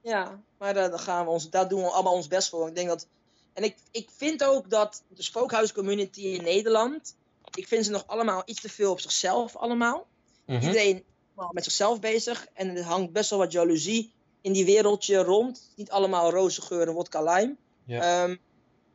[0.00, 2.68] Ja, maar daar, gaan we ons, daar doen we allemaal ons best voor.
[2.68, 3.06] Ik denk dat,
[3.52, 7.16] en ik, ik vind ook dat de spookhuiscommunity in Nederland,
[7.54, 10.06] ik vind ze nog allemaal iets te veel op zichzelf allemaal.
[10.46, 10.60] Mhm.
[10.62, 11.04] Iedereen
[11.34, 14.12] wel met zichzelf bezig en er hangt best wel wat jaloezie
[14.46, 15.72] in die wereldje rond.
[15.76, 17.56] Niet allemaal roze geur en wodka lime.
[17.84, 18.00] Ja.
[18.00, 18.36] Ehm,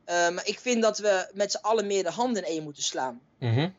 [0.04, 2.84] eh, maar ik vind dat we met z'n allen meer de handen in één moeten
[2.84, 3.22] slaan.
[3.40, 3.70] Mhm.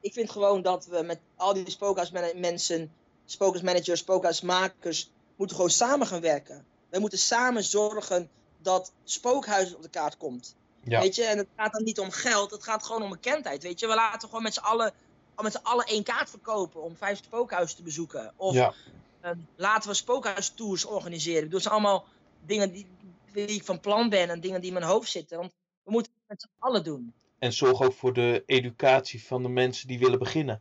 [0.00, 2.92] Ik vind gewoon dat we met al die spookhuismensen,
[3.24, 6.64] spookhuismanagers, spookhuismakers, moeten gewoon samen gaan werken.
[6.88, 8.28] We moeten samen zorgen
[8.58, 10.56] dat spookhuis op de kaart komt.
[10.84, 11.00] Ja.
[11.00, 13.62] Weet je, en het gaat dan niet om geld, het gaat gewoon om bekendheid.
[13.62, 14.92] Weet je, we laten gewoon met z'n allen,
[15.42, 18.32] met z'n allen één kaart verkopen om vijf spookhuizen te bezoeken.
[18.36, 18.74] Of ja.
[19.24, 21.38] Ehm, laten we spookhuistours organiseren.
[21.38, 22.06] Ik bedoel, dat zijn allemaal
[22.46, 22.86] dingen die,
[23.32, 25.38] die ik van plan ben en dingen die in mijn hoofd zitten.
[25.38, 25.52] Want
[25.82, 27.12] we moeten het met z'n allen doen.
[27.38, 30.60] En zorg ook voor de educatie van de mensen die willen beginnen.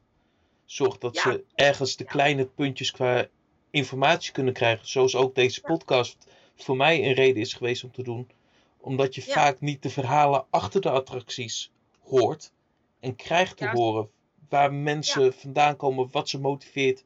[0.66, 1.22] Zorg dat Ja.
[1.22, 3.28] ze ergens de kleine puntjes qua
[3.72, 4.88] informatie kunnen krijgen.
[4.88, 6.18] Zoals ook deze podcast
[6.56, 8.30] voor mij een reden is geweest om te doen.
[8.78, 9.34] Omdat je Ja.
[9.34, 12.52] vaak niet de verhalen achter de attracties hoort.
[13.00, 14.10] En krijgt te horen
[14.50, 17.04] waar mensen vandaan komen, wat ze motiveert.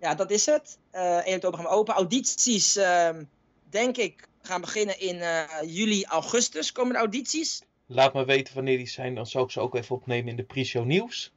[0.00, 0.78] ja, dat is het.
[0.90, 1.94] Eh 1 oktober gaan we open.
[1.94, 3.24] Audities, ehm,
[3.70, 6.72] denk ik, gaan beginnen in eh, juli, augustus.
[6.72, 7.62] Komen de audities.
[7.86, 10.44] Laat me weten wanneer die zijn, dan zou ik ze ook even opnemen in de
[10.44, 11.32] pre-show nieuws.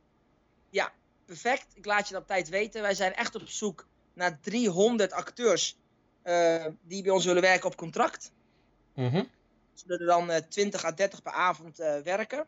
[1.32, 1.68] Perfect.
[1.74, 2.82] Ik laat je dat op tijd weten.
[2.82, 5.78] Wij zijn echt op zoek naar 300 acteurs
[6.22, 8.32] eh, die bij ons willen werken op contract.
[8.94, 9.16] Mhm.
[9.16, 9.28] We
[9.74, 12.46] zullen er dan eh, 20 à 30 per avond werken.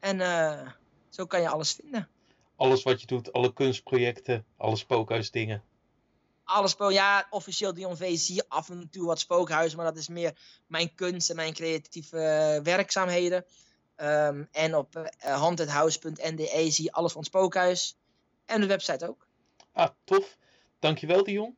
[0.00, 0.18] En
[1.08, 2.08] zo kan je alles vinden.
[2.62, 5.62] Alles wat je doet, alle kunstprojecten, alle spookhuisdingen.
[6.44, 10.08] Alles, ja, officieel Dion V zie je af en toe wat spookhuizen, maar dat is
[10.08, 13.44] meer mijn kunst en mijn creatieve eh, werkzaamheden.
[13.96, 15.86] Ehm, en op uh,
[16.68, 17.96] zie je alles van het spookhuis.
[18.46, 19.26] En de website ook.
[19.72, 20.36] Ah, tof.
[20.78, 21.56] Dankjewel Dion.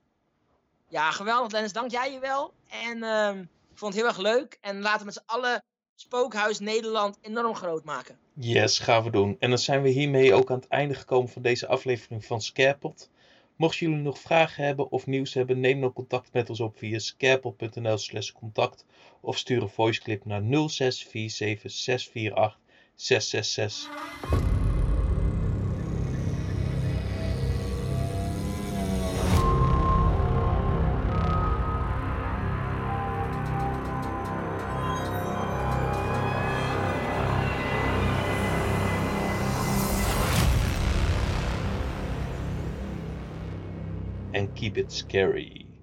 [0.88, 2.54] Ja, geweldig Dennis, dank jij je wel.
[2.68, 4.58] En ehm, ik vond het heel erg leuk.
[4.60, 5.64] En laten we met z'n allen
[5.94, 8.23] Spookhuis Nederland enorm groot maken.
[8.36, 9.36] Yes, gaan we doen.
[9.38, 13.10] En dan zijn we hiermee ook aan het einde gekomen van deze aflevering van Scarepot.
[13.56, 16.98] Mocht jullie nog vragen hebben of nieuws hebben, neem dan contact met ons op via
[16.98, 18.86] scarepot.nl slash contact
[19.20, 21.72] of stuur een voiceclip naar 0647
[44.74, 45.73] bit scary.